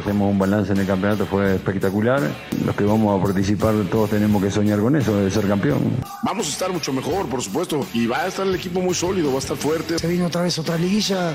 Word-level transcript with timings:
hacemos 0.00 0.30
un 0.30 0.38
balance 0.38 0.72
en 0.72 0.78
el 0.78 0.86
campeonato 0.86 1.26
fue 1.26 1.54
espectacular. 1.54 2.20
Los 2.64 2.74
que 2.76 2.84
vamos 2.84 3.18
a 3.18 3.22
participar 3.22 3.74
todos 3.90 4.10
tenemos 4.10 4.42
que 4.42 4.50
soñar 4.50 4.80
con 4.80 4.96
eso, 4.96 5.16
de 5.16 5.30
ser 5.30 5.46
campeón. 5.46 5.80
Vamos 6.22 6.46
a 6.46 6.50
estar 6.50 6.72
mucho 6.72 6.92
mejor, 6.92 7.28
por 7.28 7.42
supuesto, 7.42 7.86
y 7.94 8.06
va 8.06 8.22
a 8.22 8.26
estar 8.26 8.46
el 8.46 8.54
equipo 8.54 8.80
muy 8.80 8.94
sólido, 8.94 9.28
va 9.30 9.36
a 9.36 9.38
estar 9.38 9.56
fuerte. 9.56 9.98
Se 9.98 10.08
vino 10.08 10.26
otra 10.26 10.42
vez 10.42 10.58
otra 10.58 10.76
liguilla 10.76 11.34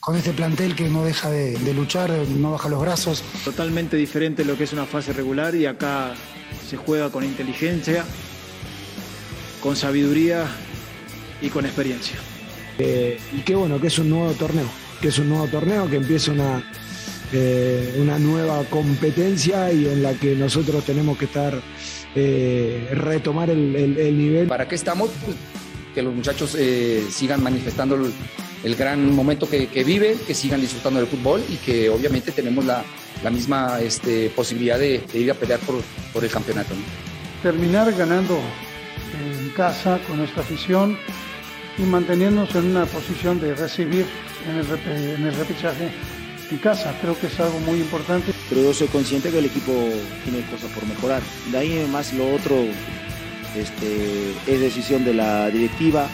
con 0.00 0.16
este 0.16 0.32
plantel 0.32 0.74
que 0.74 0.88
no 0.88 1.04
deja 1.04 1.30
de, 1.30 1.58
de 1.58 1.74
luchar, 1.74 2.10
no 2.10 2.52
baja 2.52 2.68
los 2.68 2.80
brazos. 2.80 3.22
Totalmente 3.44 3.96
diferente 3.96 4.44
lo 4.44 4.56
que 4.56 4.64
es 4.64 4.72
una 4.72 4.86
fase 4.86 5.12
regular 5.12 5.54
y 5.54 5.66
acá 5.66 6.14
se 6.68 6.76
juega 6.76 7.10
con 7.10 7.24
inteligencia, 7.24 8.04
con 9.62 9.76
sabiduría 9.76 10.46
y 11.40 11.48
con 11.48 11.64
experiencia. 11.64 12.16
Eh, 12.78 13.20
y 13.32 13.40
qué 13.40 13.54
bueno 13.54 13.80
que 13.80 13.88
es 13.88 13.98
un 13.98 14.08
nuevo 14.08 14.32
torneo, 14.32 14.68
que 15.00 15.08
es 15.08 15.18
un 15.18 15.28
nuevo 15.28 15.46
torneo, 15.48 15.88
que 15.88 15.96
empieza 15.96 16.32
una, 16.32 16.62
eh, 17.32 17.96
una 17.98 18.18
nueva 18.18 18.62
competencia 18.64 19.72
y 19.72 19.86
en 19.86 20.02
la 20.02 20.12
que 20.14 20.34
nosotros 20.34 20.84
tenemos 20.84 21.16
que 21.18 21.26
estar, 21.26 21.60
eh, 22.14 22.88
retomar 22.92 23.50
el, 23.50 23.74
el- 23.76 23.98
el 23.98 24.18
nivel. 24.18 24.46
¿Para 24.48 24.66
qué 24.68 24.74
estamos? 24.74 25.10
Pues, 25.24 25.36
que 25.94 26.02
los 26.02 26.14
muchachos 26.14 26.54
eh, 26.58 27.04
sigan 27.10 27.42
manifestando 27.42 27.96
el, 27.96 28.12
el 28.62 28.76
gran 28.76 29.12
momento 29.14 29.48
que, 29.48 29.66
que 29.66 29.82
viven, 29.84 30.16
que 30.26 30.34
sigan 30.34 30.60
disfrutando 30.60 31.00
del 31.00 31.08
fútbol 31.08 31.42
y 31.48 31.56
que 31.56 31.88
obviamente 31.88 32.30
tenemos 32.32 32.64
la, 32.64 32.84
la 33.24 33.30
misma 33.30 33.80
este, 33.80 34.30
posibilidad 34.30 34.78
de, 34.78 35.00
de 35.12 35.18
ir 35.18 35.30
a 35.30 35.34
pelear 35.34 35.58
por, 35.60 35.82
por 36.12 36.24
el 36.24 36.30
campeonato. 36.30 36.74
¿no? 36.74 36.80
terminar 37.42 37.90
ganando 37.94 38.38
en 39.18 39.48
casa 39.50 39.98
con 40.06 40.18
nuestra 40.18 40.42
afición 40.42 40.96
y 41.78 41.82
manteniéndonos 41.82 42.54
en 42.54 42.66
una 42.66 42.84
posición 42.84 43.40
de 43.40 43.54
recibir 43.54 44.04
en 44.48 44.56
el, 44.56 44.66
en 45.16 45.26
el 45.26 45.34
repechaje 45.34 45.88
casa. 46.58 46.94
Creo 47.00 47.18
que 47.18 47.26
es 47.28 47.38
algo 47.40 47.58
muy 47.60 47.78
importante. 47.80 48.32
Pero 48.48 48.62
yo 48.62 48.74
soy 48.74 48.88
consciente 48.88 49.30
que 49.30 49.38
el 49.38 49.46
equipo 49.46 49.72
tiene 50.24 50.40
cosas 50.50 50.70
por 50.72 50.86
mejorar. 50.86 51.22
De 51.50 51.58
ahí 51.58 51.86
más 51.90 52.12
lo 52.12 52.34
otro 52.34 52.56
este, 53.56 54.32
es 54.46 54.60
decisión 54.60 55.04
de 55.04 55.14
la 55.14 55.50
directiva. 55.50 56.06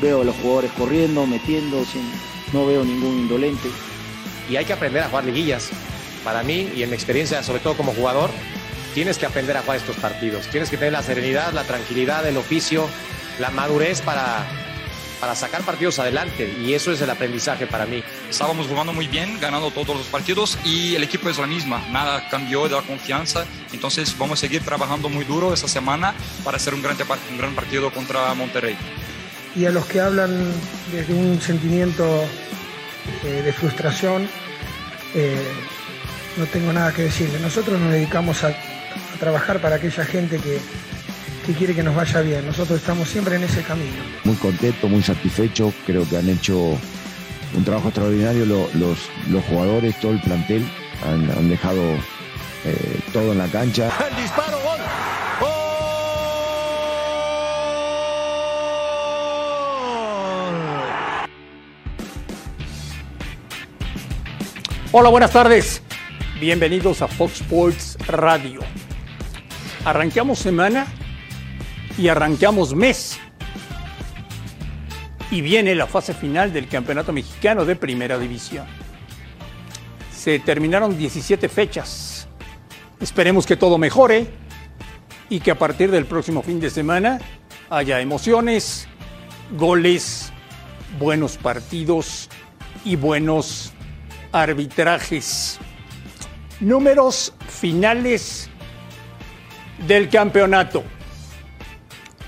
Veo 0.00 0.22
a 0.22 0.24
los 0.24 0.34
jugadores 0.36 0.70
corriendo, 0.76 1.26
metiendo, 1.26 1.84
sin- 1.84 2.10
no 2.52 2.66
veo 2.66 2.84
ningún 2.84 3.20
indolente. 3.20 3.68
y 4.50 4.56
hay 4.56 4.64
que 4.66 4.74
aprender 4.74 5.02
a 5.02 5.08
jugar 5.08 5.24
liguillas. 5.24 5.70
Para 6.22 6.42
mí, 6.42 6.68
y 6.76 6.82
en 6.82 6.90
mi 6.90 6.94
experiencia, 6.96 7.42
sobre 7.42 7.60
todo 7.60 7.76
como 7.78 7.92
jugador, 7.94 8.28
tienes 8.94 9.16
que 9.16 9.24
aprender 9.26 9.56
a 9.56 9.62
jugar 9.62 9.78
estos 9.78 9.96
partidos. 9.96 10.46
Tienes 10.48 10.68
que 10.68 10.76
tener 10.76 10.92
la 10.92 11.02
serenidad, 11.02 11.52
la 11.54 11.64
tranquilidad, 11.64 12.26
el 12.28 12.36
oficio, 12.36 12.86
la 13.40 13.50
madurez 13.50 14.02
para, 14.02 14.46
para 15.20 15.34
sacar 15.34 15.62
partidos 15.62 15.98
adelante. 15.98 16.52
Y 16.60 16.74
eso 16.74 16.92
es 16.92 17.00
el 17.00 17.10
aprendizaje 17.10 17.66
para 17.66 17.86
mí. 17.86 18.02
Estábamos 18.28 18.66
jugando 18.66 18.92
muy 18.92 19.08
bien, 19.08 19.38
ganando 19.40 19.70
todos 19.70 19.96
los 19.96 20.06
partidos 20.06 20.58
y 20.64 20.94
el 20.94 21.02
equipo 21.04 21.28
es 21.28 21.38
la 21.38 21.46
misma, 21.46 21.84
nada 21.90 22.28
cambió 22.28 22.68
de 22.68 22.74
la 22.76 22.82
confianza, 22.82 23.44
entonces 23.72 24.16
vamos 24.18 24.38
a 24.38 24.40
seguir 24.40 24.62
trabajando 24.62 25.08
muy 25.08 25.24
duro 25.24 25.52
esta 25.52 25.68
semana 25.68 26.14
para 26.44 26.56
hacer 26.56 26.74
un 26.74 26.82
gran, 26.82 26.96
un 27.30 27.38
gran 27.38 27.54
partido 27.54 27.92
contra 27.92 28.32
Monterrey. 28.34 28.76
Y 29.56 29.66
a 29.66 29.70
los 29.70 29.86
que 29.86 30.00
hablan 30.00 30.52
desde 30.90 31.14
un 31.14 31.40
sentimiento 31.40 32.04
eh, 33.24 33.42
de 33.42 33.52
frustración, 33.52 34.28
eh, 35.14 35.36
no 36.36 36.46
tengo 36.46 36.72
nada 36.72 36.92
que 36.92 37.02
decirle. 37.02 37.38
Nosotros 37.38 37.78
nos 37.80 37.92
dedicamos 37.92 38.42
a, 38.42 38.48
a 38.48 39.18
trabajar 39.20 39.60
para 39.60 39.76
aquella 39.76 40.04
gente 40.04 40.38
que, 40.38 40.58
que 41.46 41.52
quiere 41.52 41.74
que 41.74 41.82
nos 41.82 41.94
vaya 41.94 42.20
bien. 42.20 42.46
Nosotros 42.46 42.78
estamos 42.80 43.08
siempre 43.08 43.36
en 43.36 43.44
ese 43.44 43.62
camino. 43.62 44.02
Muy 44.24 44.36
contento, 44.36 44.88
muy 44.88 45.02
satisfecho. 45.02 45.72
Creo 45.86 46.08
que 46.08 46.16
han 46.16 46.28
hecho 46.28 46.56
un 47.54 47.64
trabajo 47.64 47.88
extraordinario 47.88 48.46
lo- 48.46 48.68
los, 48.74 48.98
los 49.30 49.44
jugadores, 49.44 49.98
todo 50.00 50.12
el 50.12 50.20
plantel. 50.20 50.66
Han, 51.06 51.30
han 51.30 51.48
dejado 51.48 51.82
eh, 52.64 53.00
todo 53.12 53.32
en 53.32 53.38
la 53.38 53.46
cancha. 53.48 53.90
El 54.10 54.22
disparo, 54.22 54.58
gol. 54.62 54.80
Hola, 64.92 65.08
buenas 65.08 65.32
tardes. 65.32 65.82
Bienvenidos 66.40 67.02
a 67.02 67.08
Fox 67.08 67.40
Sports 67.40 67.98
Radio. 68.06 68.60
Arrancamos 69.84 70.38
semana 70.38 70.86
y 71.98 72.08
arrancamos 72.08 72.74
mes. 72.74 73.18
Y 75.30 75.40
viene 75.40 75.74
la 75.74 75.86
fase 75.86 76.14
final 76.14 76.52
del 76.52 76.68
Campeonato 76.68 77.12
Mexicano 77.12 77.64
de 77.64 77.76
Primera 77.76 78.18
División. 78.18 78.66
Se 80.14 80.38
terminaron 80.38 80.96
17 80.96 81.48
fechas. 81.48 82.28
Esperemos 83.00 83.46
que 83.46 83.56
todo 83.56 83.78
mejore 83.78 84.28
y 85.28 85.40
que 85.40 85.50
a 85.50 85.58
partir 85.58 85.90
del 85.90 86.06
próximo 86.06 86.42
fin 86.42 86.60
de 86.60 86.70
semana 86.70 87.20
haya 87.70 88.00
emociones, 88.00 88.86
goles, 89.56 90.32
buenos 90.98 91.36
partidos 91.36 92.28
y 92.84 92.96
buenos 92.96 93.72
arbitrajes. 94.32 95.58
Números 96.60 97.34
finales 97.48 98.48
del 99.86 100.08
campeonato. 100.08 100.84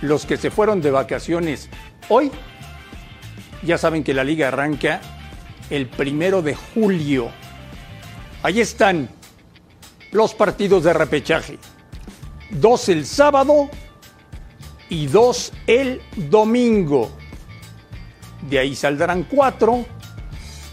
Los 0.02 0.26
que 0.26 0.36
se 0.36 0.50
fueron 0.50 0.80
de 0.80 0.90
vacaciones 0.90 1.68
hoy 2.08 2.30
ya 3.62 3.78
saben 3.78 4.04
que 4.04 4.14
la 4.14 4.24
liga 4.24 4.48
arranca 4.48 5.00
el 5.70 5.88
primero 5.88 6.42
de 6.42 6.54
julio. 6.54 7.30
Ahí 8.42 8.60
están 8.60 9.08
los 10.12 10.34
partidos 10.34 10.84
de 10.84 10.92
repechaje. 10.92 11.58
Dos 12.50 12.88
el 12.88 13.06
sábado 13.06 13.68
y 14.88 15.06
dos 15.06 15.52
el 15.66 16.00
domingo. 16.16 17.10
De 18.48 18.58
ahí 18.58 18.76
saldrán 18.76 19.24
cuatro 19.24 19.84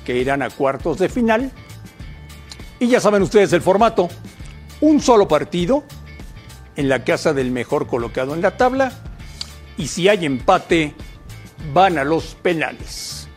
que 0.05 0.17
irán 0.17 0.41
a 0.41 0.49
cuartos 0.49 0.99
de 0.99 1.09
final. 1.09 1.51
Y 2.79 2.87
ya 2.87 2.99
saben 2.99 3.23
ustedes 3.23 3.53
el 3.53 3.61
formato. 3.61 4.09
Un 4.81 4.99
solo 4.99 5.27
partido 5.27 5.83
en 6.75 6.89
la 6.89 7.03
casa 7.03 7.33
del 7.33 7.51
mejor 7.51 7.87
colocado 7.87 8.35
en 8.35 8.41
la 8.41 8.57
tabla. 8.57 8.91
Y 9.77 9.87
si 9.87 10.07
hay 10.07 10.25
empate, 10.25 10.93
van 11.73 11.97
a 11.97 12.03
los 12.03 12.35
penales. 12.35 13.27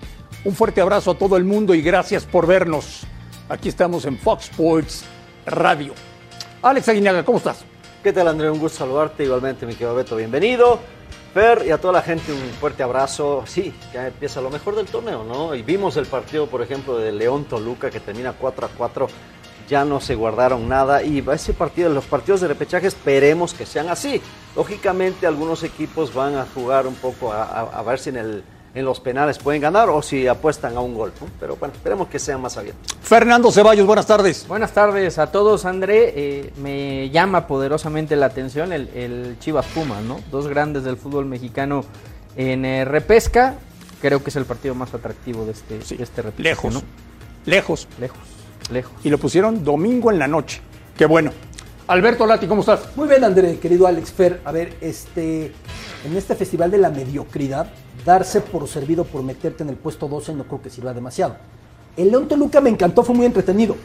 Un 0.44 0.54
fuerte 0.54 0.80
abrazo 0.80 1.12
a 1.12 1.18
todo 1.18 1.36
el 1.36 1.44
mundo 1.44 1.74
y 1.74 1.82
gracias 1.82 2.24
por 2.24 2.46
vernos. 2.46 3.04
Aquí 3.48 3.68
estamos 3.68 4.04
en 4.04 4.18
Fox 4.18 4.44
Sports 4.44 5.04
Radio. 5.46 5.94
Alex 6.62 6.88
Aguinaga, 6.88 7.24
¿cómo 7.24 7.38
estás? 7.38 7.64
¿Qué 8.02 8.12
tal, 8.12 8.28
André? 8.28 8.50
Un 8.50 8.58
gusto 8.58 8.78
saludarte. 8.78 9.24
Igualmente, 9.24 9.66
mi 9.66 9.72
querido 9.72 9.94
Beto, 9.94 10.16
bienvenido. 10.16 10.78
Fer 11.32 11.64
y 11.66 11.70
a 11.70 11.78
toda 11.78 11.94
la 11.94 12.02
gente 12.02 12.32
un 12.32 12.50
fuerte 12.60 12.82
abrazo. 12.82 13.44
Sí, 13.46 13.74
ya 13.92 14.06
empieza 14.06 14.40
lo 14.40 14.50
mejor 14.50 14.76
del 14.76 14.86
torneo, 14.86 15.24
¿no? 15.24 15.54
Y 15.54 15.62
vimos 15.62 15.96
el 15.96 16.06
partido, 16.06 16.46
por 16.46 16.62
ejemplo, 16.62 16.98
de 16.98 17.12
León 17.12 17.44
Toluca 17.44 17.90
que 17.90 18.00
termina 18.00 18.32
4 18.32 18.66
a 18.66 18.68
4. 18.70 19.08
Ya 19.68 19.84
no 19.84 20.00
se 20.00 20.14
guardaron 20.14 20.68
nada 20.68 21.02
y 21.02 21.24
ese 21.32 21.52
partido, 21.52 21.88
los 21.90 22.04
partidos 22.04 22.40
de 22.40 22.48
repechaje 22.48 22.86
esperemos 22.86 23.52
que 23.52 23.66
sean 23.66 23.88
así. 23.88 24.20
Lógicamente 24.54 25.26
algunos 25.26 25.62
equipos 25.64 26.14
van 26.14 26.36
a 26.36 26.46
jugar 26.54 26.86
un 26.86 26.94
poco 26.94 27.32
a, 27.32 27.42
a- 27.44 27.78
a 27.78 27.82
ver 27.82 27.98
si 27.98 28.10
en, 28.10 28.16
el, 28.16 28.44
en 28.74 28.84
los 28.84 29.00
penales 29.00 29.38
pueden 29.38 29.60
ganar 29.60 29.90
o 29.90 30.00
si 30.02 30.26
apuestan 30.28 30.76
a 30.76 30.80
un 30.80 30.94
gol. 30.94 31.12
¿no? 31.20 31.26
Pero 31.40 31.56
bueno, 31.56 31.74
esperemos 31.74 32.08
que 32.08 32.18
sean 32.18 32.40
más 32.40 32.56
abiertos. 32.56 32.96
Fernando 33.02 33.50
Ceballos, 33.50 33.86
buenas 33.86 34.06
tardes. 34.06 34.46
Buenas 34.46 34.72
tardes 34.72 35.18
a 35.18 35.32
todos, 35.32 35.64
André. 35.64 36.12
Eh, 36.16 36.52
me 36.58 37.10
llama 37.10 37.46
poderosamente 37.46 38.14
la 38.16 38.26
atención 38.26 38.72
el, 38.72 38.88
el 38.94 39.36
Chivas 39.40 39.66
Puma, 39.66 40.00
¿no? 40.00 40.20
Dos 40.30 40.46
grandes 40.46 40.84
del 40.84 40.96
fútbol 40.96 41.26
mexicano 41.26 41.84
en 42.36 42.64
eh, 42.64 42.84
repesca. 42.84 43.56
Creo 44.00 44.22
que 44.22 44.30
es 44.30 44.36
el 44.36 44.44
partido 44.44 44.74
más 44.74 44.94
atractivo 44.94 45.44
de 45.44 45.52
este, 45.52 45.78
de 45.96 46.02
este 46.04 46.22
repechaje, 46.22 46.50
Lejos. 46.50 46.74
¿no? 46.74 46.82
Lejos. 47.46 47.88
Lejos. 47.98 48.18
Lejos. 48.70 48.92
Y 49.04 49.10
lo 49.10 49.18
pusieron 49.18 49.64
domingo 49.64 50.10
en 50.10 50.18
la 50.18 50.28
noche. 50.28 50.60
Qué 50.96 51.06
bueno. 51.06 51.32
Alberto 51.88 52.26
Lati, 52.26 52.46
¿cómo 52.46 52.62
estás? 52.62 52.96
Muy 52.96 53.06
bien, 53.06 53.22
André, 53.22 53.58
querido 53.58 53.86
Alex 53.86 54.10
Fer. 54.10 54.40
A 54.44 54.50
ver, 54.50 54.76
este, 54.80 55.52
en 56.04 56.16
este 56.16 56.34
festival 56.34 56.70
de 56.70 56.78
la 56.78 56.90
mediocridad, 56.90 57.68
darse 58.04 58.40
por 58.40 58.66
servido 58.66 59.04
por 59.04 59.22
meterte 59.22 59.62
en 59.62 59.68
el 59.68 59.76
puesto 59.76 60.08
12 60.08 60.34
no 60.34 60.44
creo 60.44 60.62
que 60.62 60.70
sirva 60.70 60.92
demasiado. 60.92 61.36
El 61.96 62.10
León 62.10 62.26
Toluca 62.28 62.60
me 62.60 62.70
encantó, 62.70 63.02
fue 63.02 63.14
muy 63.14 63.26
entretenido. 63.26 63.76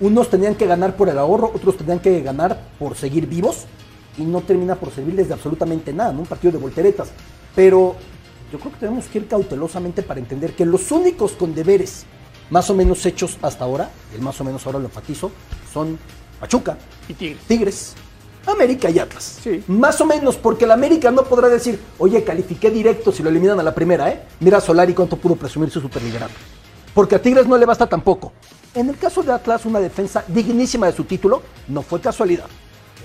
Unos 0.00 0.28
tenían 0.28 0.56
que 0.56 0.66
ganar 0.66 0.96
por 0.96 1.08
el 1.08 1.18
ahorro, 1.18 1.50
otros 1.54 1.76
tenían 1.76 2.00
que 2.00 2.20
ganar 2.20 2.60
por 2.78 2.96
seguir 2.96 3.26
vivos 3.26 3.64
y 4.18 4.22
no 4.22 4.40
termina 4.40 4.74
por 4.74 4.90
servirles 4.90 5.28
de 5.28 5.34
absolutamente 5.34 5.92
nada, 5.92 6.12
¿no? 6.12 6.20
Un 6.20 6.26
partido 6.26 6.52
de 6.52 6.58
volteretas. 6.58 7.10
Pero 7.54 7.94
yo 8.52 8.58
creo 8.58 8.72
que 8.72 8.78
tenemos 8.78 9.06
que 9.06 9.18
ir 9.18 9.28
cautelosamente 9.28 10.02
para 10.02 10.20
entender 10.20 10.54
que 10.54 10.66
los 10.66 10.90
únicos 10.90 11.32
con 11.32 11.54
deberes 11.54 12.04
más 12.50 12.70
o 12.70 12.74
menos 12.74 13.04
hechos 13.06 13.38
hasta 13.42 13.64
ahora, 13.64 13.90
el 14.14 14.22
más 14.22 14.40
o 14.40 14.44
menos 14.44 14.64
ahora 14.66 14.78
lo 14.78 14.86
enfatizo, 14.86 15.30
son 15.72 15.98
Pachuca 16.40 16.76
y 17.08 17.14
Tigres. 17.14 17.42
Tigres, 17.46 17.94
América 18.46 18.90
y 18.90 18.98
Atlas. 18.98 19.40
Más 19.66 20.00
o 20.00 20.06
menos, 20.06 20.36
porque 20.36 20.64
el 20.64 20.70
América 20.70 21.10
no 21.10 21.24
podrá 21.24 21.48
decir, 21.48 21.80
oye, 21.98 22.22
califiqué 22.22 22.70
directo 22.70 23.10
si 23.12 23.22
lo 23.22 23.30
eliminan 23.30 23.58
a 23.58 23.62
la 23.62 23.74
primera, 23.74 24.08
¿eh? 24.10 24.22
Mira 24.40 24.58
a 24.58 24.60
Solari 24.60 24.94
cuánto 24.94 25.16
pudo 25.16 25.36
presumir 25.36 25.70
su 25.70 25.80
superliderato. 25.80 26.34
Porque 26.94 27.16
a 27.16 27.22
Tigres 27.22 27.46
no 27.46 27.58
le 27.58 27.66
basta 27.66 27.86
tampoco. 27.86 28.32
En 28.74 28.88
el 28.88 28.96
caso 28.96 29.22
de 29.22 29.32
Atlas, 29.32 29.64
una 29.66 29.80
defensa 29.80 30.24
dignísima 30.28 30.86
de 30.86 30.92
su 30.92 31.04
título, 31.04 31.42
no 31.68 31.82
fue 31.82 32.00
casualidad. 32.00 32.46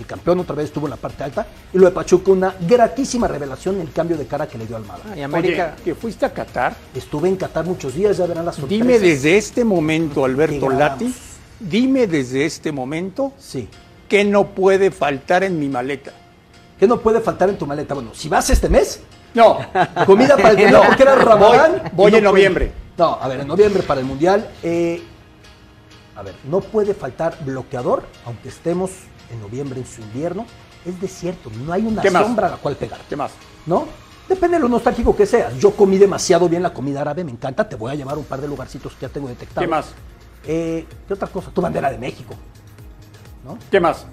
El 0.01 0.07
campeón 0.07 0.39
otra 0.39 0.55
vez 0.55 0.65
estuvo 0.65 0.87
en 0.87 0.89
la 0.91 0.97
parte 0.97 1.23
alta 1.23 1.45
y 1.71 1.77
lo 1.77 1.85
de 1.85 1.91
Pachuca 1.91 2.31
una 2.31 2.55
gratísima 2.59 3.27
revelación 3.27 3.79
el 3.79 3.91
cambio 3.91 4.17
de 4.17 4.25
cara 4.25 4.47
que 4.47 4.57
le 4.57 4.65
dio 4.65 4.75
Almada. 4.75 5.15
y 5.15 5.21
América, 5.21 5.75
que 5.85 5.93
fuiste 5.93 6.25
a 6.25 6.33
Qatar. 6.33 6.75
Estuve 6.95 7.29
en 7.29 7.35
Qatar 7.35 7.65
muchos 7.65 7.93
días, 7.93 8.17
ya 8.17 8.25
verán 8.25 8.45
las 8.45 8.55
sorpresas. 8.55 8.87
Dime 8.87 8.97
desde 8.99 9.37
este 9.37 9.63
momento, 9.63 10.25
Alberto 10.25 10.69
Lati, 10.71 11.13
dime 11.59 12.07
desde 12.07 12.45
este 12.45 12.71
momento 12.71 13.33
Sí. 13.37 13.69
que 14.09 14.23
no 14.25 14.47
puede 14.47 14.89
faltar 14.89 15.43
en 15.43 15.59
mi 15.59 15.69
maleta. 15.69 16.11
¿Qué 16.79 16.87
no 16.87 16.99
puede 16.99 17.21
faltar 17.21 17.47
en 17.49 17.57
tu 17.59 17.67
maleta? 17.67 17.93
Bueno, 17.93 18.09
si 18.15 18.27
vas 18.27 18.49
este 18.49 18.69
mes, 18.69 19.01
No, 19.35 19.59
comida 20.07 20.35
para 20.35 20.49
el 20.49 20.57
mundial, 20.57 20.81
porque 20.87 21.03
era 21.03 21.13
Ramadán. 21.15 21.91
Voy- 21.93 22.09
no 22.11 22.17
en 22.17 22.23
puede- 22.23 22.33
noviembre. 22.33 22.71
No, 22.97 23.19
a 23.21 23.27
ver, 23.27 23.41
en 23.41 23.47
noviembre 23.47 23.83
para 23.83 23.99
el 24.01 24.07
mundial. 24.07 24.49
eh, 24.63 25.03
a 26.15 26.23
ver, 26.23 26.35
no 26.43 26.59
puede 26.59 26.93
faltar 26.93 27.37
bloqueador, 27.45 28.03
aunque 28.25 28.49
estemos 28.49 28.91
en 29.31 29.39
noviembre 29.41 29.79
en 29.79 29.85
su 29.85 30.01
invierno. 30.01 30.45
Es 30.85 30.99
desierto, 30.99 31.49
no 31.63 31.71
hay 31.73 31.85
una 31.85 32.01
sombra 32.03 32.47
a 32.47 32.51
la 32.51 32.57
cual 32.57 32.75
pegar. 32.75 32.99
¿qué 33.07 33.15
más? 33.15 33.31
¿no? 33.65 33.85
Depende 34.27 34.57
de 34.57 34.61
lo 34.63 34.69
nostálgico 34.69 35.15
que 35.15 35.25
seas. 35.25 35.55
Yo 35.57 35.71
comí 35.75 35.97
demasiado 35.97 36.47
bien 36.49 36.63
la 36.63 36.73
comida 36.73 37.01
árabe, 37.01 37.23
me 37.23 37.31
encanta. 37.31 37.67
Te 37.67 37.75
voy 37.75 37.91
a 37.91 37.95
llevar 37.95 38.17
un 38.17 38.23
par 38.23 38.39
de 38.41 38.47
lugarcitos 38.47 38.93
que 38.93 39.01
ya 39.01 39.09
tengo 39.09 39.27
detectados. 39.27 39.63
¿Qué 39.63 39.67
más? 39.67 39.85
Eh, 40.45 40.85
¿Qué 41.07 41.13
otra 41.13 41.27
cosa? 41.27 41.51
Tu 41.51 41.61
bandera 41.61 41.91
de 41.91 41.97
México. 41.97 42.33
¿Qué 43.69 43.79
más? 43.79 44.05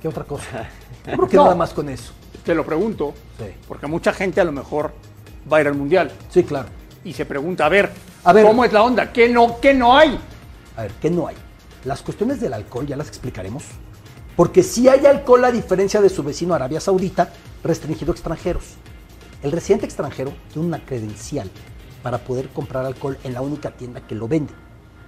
¿Qué 0.00 0.08
otra 0.08 0.24
cosa? 0.24 0.68
Yo 1.06 1.16
creo 1.16 1.28
que 1.28 1.36
No. 1.36 1.44
nada 1.44 1.54
más 1.56 1.72
con 1.72 1.88
eso. 1.88 2.12
Te 2.44 2.54
lo 2.54 2.64
pregunto, 2.64 3.12
Sí. 3.38 3.46
porque 3.68 3.86
mucha 3.86 4.12
gente 4.12 4.40
a 4.40 4.44
lo 4.44 4.52
mejor 4.52 4.92
va 5.52 5.58
a 5.58 5.60
ir 5.60 5.66
al 5.68 5.74
mundial 5.74 6.10
Sí, 6.30 6.44
claro. 6.44 6.68
y 7.04 7.12
se 7.12 7.24
pregunta, 7.26 7.66
a 7.66 7.68
ver, 7.68 7.92
A 8.24 8.32
ver. 8.32 8.44
¿cómo 8.46 8.64
es 8.64 8.72
la 8.72 8.82
onda? 8.82 9.12
¿Qué 9.12 9.28
no, 9.28 9.60
qué 9.60 9.74
no 9.74 9.96
hay? 9.96 10.18
A 10.76 10.82
ver, 10.82 10.92
¿qué 11.00 11.10
no 11.10 11.26
hay? 11.26 11.36
Las 11.84 12.02
cuestiones 12.02 12.40
del 12.40 12.52
alcohol 12.54 12.86
ya 12.86 12.96
las 12.96 13.08
explicaremos. 13.08 13.64
Porque 14.36 14.62
si 14.62 14.86
hay 14.86 15.06
alcohol, 15.06 15.46
a 15.46 15.50
diferencia 15.50 16.02
de 16.02 16.10
su 16.10 16.22
vecino 16.22 16.54
Arabia 16.54 16.78
Saudita, 16.78 17.32
restringido 17.64 18.12
a 18.12 18.14
extranjeros. 18.14 18.64
El 19.42 19.50
residente 19.50 19.86
extranjero 19.86 20.32
tiene 20.52 20.68
una 20.68 20.84
credencial 20.84 21.50
para 22.02 22.18
poder 22.18 22.50
comprar 22.50 22.84
alcohol 22.84 23.16
en 23.24 23.32
la 23.32 23.40
única 23.40 23.70
tienda 23.70 24.06
que 24.06 24.14
lo 24.14 24.28
vende. 24.28 24.52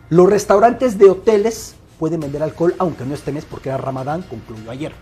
Los 0.08 0.30
restaurantes 0.30 0.96
de 0.96 1.10
hoteles 1.10 1.74
pueden 1.98 2.20
vender 2.20 2.42
alcohol, 2.42 2.74
aunque 2.78 3.04
no 3.04 3.14
este 3.14 3.30
mes, 3.30 3.44
porque 3.44 3.68
era 3.68 3.76
Ramadán, 3.76 4.22
concluyó 4.22 4.70
ayer, 4.70 4.92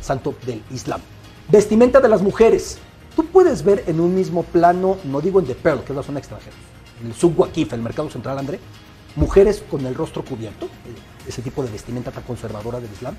santo 0.00 0.34
del 0.46 0.62
Islam. 0.70 1.00
Vestimenta 1.48 2.00
de 2.00 2.08
las 2.08 2.22
mujeres. 2.22 2.78
Tú 3.16 3.26
puedes 3.26 3.64
ver 3.64 3.82
en 3.88 3.98
un 3.98 4.14
mismo 4.14 4.44
plano, 4.44 4.98
no 5.04 5.20
digo 5.20 5.40
en 5.40 5.46
The 5.46 5.54
Pearl, 5.56 5.82
que 5.82 5.92
es 5.92 5.96
la 5.96 6.02
zona 6.02 6.20
extranjera, 6.20 6.54
en 7.00 7.08
el 7.08 7.14
Subwakif, 7.14 7.72
el 7.72 7.82
mercado 7.82 8.08
central, 8.10 8.38
André, 8.38 8.60
mujeres 9.16 9.64
con 9.68 9.84
el 9.84 9.94
rostro 9.94 10.24
cubierto, 10.24 10.68
ese 11.26 11.42
tipo 11.42 11.62
de 11.62 11.70
vestimenta 11.70 12.10
tan 12.10 12.22
conservadora 12.24 12.80
del 12.80 12.90
Islam, 12.92 13.16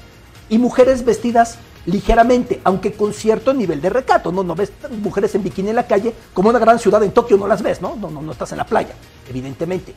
y 0.50 0.58
mujeres 0.58 1.04
vestidas 1.04 1.58
ligeramente, 1.86 2.62
aunque 2.64 2.94
con 2.94 3.14
cierto 3.14 3.54
nivel 3.54 3.82
de 3.82 3.90
recato. 3.90 4.32
No, 4.32 4.44
no 4.44 4.56
ves 4.56 4.72
mujeres 5.02 5.36
en 5.36 5.44
bikini 5.44 5.70
en 5.70 5.76
la 5.76 5.88
calle, 5.88 6.14
como 6.34 6.50
una 6.50 6.60
gran 6.60 6.80
ciudad 6.80 7.04
en 7.04 7.12
Tokio 7.12 7.38
no 7.38 7.48
las 7.48 7.62
ves, 7.62 7.82
¿no? 7.82 7.96
No, 7.96 8.10
no, 8.10 8.22
no 8.22 8.32
estás 8.32 8.52
en 8.52 8.58
la 8.58 8.66
playa, 8.66 8.96
evidentemente. 9.30 9.94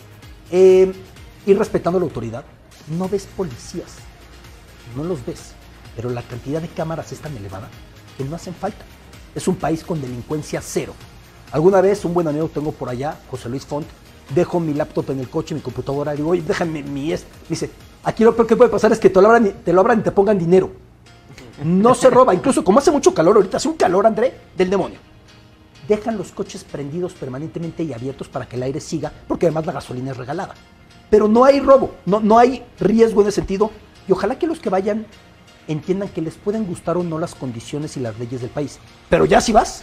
Eh, 0.51 0.93
y 1.47 1.55
respetando 1.55 1.99
la 1.99 2.05
autoridad, 2.05 2.45
no 2.99 3.09
ves 3.09 3.27
policías, 3.37 3.95
no 4.97 5.05
los 5.05 5.25
ves, 5.25 5.53
pero 5.95 6.11
la 6.11 6.23
cantidad 6.23 6.61
de 6.61 6.69
cámaras 6.69 7.13
es 7.13 7.21
tan 7.21 7.37
elevada 7.37 7.69
que 8.19 8.25
no 8.25 8.37
hacen 8.37 8.55
falta. 8.55 8.85
Es 9.35 9.47
un 9.47 9.57
país 9.57 9.85
con 9.85 10.01
delincuencia 10.01 10.61
cero. 10.61 10.93
Alguna 11.53 11.81
vez 11.81 12.05
un 12.05 12.15
buen 12.15 12.27
amigo 12.27 12.49
tengo 12.49 12.73
por 12.73 12.89
allá, 12.89 13.19
José 13.31 13.49
Luis 13.49 13.65
Font, 13.65 13.87
dejo 14.35 14.61
mi 14.61 14.75
laptop 14.75 15.11
en 15.11 15.21
el 15.21 15.29
coche, 15.29 15.55
mi 15.55 15.61
computadora, 15.61 16.15
y 16.15 16.19
digo, 16.19 16.31
oye, 16.31 16.43
déjame 16.43 16.83
mi 16.83 17.13
es. 17.13 17.25
Dice, 17.49 17.71
aquí 18.05 18.25
lo 18.25 18.35
peor 18.35 18.47
que 18.49 18.57
puede 18.57 18.71
pasar 18.71 18.93
es 18.93 18.99
que 18.99 19.11
te 19.11 19.21
lo 19.21 19.29
abran, 19.29 19.47
y- 19.47 19.51
te 19.51 19.73
lo 19.73 19.81
abran 19.81 20.01
y 20.01 20.03
te 20.03 20.11
pongan 20.13 20.39
dinero. 20.39 20.71
No 21.65 21.95
se 21.95 22.09
roba, 22.09 22.35
incluso 22.35 22.65
como 22.65 22.79
hace 22.79 22.91
mucho 22.91 23.13
calor 23.13 23.37
ahorita, 23.37 23.59
hace 23.59 23.69
un 23.69 23.77
calor, 23.77 24.07
André, 24.07 24.35
del 24.57 24.71
demonio. 24.71 24.99
Dejan 25.89 26.17
los 26.17 26.31
coches 26.33 26.65
prendidos 26.65 27.13
permanentemente 27.15 27.83
y 27.83 27.93
abiertos 27.93 28.29
para 28.29 28.47
que 28.47 28.57
el 28.57 28.63
aire 28.63 28.81
siga, 28.81 29.13
porque 29.29 29.47
además 29.47 29.67
la 29.67 29.73
gasolina 29.73 30.13
es 30.13 30.17
regalada. 30.17 30.55
Pero 31.11 31.27
no 31.29 31.45
hay 31.45 31.61
robo, 31.61 31.97
no, 32.07 32.21
no 32.21 32.39
hay 32.39 32.65
riesgo 32.79 33.21
en 33.23 33.29
ese 33.29 33.37
sentido. 33.37 33.71
Y 34.09 34.13
ojalá 34.13 34.39
que 34.39 34.47
los 34.47 34.61
que 34.61 34.71
vayan 34.71 35.05
entiendan 35.69 36.09
que 36.09 36.23
les 36.23 36.35
pueden 36.35 36.65
gustar 36.65 36.97
o 36.97 37.03
no 37.03 37.19
las 37.19 37.35
condiciones 37.35 37.97
y 37.97 38.01
las 38.01 38.19
leyes 38.19 38.41
del 38.41 38.51
país. 38.51 38.79
Pero 39.09 39.25
ya 39.25 39.41
si 39.41 39.53
vas, 39.53 39.83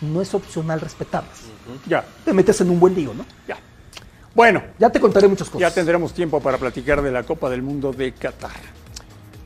no 0.00 0.22
es 0.22 0.32
opcional 0.32 0.80
respetarlas. 0.80 1.40
Ya, 1.86 2.04
Te 2.24 2.32
metes 2.32 2.60
en 2.60 2.70
un 2.70 2.78
buen 2.80 2.94
lío, 2.94 3.12
¿no? 3.12 3.24
ya. 3.46 3.57
Bueno, 4.38 4.62
Ya 4.78 4.88
te 4.88 5.00
contaré 5.00 5.26
muchas 5.26 5.48
cosas. 5.50 5.68
ya 5.68 5.74
tendremos 5.74 6.14
tiempo 6.14 6.38
para 6.38 6.58
platicar 6.58 7.02
de 7.02 7.10
la 7.10 7.24
Copa 7.24 7.50
del 7.50 7.60
Mundo 7.60 7.92
de 7.92 8.12
Qatar. 8.12 8.52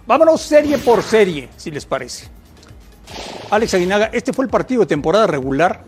Vámonos 0.06 0.42
serie 0.42 0.76
por 0.76 1.02
serie, 1.02 1.48
si 1.56 1.70
les 1.70 1.86
parece. 1.86 2.28
Alex 3.50 3.72
Aguinaga, 3.72 4.10
este 4.12 4.34
fue 4.34 4.44
el 4.44 4.50
partido 4.50 4.82
de 4.82 4.86
temporada 4.88 5.26
regular 5.26 5.82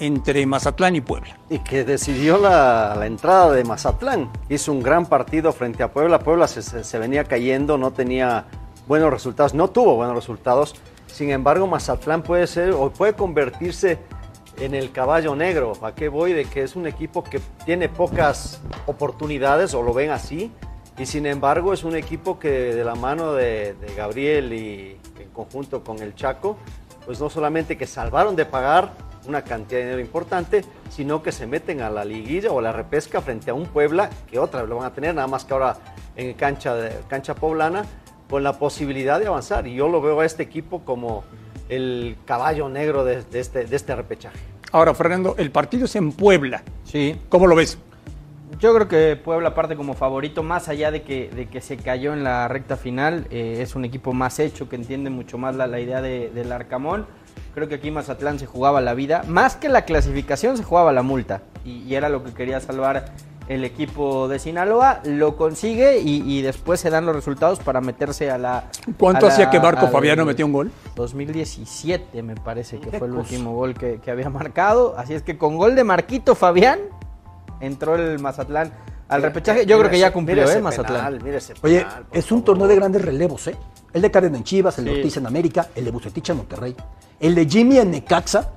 entre 0.00 0.44
Mazatlán 0.44 0.96
y 0.96 1.02
Puebla. 1.02 1.38
Y 1.50 1.60
que 1.60 1.84
decidió 1.84 2.36
la, 2.38 2.96
la 2.98 3.06
entrada 3.06 3.52
de 3.52 3.62
Mazatlán. 3.62 4.28
Hizo 4.48 4.72
un 4.72 4.82
gran 4.82 5.06
partido 5.06 5.52
frente 5.52 5.84
a 5.84 5.92
Puebla. 5.92 6.18
Puebla 6.18 6.48
se, 6.48 6.62
se- 6.62 6.82
se 6.82 6.98
venía 6.98 7.22
cayendo, 7.22 7.78
no 7.78 7.92
tenía 7.92 8.46
buenos 8.88 9.12
resultados, 9.12 9.54
no 9.54 9.68
tuvo 9.70 9.94
buenos 9.94 10.16
resultados. 10.16 10.74
Sin 11.06 11.30
embargo, 11.30 11.68
Mazatlán 11.68 12.24
puede 12.24 12.48
ser 12.48 12.72
o 12.72 12.90
puede 12.90 13.12
convertirse 13.12 14.00
en 14.58 14.74
el 14.74 14.92
caballo 14.92 15.34
negro. 15.36 15.72
¿A 15.82 15.94
qué 15.94 16.08
voy? 16.08 16.32
De 16.32 16.44
que 16.44 16.62
es 16.62 16.76
un 16.76 16.86
equipo 16.86 17.22
que 17.22 17.40
tiene 17.64 17.88
pocas 17.88 18.60
oportunidades, 18.86 19.74
o 19.74 19.82
lo 19.82 19.92
ven 19.92 20.10
así. 20.10 20.50
Y 20.98 21.06
sin 21.06 21.26
embargo, 21.26 21.72
es 21.72 21.84
un 21.84 21.94
equipo 21.94 22.38
que 22.38 22.50
de 22.74 22.84
la 22.84 22.94
mano 22.94 23.34
de, 23.34 23.74
Gabriel 23.96 24.52
y 24.52 24.98
en 25.20 25.28
conjunto 25.30 25.84
con 25.84 26.00
el 26.00 26.14
Chaco, 26.14 26.56
pues 27.04 27.20
no 27.20 27.28
solamente 27.28 27.76
que 27.76 27.86
salvaron 27.86 28.34
de 28.34 28.46
pagar 28.46 28.92
una 29.28 29.42
cantidad 29.42 29.80
de 29.80 29.84
dinero 29.86 30.00
importante, 30.00 30.64
sino 30.88 31.22
que 31.22 31.32
se 31.32 31.46
meten 31.46 31.80
a 31.82 31.90
la 31.90 32.04
liguilla 32.04 32.50
o 32.50 32.60
a 32.60 32.62
la 32.62 32.72
repesca 32.72 33.20
frente 33.20 33.50
a 33.50 33.54
un 33.54 33.66
Puebla, 33.66 34.08
que 34.30 34.38
otra 34.38 34.62
lo 34.62 34.76
van 34.76 34.86
a 34.86 34.94
tener, 34.94 35.14
nada 35.14 35.26
más 35.26 35.44
que 35.44 35.52
ahora 35.52 35.76
en 36.16 36.32
cancha, 36.34 36.74
cancha 37.08 37.34
poblana, 37.34 37.84
con 38.30 38.42
la 38.42 38.58
posibilidad 38.58 39.20
de 39.20 39.26
avanzar. 39.26 39.66
Y 39.66 39.74
yo 39.74 39.88
lo 39.88 40.00
veo 40.00 40.20
a 40.20 40.24
este 40.24 40.42
equipo 40.42 40.84
como 40.84 41.24
el 41.68 42.16
caballo 42.24 42.68
negro 42.68 43.04
de, 43.04 43.22
de 43.22 43.40
este, 43.40 43.64
de 43.66 43.76
este 43.76 43.94
repechaje. 43.94 44.38
Ahora, 44.72 44.94
Fernando, 44.94 45.34
el 45.38 45.50
partido 45.50 45.84
es 45.86 45.96
en 45.96 46.12
Puebla. 46.12 46.62
Sí. 46.84 47.16
¿Cómo 47.28 47.46
lo 47.46 47.54
ves? 47.56 47.78
Yo 48.60 48.74
creo 48.74 48.88
que 48.88 49.16
Puebla 49.16 49.54
parte 49.54 49.76
como 49.76 49.94
favorito, 49.94 50.42
más 50.42 50.68
allá 50.68 50.90
de 50.90 51.02
que, 51.02 51.28
de 51.30 51.46
que 51.46 51.60
se 51.60 51.76
cayó 51.76 52.12
en 52.12 52.24
la 52.24 52.48
recta 52.48 52.76
final, 52.76 53.26
eh, 53.30 53.58
es 53.60 53.74
un 53.74 53.84
equipo 53.84 54.12
más 54.12 54.38
hecho, 54.38 54.68
que 54.68 54.76
entiende 54.76 55.10
mucho 55.10 55.36
más 55.36 55.56
la, 55.56 55.66
la 55.66 55.80
idea 55.80 56.00
de- 56.00 56.30
del 56.30 56.52
Arcamón. 56.52 57.06
Creo 57.54 57.68
que 57.68 57.74
aquí 57.76 57.90
Mazatlán 57.90 58.38
se 58.38 58.46
jugaba 58.46 58.80
la 58.80 58.94
vida, 58.94 59.24
más 59.28 59.56
que 59.56 59.68
la 59.68 59.84
clasificación 59.84 60.56
se 60.56 60.62
jugaba 60.62 60.92
la 60.92 61.02
multa, 61.02 61.42
y, 61.64 61.82
y 61.82 61.94
era 61.94 62.08
lo 62.08 62.22
que 62.22 62.32
quería 62.32 62.60
salvar 62.60 63.06
el 63.48 63.64
equipo 63.64 64.26
de 64.28 64.38
Sinaloa, 64.38 65.00
lo 65.04 65.36
consigue 65.36 65.98
y, 66.00 66.22
y 66.26 66.42
después 66.42 66.80
se 66.80 66.90
dan 66.90 67.06
los 67.06 67.14
resultados 67.14 67.60
para 67.60 67.80
meterse 67.80 68.30
a 68.30 68.38
la... 68.38 68.64
¿Cuánto 68.98 69.26
a 69.26 69.28
la- 69.28 69.34
hacía 69.34 69.50
que 69.50 69.60
Marco 69.60 69.86
Fabiano 69.88 70.24
metió 70.24 70.44
un 70.46 70.52
gol? 70.52 70.70
2017 70.96 72.22
me 72.22 72.34
parece 72.34 72.78
que 72.80 72.90
fue 72.98 73.06
el 73.08 73.14
último 73.14 73.54
gol 73.54 73.74
que, 73.74 74.00
que 74.00 74.10
había 74.10 74.28
marcado. 74.30 74.94
Así 74.98 75.14
es 75.14 75.22
que 75.22 75.38
con 75.38 75.56
gol 75.56 75.74
de 75.76 75.84
Marquito 75.84 76.34
Fabián 76.34 76.80
entró 77.60 77.94
el 77.96 78.18
Mazatlán 78.18 78.72
al 79.08 79.22
repechaje. 79.22 79.66
Yo 79.66 79.78
creo 79.78 79.90
que 79.90 79.98
ya 79.98 80.12
cumplió, 80.12 80.50
¿eh? 80.50 80.60
Mazatlán. 80.60 81.20
Oye, 81.62 81.80
penal, 81.80 82.06
es 82.12 82.24
un 82.32 82.38
favor. 82.40 82.44
torneo 82.44 82.66
de 82.68 82.74
grandes 82.76 83.02
relevos, 83.02 83.46
¿eh? 83.46 83.56
El 83.92 84.02
de 84.02 84.10
Karen 84.10 84.34
en 84.34 84.44
Chivas, 84.44 84.78
el 84.78 84.84
de 84.86 84.90
Sí. 84.92 84.96
Ortiz 84.98 85.16
en 85.18 85.26
América, 85.26 85.68
el 85.74 85.84
de 85.84 85.90
Bucetich 85.90 86.30
en 86.30 86.36
Monterrey, 86.38 86.76
el 87.20 87.34
de 87.34 87.46
Jimmy 87.46 87.78
en 87.78 87.90
Necaxa. 87.92 88.50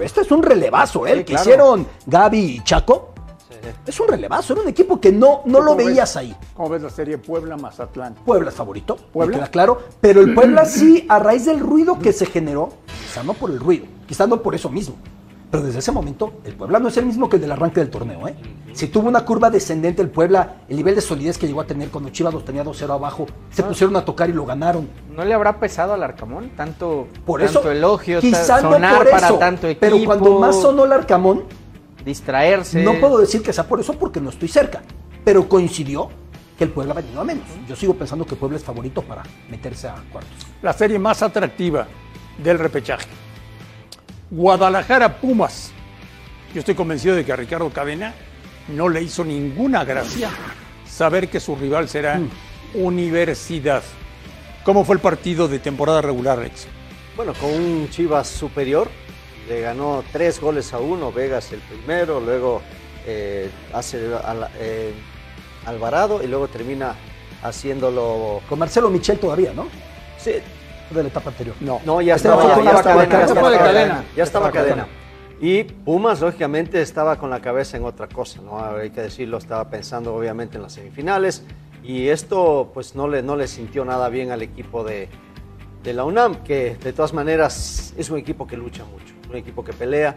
Este 0.00 0.20
es 0.22 0.30
un 0.30 0.42
relevazo, 0.42 1.06
¿eh? 1.06 1.12
Sí, 1.12 1.18
El 1.18 1.24
que 1.24 1.32
claro. 1.32 1.42
hicieron 1.42 1.86
Gaby 2.06 2.38
y 2.38 2.60
Chaco. 2.64 3.14
Es 3.86 4.00
un 4.00 4.08
relevazo, 4.08 4.52
era 4.52 4.62
un 4.62 4.68
equipo 4.68 5.00
que 5.00 5.12
no, 5.12 5.42
no 5.44 5.60
lo 5.60 5.76
veías 5.76 6.16
ahí. 6.16 6.36
¿Cómo 6.54 6.70
ves 6.70 6.82
la 6.82 6.90
serie 6.90 7.18
Puebla-Mazatlán? 7.18 8.14
Puebla 8.24 8.50
es 8.50 8.56
favorito, 8.56 8.96
¿Puebla? 8.96 9.36
queda 9.36 9.48
claro. 9.48 9.82
Pero 10.00 10.20
el 10.20 10.34
Puebla 10.34 10.64
sí, 10.66 11.06
a 11.08 11.18
raíz 11.18 11.46
del 11.46 11.60
ruido 11.60 11.98
que 11.98 12.12
se 12.12 12.26
generó, 12.26 12.70
quizá 12.86 13.22
no 13.22 13.34
por 13.34 13.50
el 13.50 13.60
ruido, 13.60 13.86
quizá 14.06 14.26
no 14.26 14.42
por 14.42 14.54
eso 14.54 14.68
mismo. 14.68 14.96
Pero 15.50 15.62
desde 15.62 15.78
ese 15.78 15.92
momento, 15.92 16.34
el 16.44 16.54
Puebla 16.54 16.80
no 16.80 16.88
es 16.88 16.96
el 16.96 17.06
mismo 17.06 17.28
que 17.28 17.36
el 17.36 17.42
del 17.42 17.52
arranque 17.52 17.80
del 17.80 17.90
torneo, 17.90 18.26
¿eh? 18.26 18.34
Si 18.72 18.88
tuvo 18.88 19.08
una 19.08 19.24
curva 19.24 19.48
descendente 19.48 20.02
el 20.02 20.10
Puebla, 20.10 20.56
el 20.68 20.76
nivel 20.76 20.96
de 20.96 21.00
solidez 21.00 21.38
que 21.38 21.46
llegó 21.46 21.60
a 21.60 21.66
tener 21.66 21.88
cuando 21.88 22.10
Chivas 22.10 22.34
los 22.34 22.44
tenía 22.44 22.64
2-0 22.64 22.90
abajo, 22.90 23.26
se 23.50 23.62
pusieron 23.62 23.96
a 23.96 24.04
tocar 24.04 24.28
y 24.28 24.32
lo 24.32 24.44
ganaron. 24.44 24.88
¿No 25.14 25.24
le 25.24 25.32
habrá 25.32 25.58
pesado 25.58 25.94
al 25.94 26.02
Arcamón? 26.02 26.50
Tanto, 26.56 27.06
Por 27.24 27.40
tanto 27.40 27.60
eso, 27.60 27.74
no 27.74 27.98
sonar 28.60 29.08
para 29.08 29.38
tanto 29.38 29.68
equipo, 29.68 29.80
pero 29.80 30.04
cuando 30.04 30.38
más 30.40 30.60
sonó 30.60 30.84
el 30.84 30.92
Arcamón, 30.92 31.44
distraerse. 32.06 32.82
no 32.82 32.94
puedo 32.94 33.18
decir 33.18 33.42
que 33.42 33.52
sea 33.52 33.64
por 33.64 33.80
eso 33.80 33.92
porque 33.98 34.20
no 34.20 34.30
estoy 34.30 34.48
cerca, 34.48 34.82
pero 35.24 35.46
coincidió 35.48 36.08
que 36.56 36.64
el 36.64 36.70
Puebla 36.70 36.92
ha 36.92 36.96
venido 36.96 37.20
a 37.20 37.24
menos. 37.24 37.44
Yo 37.68 37.76
sigo 37.76 37.94
pensando 37.94 38.24
que 38.24 38.36
Puebla 38.36 38.56
es 38.56 38.64
favorito 38.64 39.02
para 39.02 39.24
meterse 39.50 39.88
a 39.88 39.96
cuartos. 40.10 40.46
La 40.62 40.72
serie 40.72 40.98
más 40.98 41.22
atractiva 41.22 41.86
del 42.42 42.58
repechaje. 42.58 43.08
Guadalajara-Pumas. 44.30 45.72
Yo 46.54 46.60
estoy 46.60 46.74
convencido 46.74 47.14
de 47.14 47.24
que 47.24 47.32
a 47.32 47.36
Ricardo 47.36 47.68
Cadena 47.70 48.14
no 48.68 48.88
le 48.88 49.02
hizo 49.02 49.24
ninguna 49.24 49.84
gracia 49.84 50.30
saber 50.88 51.28
que 51.28 51.40
su 51.40 51.56
rival 51.56 51.88
será 51.88 52.20
Universidad. 52.72 53.82
¿Cómo 54.64 54.84
fue 54.84 54.94
el 54.94 55.00
partido 55.00 55.48
de 55.48 55.58
temporada 55.58 56.00
regular, 56.00 56.38
Rex? 56.38 56.66
Bueno, 57.16 57.34
con 57.34 57.50
un 57.50 57.88
Chivas 57.90 58.28
superior, 58.28 58.90
le 59.48 59.60
ganó 59.60 60.02
tres 60.12 60.40
goles 60.40 60.72
a 60.72 60.78
uno, 60.78 61.12
Vegas 61.12 61.52
el 61.52 61.60
primero, 61.60 62.20
luego 62.20 62.62
eh, 63.06 63.50
hace 63.72 64.12
al- 64.24 64.48
eh, 64.58 64.92
Alvarado 65.66 66.22
y 66.22 66.26
luego 66.26 66.48
termina 66.48 66.94
haciéndolo... 67.42 68.40
Con 68.48 68.58
Marcelo 68.58 68.88
Michel 68.90 69.18
todavía, 69.18 69.52
¿no? 69.52 69.66
Sí. 70.18 70.32
De 70.90 71.02
la 71.02 71.08
etapa 71.08 71.30
anterior. 71.30 71.56
No. 71.60 71.80
No, 71.84 72.00
ya 72.00 72.14
Este 72.14 72.28
estaba, 72.28 72.62
ya 72.62 72.70
estaba 72.72 73.08
cadena, 73.08 73.08
cadena. 73.08 73.18
ya 73.18 73.24
estaba 73.32 73.58
cadena, 73.58 74.04
ya 74.16 74.22
Estaba 74.22 74.52
cadena. 74.52 74.86
Y 75.40 75.64
Pumas, 75.64 76.20
lógicamente, 76.20 76.80
estaba 76.80 77.18
con 77.18 77.28
la 77.30 77.40
cabeza 77.40 77.76
en 77.76 77.84
otra 77.84 78.06
cosa, 78.08 78.40
¿no? 78.42 78.64
Hay 78.64 78.90
que 78.90 79.02
decirlo, 79.02 79.38
estaba 79.38 79.68
pensando 79.68 80.14
obviamente 80.14 80.56
en 80.56 80.62
las 80.62 80.72
semifinales. 80.74 81.42
Y 81.82 82.08
esto, 82.08 82.70
pues, 82.72 82.94
no 82.94 83.06
le, 83.08 83.22
no 83.22 83.36
le 83.36 83.46
sintió 83.48 83.84
nada 83.84 84.08
bien 84.08 84.30
al 84.30 84.42
equipo 84.42 84.82
de, 84.84 85.08
de 85.82 85.92
la 85.92 86.04
UNAM, 86.04 86.42
que 86.42 86.76
de 86.76 86.92
todas 86.92 87.12
maneras 87.12 87.94
es 87.96 88.10
un 88.10 88.18
equipo 88.18 88.46
que 88.46 88.56
lucha 88.56 88.84
mucho, 88.84 89.14
un 89.30 89.36
equipo 89.36 89.64
que 89.64 89.72
pelea. 89.72 90.16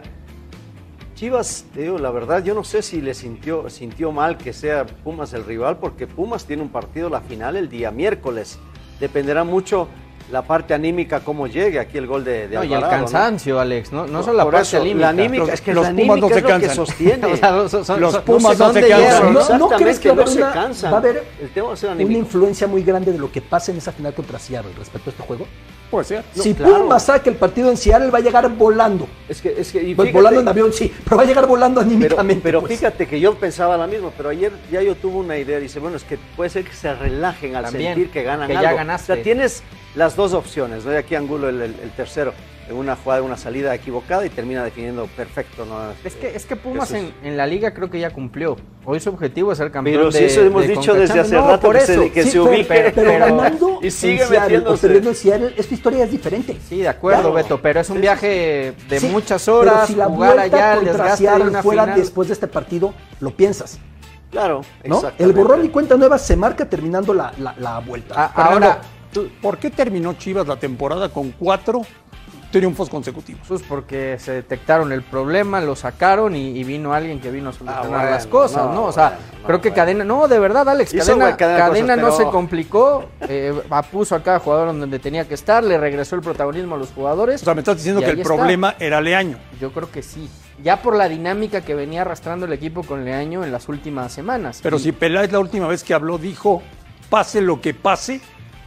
Chivas, 1.14 1.66
digo, 1.74 1.98
la 1.98 2.10
verdad, 2.10 2.42
yo 2.42 2.54
no 2.54 2.64
sé 2.64 2.82
si 2.82 3.00
le 3.00 3.14
sintió, 3.14 3.68
sintió 3.68 4.10
mal 4.10 4.38
que 4.38 4.52
sea 4.52 4.86
Pumas 4.86 5.32
el 5.34 5.44
rival, 5.44 5.78
porque 5.78 6.06
Pumas 6.06 6.46
tiene 6.46 6.62
un 6.62 6.70
partido, 6.70 7.10
la 7.10 7.20
final, 7.20 7.56
el 7.56 7.68
día 7.68 7.90
miércoles. 7.90 8.58
Dependerá 8.98 9.44
mucho 9.44 9.88
la 10.30 10.42
parte 10.42 10.74
anímica, 10.74 11.20
cómo 11.20 11.46
llegue 11.46 11.78
aquí 11.80 11.98
el 11.98 12.06
gol 12.06 12.24
de, 12.24 12.48
de 12.48 12.56
No, 12.56 12.64
y 12.64 12.68
el 12.68 12.74
Alvarado, 12.74 12.96
¿no? 12.98 13.02
cansancio, 13.04 13.58
Alex, 13.60 13.92
no, 13.92 14.06
no 14.06 14.22
solo 14.22 14.36
la 14.38 14.44
parte 14.44 14.60
eso, 14.62 14.76
anímica. 14.78 15.00
la 15.00 15.08
anímica, 15.08 15.52
es 15.52 15.60
que 15.60 15.74
los 15.74 15.84
la 15.86 15.92
Pumas 15.94 16.18
no 16.20 16.28
se 16.28 16.34
es 16.34 16.40
lo 16.42 16.46
que 16.46 16.52
cansan. 16.52 16.74
sostiene. 16.76 17.26
O 17.32 17.36
sea, 17.36 17.68
son- 17.68 17.84
son- 17.84 18.00
Los 18.00 18.16
Pumas 18.18 18.58
no 18.58 18.72
se 18.72 18.88
cansan. 18.88 19.58
¿No, 19.58 19.68
crees 19.70 19.98
que 19.98 20.10
va 20.12 20.24
una, 20.24 20.52
cansan. 20.52 20.92
va 20.92 20.96
a 20.96 21.00
haber 21.00 21.24
El 21.40 21.50
tema 21.50 21.68
va 21.68 21.74
a 21.74 21.76
ser 21.76 21.90
una 21.90 22.02
influencia 22.02 22.66
muy 22.66 22.82
grande 22.82 23.12
de 23.12 23.18
lo 23.18 23.30
que 23.32 23.40
pasa 23.40 23.72
en 23.72 23.78
esa 23.78 23.92
final 23.92 24.14
contra 24.14 24.38
Seattle 24.38 24.72
respecto 24.78 25.10
a 25.10 25.12
este 25.12 25.22
juego? 25.24 25.46
Puede 25.90 26.04
ser. 26.04 26.24
si 26.34 26.54
claro. 26.54 26.82
Pumas 26.84 27.04
saca 27.04 27.28
el 27.28 27.36
partido 27.36 27.68
en 27.70 27.76
Seattle, 27.76 28.10
va 28.10 28.18
a 28.18 28.20
llegar 28.20 28.48
volando. 28.50 29.08
Es 29.28 29.40
que, 29.42 29.54
es 29.58 29.72
que, 29.72 29.82
y 29.82 29.94
Pues 29.94 30.06
fíjate- 30.08 30.12
volando 30.22 30.40
en 30.40 30.48
avión, 30.48 30.72
sí, 30.72 30.92
pero 31.04 31.16
va 31.16 31.22
a 31.22 31.26
llegar 31.26 31.46
volando 31.48 31.80
anímicamente. 31.80 32.42
pero 32.42 32.60
pues. 32.60 32.78
fíjate 32.78 33.06
que 33.08 33.18
yo 33.18 33.34
pensaba 33.34 33.76
la 33.76 33.86
misma, 33.88 34.10
pero 34.16 34.28
ayer 34.28 34.52
ya 34.70 34.82
yo 34.82 34.94
tuve 34.94 35.16
una 35.16 35.36
idea. 35.36 35.58
Dice, 35.58 35.80
bueno, 35.80 35.96
es 35.96 36.04
que 36.04 36.16
puede 36.36 36.48
ser 36.50 36.64
que 36.64 36.72
se 36.72 36.94
relajen 36.94 37.56
al 37.56 37.64
También, 37.64 37.94
sentir 37.94 38.10
que 38.12 38.22
ganan 38.22 38.46
que 38.46 38.54
ya 38.54 38.60
algo. 38.60 38.76
ganaste. 38.76 39.12
O 39.12 39.14
sea, 39.16 39.24
tienes 39.24 39.62
las 39.96 40.14
dos 40.14 40.32
opciones, 40.32 40.84
¿no? 40.84 40.92
Y 40.92 40.96
aquí 40.96 41.16
Angulo 41.16 41.48
el, 41.48 41.60
el- 41.60 41.74
el 41.82 41.90
tercero, 41.90 42.32
en 42.70 42.76
una 42.76 42.94
jugada, 42.94 43.22
una 43.22 43.36
salida 43.36 43.74
equivocada 43.74 44.24
y 44.24 44.30
termina 44.30 44.62
definiendo 44.62 45.06
perfecto, 45.16 45.66
¿no? 45.66 45.76
Es 46.04 46.14
que, 46.14 46.34
es 46.36 46.46
que 46.46 46.54
Pumas 46.54 46.88
Jesús. 46.90 47.08
en, 47.22 47.26
en 47.32 47.36
la 47.36 47.44
liga 47.46 47.74
creo 47.74 47.90
que 47.90 47.98
ya 47.98 48.10
cumplió. 48.10 48.56
Hoy 48.84 49.00
su 49.00 49.10
objetivo 49.10 49.50
es 49.50 49.58
ser 49.58 49.70
campeón 49.72 49.96
Pero 49.96 50.10
de 50.12 50.18
si 50.18 50.24
eso 50.24 50.40
hemos 50.42 50.62
de 50.62 50.68
dicho 50.68 50.94
desde 50.94 51.18
hace 51.20 51.34
No, 51.34 51.48
rato 51.48 51.66
por 51.66 51.76
que 51.78 51.84
se- 51.84 51.92
eso. 51.94 52.12
que 52.12 52.22
Sí, 52.22 52.30
se 52.30 52.38
pero- 52.38 52.50
ubique. 52.50 52.64
Pero, 52.68 52.92
pero 52.94 53.10
pero- 53.10 53.24
ganando 53.36 53.78
y 53.82 53.90
sigue 53.90 54.18
Seattle 54.24 54.58
metiéndose. 54.58 55.14
Seattle, 55.14 55.54
esta 55.56 55.74
historia 55.74 56.04
es 56.04 56.10
diferente. 56.12 56.56
Sí, 56.68 56.78
de 56.78 56.88
acuerdo, 56.88 57.22
Claro. 57.22 57.34
Beto, 57.34 57.60
pero 57.60 57.80
es 57.80 57.90
un 57.90 58.00
viaje 58.00 58.74
de 58.88 59.00
Sí, 59.00 59.06
muchas 59.08 59.44
pero 59.44 59.58
horas, 59.58 59.88
si 59.88 59.96
la 59.96 60.06
jugar 60.06 60.36
vuelta 60.36 60.56
allá, 60.56 60.74
el 60.80 60.84
desgaste 60.86 61.24
de 61.28 61.42
una 61.42 61.62
fuera 61.62 61.82
final. 61.84 61.98
después 61.98 62.28
de 62.28 62.34
este 62.34 62.46
partido, 62.46 62.94
lo 63.18 63.30
piensas. 63.32 63.78
Claro, 64.30 64.60
¿no? 64.84 65.02
El 65.18 65.32
borrón 65.32 65.64
y 65.64 65.70
cuenta 65.70 65.96
nueva 65.96 66.16
se 66.16 66.36
marca 66.36 66.64
terminando 66.68 67.12
la, 67.12 67.32
la- 67.38 67.56
la 67.58 67.80
vuelta. 67.80 68.14
Ah, 68.16 68.32
ahora, 68.50 68.80
¿por 69.42 69.58
qué 69.58 69.70
terminó 69.70 70.12
Chivas 70.14 70.46
la 70.46 70.54
temporada 70.56 71.08
con 71.08 71.32
cuatro 71.32 71.82
triunfos 72.50 72.90
consecutivos? 72.90 73.42
pues 73.46 73.62
porque 73.62 74.16
se 74.18 74.32
detectaron 74.32 74.92
el 74.92 75.02
problema, 75.02 75.60
lo 75.60 75.76
sacaron 75.76 76.34
y, 76.34 76.48
y 76.58 76.64
vino 76.64 76.92
alguien 76.92 77.20
que 77.20 77.30
vino 77.30 77.50
a 77.50 77.52
solucionar 77.52 77.84
Ah, 77.84 77.88
bueno, 77.88 78.10
las 78.10 78.26
cosas, 78.26 78.66
¿no? 78.66 78.74
no, 78.74 78.84
O 78.86 78.92
sea, 78.92 79.10
bueno, 79.10 79.46
creo 79.46 79.60
que 79.60 79.68
bueno. 79.70 79.82
Cadena, 79.82 80.04
no, 80.04 80.28
de 80.28 80.38
verdad, 80.38 80.68
Alex, 80.68 80.92
Hizo 80.94 81.06
Cadena, 81.16 81.36
cadena 81.36 81.54
de 81.56 81.70
Cadena 81.70 81.94
cosas, 81.94 82.10
no 82.10 82.16
pero- 82.18 82.30
se 82.30 82.32
complicó, 82.32 83.04
eh, 83.28 83.54
puso 83.92 84.14
a 84.16 84.22
cada 84.22 84.38
jugador 84.40 84.68
donde 84.78 84.98
tenía 84.98 85.26
que 85.28 85.34
estar, 85.34 85.62
le 85.62 85.78
regresó 85.78 86.16
el 86.16 86.22
protagonismo 86.22 86.74
a 86.74 86.78
los 86.78 86.90
jugadores. 86.90 87.40
O 87.42 87.44
sea, 87.44 87.54
me 87.54 87.60
estás 87.60 87.76
diciendo 87.76 88.00
que 88.00 88.10
el 88.10 88.20
está. 88.20 88.34
problema 88.34 88.74
era 88.80 89.00
Leaño. 89.00 89.38
Yo 89.60 89.72
creo 89.72 89.90
que 89.90 90.02
sí. 90.02 90.28
Ya 90.62 90.82
por 90.82 90.96
la 90.96 91.08
dinámica 91.08 91.62
que 91.62 91.74
venía 91.74 92.02
arrastrando 92.02 92.46
el 92.46 92.52
equipo 92.52 92.82
con 92.82 93.04
Leaño 93.04 93.44
en 93.44 93.52
las 93.52 93.68
últimas 93.68 94.12
semanas. 94.12 94.60
Pero 94.62 94.76
Y- 94.76 94.80
si 94.80 94.92
Peláez 94.92 95.32
la 95.32 95.38
última 95.38 95.66
vez 95.68 95.82
que 95.84 95.94
habló 95.94 96.18
dijo, 96.18 96.62
pase 97.08 97.40
lo 97.40 97.60
que 97.60 97.72
pase, 97.74 98.20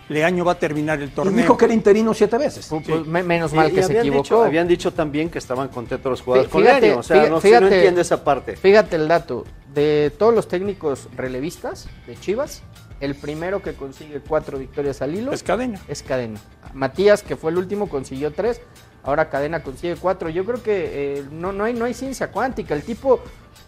Leaño 0.09 0.43
va 0.45 0.53
a 0.53 0.59
terminar 0.59 1.01
el 1.01 1.09
y 1.09 1.11
torneo. 1.11 1.35
dijo 1.35 1.57
que 1.57 1.65
era 1.65 1.73
interino 1.73 2.13
siete 2.13 2.37
veces. 2.37 2.67
Pues, 2.69 3.05
me- 3.07 3.23
menos 3.23 3.53
Y- 3.53 3.55
mal 3.55 3.71
y 3.71 3.75
que 3.75 3.83
se 3.83 3.97
equivocó. 3.99 4.23
Dicho, 4.23 4.43
habían 4.43 4.67
dicho 4.67 4.91
también 4.93 5.29
que 5.29 5.39
estaban 5.39 5.69
contentos 5.69 6.09
los 6.09 6.21
jugadores 6.21 6.51
con 6.51 6.61
Fíjate, 6.61 6.81
Leaño. 6.81 6.99
O 6.99 7.03
sea, 7.03 7.25
fí- 7.25 7.29
no, 7.29 7.39
fíjate- 7.41 7.75
entiendo 7.75 8.01
esa 8.01 8.23
parte. 8.23 8.55
Fíjate 8.57 8.95
el 8.97 9.07
dato. 9.07 9.45
De 9.73 10.11
todos 10.17 10.33
los 10.35 10.47
técnicos 10.47 11.07
relevistas 11.15 11.87
de 12.05 12.15
Chivas, 12.15 12.61
el 12.99 13.15
primero 13.15 13.61
que 13.61 13.73
consigue 13.73 14.19
cuatro 14.19 14.57
victorias 14.59 15.01
al 15.01 15.15
hilo 15.15 15.31
Es 15.31 15.41
cadena. 15.41 15.79
es 15.87 16.03
Cadena. 16.03 16.39
Matías, 16.73 17.23
que 17.23 17.35
fue 17.35 17.51
el 17.51 17.57
último, 17.57 17.87
consiguió 17.89 18.31
tres. 18.31 18.61
Ahora 19.03 19.29
Cadena 19.29 19.63
consigue 19.63 19.95
cuatro. 19.95 20.29
Yo 20.29 20.45
creo 20.45 20.61
que 20.61 21.17
eh, 21.19 21.23
no, 21.31 21.51
no, 21.51 21.63
hay, 21.65 21.73
no 21.73 21.85
hay 21.85 21.93
ciencia 21.93 22.31
cuántica. 22.31 22.73
El 22.75 22.83
tipo 22.83 23.19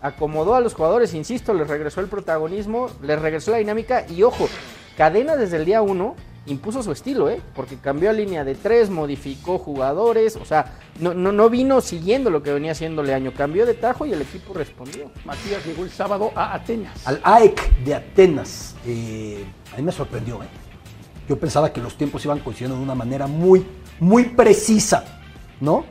acomodó 0.02 0.56
a 0.56 0.62
los 0.62 0.74
jugadores, 0.74 1.14
insisto, 1.14 1.54
les 1.54 1.68
regresó 1.68 2.02
el 2.02 2.08
protagonismo, 2.08 2.90
les 3.02 3.20
regresó 3.20 3.52
la 3.52 3.58
dinámica. 3.58 4.06
Y 4.10 4.22
ojo, 4.24 4.48
Cadena 4.98 5.36
desde 5.36 5.58
el 5.58 5.66
día 5.66 5.82
uno 5.82 6.16
impuso 6.48 6.84
su 6.84 6.92
estilo, 6.92 7.30
¿eh? 7.30 7.42
Porque 7.56 7.78
cambió 7.78 8.10
a 8.10 8.14
línea 8.14 8.44
de 8.44 8.56
tres, 8.56 8.90
modificó 8.90 9.58
jugadores. 9.58 10.36
O 10.36 10.46
sea, 10.46 10.78
no, 11.00 11.14
no, 11.14 11.32
no 11.32 11.50
vino 11.50 11.82
siguiendo 11.82 12.30
lo 12.30 12.44
que 12.44 12.54
venía 12.54 12.72
haciendo 12.72 13.04
Leaño. 13.04 13.34
Cambió 13.36 13.66
de 13.66 13.74
tajo 13.74 14.06
y 14.06 14.14
el 14.14 14.22
equipo 14.22 14.54
respondió. 14.54 15.12
Matías 15.26 15.66
llegó 15.66 15.84
el 15.84 15.90
sábado 15.90 16.32
a 16.36 16.54
Atenas. 16.54 17.06
Al 17.08 17.20
AEC 17.24 17.78
de 17.84 17.96
Atenas. 17.96 18.76
eh, 18.86 19.44
a 19.74 19.78
mí 19.78 19.84
me 19.84 19.92
sorprendió, 19.92 20.42
¿eh? 20.44 20.48
Yo 21.28 21.40
pensaba 21.40 21.74
que 21.74 21.82
los 21.82 21.98
tiempos 21.98 22.24
iban 22.24 22.40
coincidiendo 22.40 22.78
de 22.78 22.84
una 22.84 22.94
manera 22.94 23.26
muy, 23.26 23.66
muy 24.00 24.26
precisa, 24.26 25.04
¿no? 25.60 25.84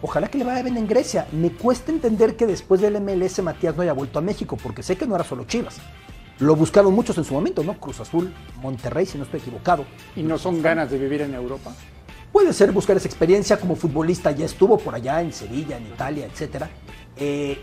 Ojalá 0.00 0.28
que 0.28 0.38
le 0.38 0.44
vaya 0.44 0.62
bien 0.62 0.76
en 0.76 0.86
Grecia. 0.86 1.26
Me 1.32 1.50
cuesta 1.50 1.90
entender 1.90 2.36
que 2.36 2.46
después 2.46 2.80
del 2.80 3.00
MLS 3.00 3.42
Matías 3.42 3.74
no 3.74 3.82
haya 3.82 3.92
vuelto 3.92 4.20
a 4.20 4.22
México, 4.22 4.56
porque 4.62 4.84
sé 4.84 4.96
que 4.96 5.06
no 5.06 5.16
era 5.16 5.24
solo 5.24 5.44
Chivas. 5.44 5.78
Lo 6.40 6.54
buscaron 6.54 6.94
muchos 6.94 7.18
en 7.18 7.24
su 7.24 7.34
momento, 7.34 7.64
¿no? 7.64 7.74
Cruz 7.74 8.00
Azul, 8.00 8.32
Monterrey, 8.62 9.06
si 9.06 9.18
no 9.18 9.24
estoy 9.24 9.40
equivocado. 9.40 9.84
Y 10.14 10.22
no 10.22 10.38
son 10.38 10.62
ganas 10.62 10.90
de 10.90 10.98
vivir 10.98 11.22
en 11.22 11.34
Europa. 11.34 11.72
Puede 12.32 12.52
ser 12.52 12.70
buscar 12.72 12.96
esa 12.96 13.08
experiencia 13.08 13.58
como 13.58 13.74
futbolista, 13.74 14.30
ya 14.30 14.46
estuvo 14.46 14.78
por 14.78 14.94
allá 14.94 15.20
en 15.20 15.32
Sevilla, 15.32 15.76
en 15.78 15.86
Italia, 15.86 16.26
etcétera. 16.26 16.68
Eh, 17.16 17.58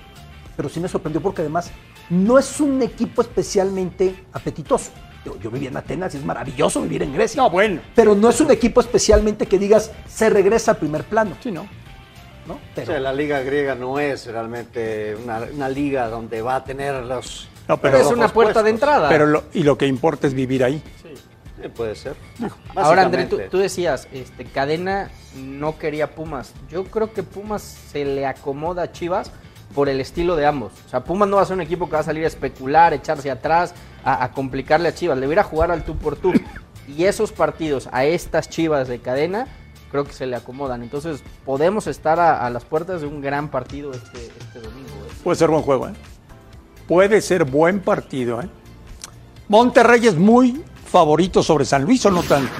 pero 0.58 0.68
sí 0.68 0.80
me 0.80 0.88
sorprendió 0.88 1.22
porque 1.22 1.42
además 1.42 1.72
no 2.10 2.38
es 2.38 2.60
un 2.60 2.82
equipo 2.82 3.22
especialmente 3.22 4.26
apetitoso. 4.34 4.92
Yo, 5.26 5.40
yo 5.40 5.50
viví 5.50 5.68
en 5.68 5.78
Atenas 5.78 6.14
y 6.14 6.18
es 6.18 6.26
maravilloso 6.26 6.82
vivir 6.82 7.04
en 7.04 7.14
Grecia. 7.14 7.42
No, 7.42 7.50
bueno. 7.50 7.82
Pero 7.96 8.14
no 8.14 8.30
es 8.30 8.42
un 8.42 8.52
equipo 8.52 8.82
especialmente 8.82 9.46
que 9.48 9.58
digas 9.58 9.92
se 10.08 10.30
regresa 10.30 10.72
a 10.72 10.74
primer 10.76 11.04
plano, 11.06 11.36
Sí, 11.42 11.52
no. 11.52 11.68
¿no? 12.48 12.60
O 12.80 12.86
sea, 12.86 13.00
la 13.00 13.12
liga 13.12 13.40
griega 13.40 13.74
no 13.74 14.00
es 14.00 14.28
realmente 14.28 15.16
una, 15.16 15.40
una 15.52 15.70
liga 15.70 16.10
donde 16.10 16.42
va 16.42 16.58
a 16.58 16.64
tener 16.64 17.04
los... 17.06 17.48
No, 17.68 17.78
Pero 17.78 17.98
pero, 17.98 17.98
es 18.10 18.12
una 18.16 18.28
puerta 18.28 18.62
de 18.64 18.70
entrada. 18.70 19.10
pero 19.10 19.26
lo, 19.26 19.44
y 19.54 19.64
lo 19.64 19.78
que 19.78 19.88
importa 19.88 20.28
es 20.28 20.34
vivir 20.34 20.64
ahí. 20.64 20.82
Sí, 21.02 21.70
puede 21.70 21.96
ser. 21.96 22.16
Ahora, 22.76 23.04
André, 23.04 23.26
tú, 23.26 23.58
decías, 23.58 24.08
este, 24.12 24.46
Cadena 24.46 25.10
no 25.36 25.78
quería 25.78 26.12
Pumas. 26.14 26.54
Yo 26.70 26.84
creo 26.86 27.12
que 27.12 27.24
Pumas 27.24 27.62
se 27.64 28.06
le 28.06 28.26
acomoda 28.28 28.84
a 28.84 28.92
Chivas 28.92 29.32
por 29.74 29.90
el 29.90 30.00
estilo 30.00 30.36
de 30.36 30.46
ambos. 30.46 30.74
O 30.86 30.90
sea, 30.90 31.04
Pumas 31.04 31.28
no 31.28 31.38
va 31.38 31.42
a 31.42 31.46
ser 31.46 31.56
un 31.56 31.62
equipo 31.62 31.88
que 31.88 31.94
va 31.94 32.00
a 32.00 32.04
salir 32.04 32.24
a 32.24 32.28
especular, 32.28 32.94
echarse 32.94 33.32
atrás, 33.32 33.74
a, 34.04 34.24
a 34.24 34.32
complicarle 34.32 34.90
a 34.90 34.94
Chivas. 34.94 35.18
Le 35.18 35.26
voy 35.26 35.34
a 35.34 35.36
ir 35.36 35.40
a 35.40 35.44
jugar 35.44 35.72
al 35.72 35.84
tú 35.84 35.98
por 35.98 36.16
tú. 36.16 36.34
Y 36.88 37.06
esos 37.06 37.32
partidos 37.32 37.90
a 37.92 38.06
estas 38.06 38.48
Chivas 38.48 38.88
de 38.88 39.00
Cadena, 39.00 39.48
creo 39.90 40.04
que 40.04 40.14
se 40.14 40.28
le 40.28 40.36
acomodan. 40.36 40.84
Entonces, 40.84 41.24
podemos 41.44 41.88
estar 41.88 42.20
a, 42.20 42.46
a 42.46 42.50
las 42.52 42.64
puertas 42.64 43.02
de 43.02 43.08
un 43.08 43.22
gran 43.22 43.50
partido 43.50 43.92
este, 43.92 44.28
este 44.28 44.60
domingo. 44.60 44.90
¿eh? 44.90 45.14
Puede 45.24 45.36
ser 45.36 45.50
buen 45.50 45.64
juego, 45.64 45.88
¿eh? 45.88 45.94
Puede 46.88 47.22
ser 47.22 47.44
buen 47.46 47.80
partido, 47.80 48.42
¿eh? 48.42 48.48
Monterrey 49.48 50.06
es 50.08 50.16
muy 50.16 50.64
favorito 50.86 51.42
sobre 51.44 51.66
San 51.66 51.84
Luis 51.84 52.06
o 52.06 52.12
no 52.12 52.24
tanto. 52.24 52.52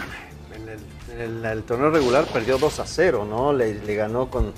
En 1.18 1.46
el, 1.46 1.64
torneo 1.64 1.90
regular 1.92 2.26
perdió 2.26 2.58
2 2.58 2.80
a 2.80 2.86
0, 2.86 3.26
¿no? 3.30 3.54
Le, 3.54 3.74
ganó 3.96 4.30
con, 4.30 4.52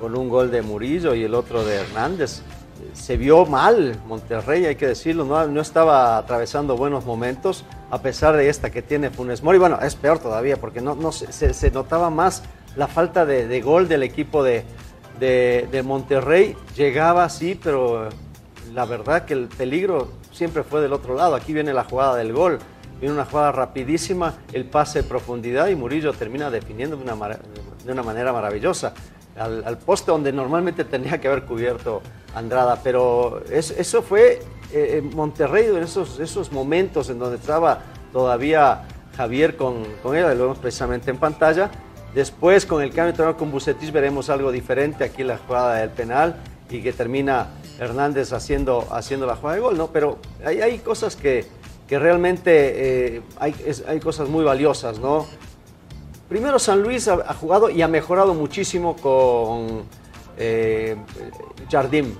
con 0.00 0.16
un 0.16 0.28
gol 0.28 0.50
de 0.50 0.62
Murillo 0.62 1.14
y 1.14 1.24
el 1.24 1.34
otro 1.34 1.64
de 1.64 1.76
Hernández. 1.76 2.42
Se 2.92 3.16
vio 3.16 3.46
mal 3.46 3.96
Monterrey, 4.06 4.66
hay 4.66 4.76
que 4.76 4.86
decirlo, 4.88 5.24
no, 5.24 5.46
no 5.46 5.60
estaba 5.60 6.18
atravesando 6.18 6.76
buenos 6.76 7.04
momentos, 7.06 7.64
a 7.90 8.02
pesar 8.02 8.36
de 8.36 8.48
esta 8.48 8.70
que 8.70 8.82
tiene 8.82 9.10
Funes 9.10 9.42
Mori. 9.42 9.58
Bueno, 9.58 9.78
es 9.80 9.94
peor 9.94 10.18
todavía, 10.18 10.58
porque 10.58 10.80
no, 10.80 10.94
no 10.94 11.10
se, 11.12 11.32
se- 11.54 11.70
notaba 11.70 12.10
más 12.10 12.42
la 12.76 12.86
falta 12.88 13.24
de, 13.24 13.46
de 13.48 13.60
gol 13.62 13.88
del 13.88 14.02
equipo 14.02 14.42
de, 14.44 14.64
de- 15.18 15.66
de 15.72 15.82
Monterrey. 15.82 16.56
Llegaba 16.76 17.24
así, 17.24 17.58
pero 17.60 18.10
la 18.74 18.84
verdad 18.84 19.24
que 19.24 19.34
el 19.34 19.46
peligro 19.48 20.08
siempre 20.32 20.64
fue 20.64 20.80
del 20.80 20.92
otro 20.92 21.14
lado. 21.14 21.34
Aquí 21.36 21.52
viene 21.52 21.72
la 21.72 21.84
jugada 21.84 22.16
del 22.16 22.32
gol. 22.32 22.58
Viene 23.00 23.14
una 23.14 23.24
jugada 23.24 23.52
rapidísima, 23.52 24.34
el 24.52 24.64
pase 24.66 25.02
de 25.02 25.08
profundidad 25.08 25.68
y 25.68 25.74
Murillo 25.74 26.12
termina 26.12 26.50
definiendo 26.50 26.96
de 26.96 27.02
una, 27.02 27.38
de 27.84 27.92
una 27.92 28.02
manera 28.02 28.32
maravillosa. 28.32 28.94
Al, 29.36 29.78
poste 29.78 30.12
donde 30.12 30.32
normalmente 30.32 30.84
tenía 30.84 31.20
que 31.20 31.26
haber 31.26 31.42
cubierto 31.44 32.00
Andrada, 32.36 32.78
pero 32.82 33.42
es- 33.50 33.72
eso 33.72 34.00
fue 34.02 34.40
eh, 34.72 34.98
en 35.02 35.14
Monterrey, 35.14 35.66
en 35.66 35.82
esos, 35.82 36.20
esos 36.20 36.52
momentos 36.52 37.10
en 37.10 37.18
donde 37.18 37.36
estaba 37.36 37.80
todavía 38.12 38.82
Javier 39.16 39.56
con, 39.56 39.82
con 40.02 40.16
él, 40.16 40.22
lo 40.38 40.44
vemos 40.44 40.58
precisamente 40.58 41.10
en 41.10 41.18
pantalla. 41.18 41.70
Después, 42.14 42.64
con 42.64 42.80
el 42.80 42.90
cambio 42.90 43.04
de 43.06 43.10
entrenador 43.10 43.36
con 43.36 43.50
Bucetich, 43.50 43.90
veremos 43.92 44.30
algo 44.30 44.52
diferente. 44.52 45.02
Aquí 45.04 45.24
la 45.24 45.36
jugada 45.38 45.74
del 45.76 45.90
penal 45.90 46.36
y 46.70 46.80
que 46.80 46.92
termina 46.92 47.48
Hernández 47.78 48.32
haciendo, 48.32 48.86
haciendo 48.90 49.26
la 49.26 49.36
jugada 49.36 49.56
de 49.56 49.62
gol, 49.62 49.76
¿no? 49.76 49.88
Pero 49.88 50.18
hay, 50.44 50.60
hay 50.60 50.78
cosas 50.78 51.16
que, 51.16 51.46
que 51.88 51.98
realmente 51.98 53.16
eh, 53.16 53.22
hay, 53.38 53.54
hay 53.86 54.00
cosas 54.00 54.28
muy 54.28 54.44
valiosas, 54.44 54.98
¿no? 54.98 55.26
Primero, 56.28 56.58
San 56.58 56.82
Luis 56.82 57.06
ha, 57.08 57.14
ha 57.14 57.34
jugado 57.34 57.68
y 57.68 57.82
ha 57.82 57.88
mejorado 57.88 58.34
muchísimo 58.34 58.96
con 58.96 59.84
eh, 60.38 60.96
Jardim. 61.70 62.14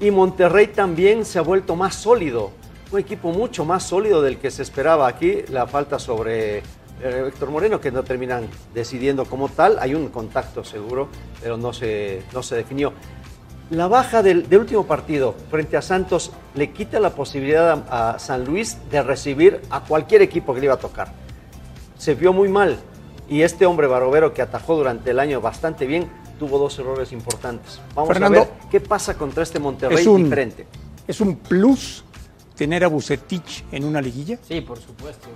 Y 0.00 0.10
Monterrey 0.10 0.68
también 0.68 1.24
se 1.24 1.38
ha 1.38 1.42
vuelto 1.42 1.76
más 1.76 1.94
sólido. 1.94 2.52
Un 2.90 3.00
equipo 3.00 3.32
mucho 3.32 3.64
más 3.64 3.82
sólido 3.82 4.22
del 4.22 4.38
que 4.38 4.50
se 4.50 4.62
esperaba 4.62 5.08
aquí. 5.08 5.42
La 5.48 5.66
falta 5.66 5.98
sobre 5.98 6.58
eh, 6.58 6.62
Héctor 7.28 7.50
Moreno, 7.50 7.80
que 7.80 7.90
no 7.90 8.02
terminan 8.02 8.48
decidiendo 8.72 9.24
como 9.24 9.48
tal. 9.48 9.78
Hay 9.80 9.94
un 9.94 10.08
contacto 10.08 10.64
seguro, 10.64 11.08
pero 11.42 11.56
no 11.56 11.72
se, 11.72 12.22
no 12.32 12.42
se 12.42 12.56
definió. 12.56 12.92
La 13.70 13.86
baja 13.86 14.22
del, 14.22 14.48
del 14.48 14.60
último 14.60 14.86
partido 14.86 15.34
frente 15.50 15.76
a 15.76 15.82
Santos 15.82 16.30
le 16.54 16.70
quita 16.72 17.00
la 17.00 17.10
posibilidad 17.10 17.84
a, 17.90 18.10
a 18.12 18.18
San 18.18 18.44
Luis 18.44 18.78
de 18.90 19.02
recibir 19.02 19.60
a 19.70 19.80
cualquier 19.84 20.22
equipo 20.22 20.54
que 20.54 20.60
le 20.60 20.66
iba 20.66 20.74
a 20.74 20.78
tocar. 20.78 21.12
Se 21.98 22.14
vio 22.14 22.32
muy 22.32 22.48
mal. 22.48 22.78
Y 23.28 23.42
este 23.42 23.66
hombre 23.66 23.86
Barovero 23.86 24.32
que 24.32 24.40
atajó 24.40 24.74
durante 24.76 25.10
el 25.10 25.18
año 25.20 25.42
bastante 25.42 25.84
bien, 25.86 26.08
tuvo 26.38 26.58
dos 26.58 26.78
errores 26.78 27.12
importantes. 27.12 27.78
Vamos 27.94 28.08
Fernando, 28.08 28.38
a 28.40 28.44
ver 28.44 28.50
qué 28.70 28.80
pasa 28.80 29.14
contra 29.18 29.42
este 29.42 29.58
Monterrey 29.58 29.98
es 29.98 30.06
un- 30.06 30.24
diferente. 30.24 30.66
¿Es 31.06 31.20
un 31.20 31.36
plus 31.36 32.04
tener 32.54 32.84
a 32.84 32.88
Bucetich 32.88 33.64
en 33.70 33.84
una 33.84 34.00
liguilla? 34.00 34.38
Sí, 34.48 34.62
por 34.62 34.78
supuesto. 34.78 35.28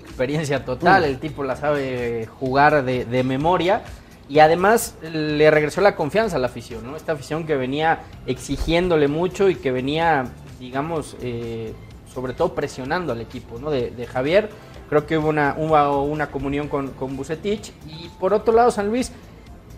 Experiencia 0.00 0.64
total, 0.64 1.04
el 1.04 1.18
tipo 1.18 1.44
la 1.44 1.56
sabe 1.56 2.26
jugar 2.40 2.82
de, 2.84 3.04
de 3.04 3.24
memoria 3.24 3.82
y 4.28 4.38
además 4.38 4.94
le 5.02 5.50
regresó 5.50 5.80
la 5.80 5.96
confianza 5.96 6.36
a 6.36 6.38
la 6.38 6.46
afición, 6.46 6.84
¿no? 6.84 6.96
Esta 6.96 7.12
afición 7.12 7.46
que 7.46 7.56
venía 7.56 8.00
exigiéndole 8.26 9.08
mucho 9.08 9.50
y 9.50 9.56
que 9.56 9.70
venía, 9.70 10.26
digamos, 10.58 11.16
eh, 11.20 11.74
sobre 12.12 12.32
todo 12.32 12.54
presionando 12.54 13.12
al 13.12 13.20
equipo, 13.20 13.58
¿no? 13.58 13.70
De, 13.70 14.06
Javier, 14.06 14.48
creo 14.88 15.06
que 15.06 15.18
hubo 15.18 15.28
una, 15.28 15.54
una 15.54 16.30
comunión 16.30 16.68
con, 16.68 16.88
con 16.92 17.16
Bucetich 17.16 17.72
y 17.86 18.08
por 18.18 18.32
otro 18.32 18.54
lado 18.54 18.70
San 18.70 18.88
Luis, 18.88 19.12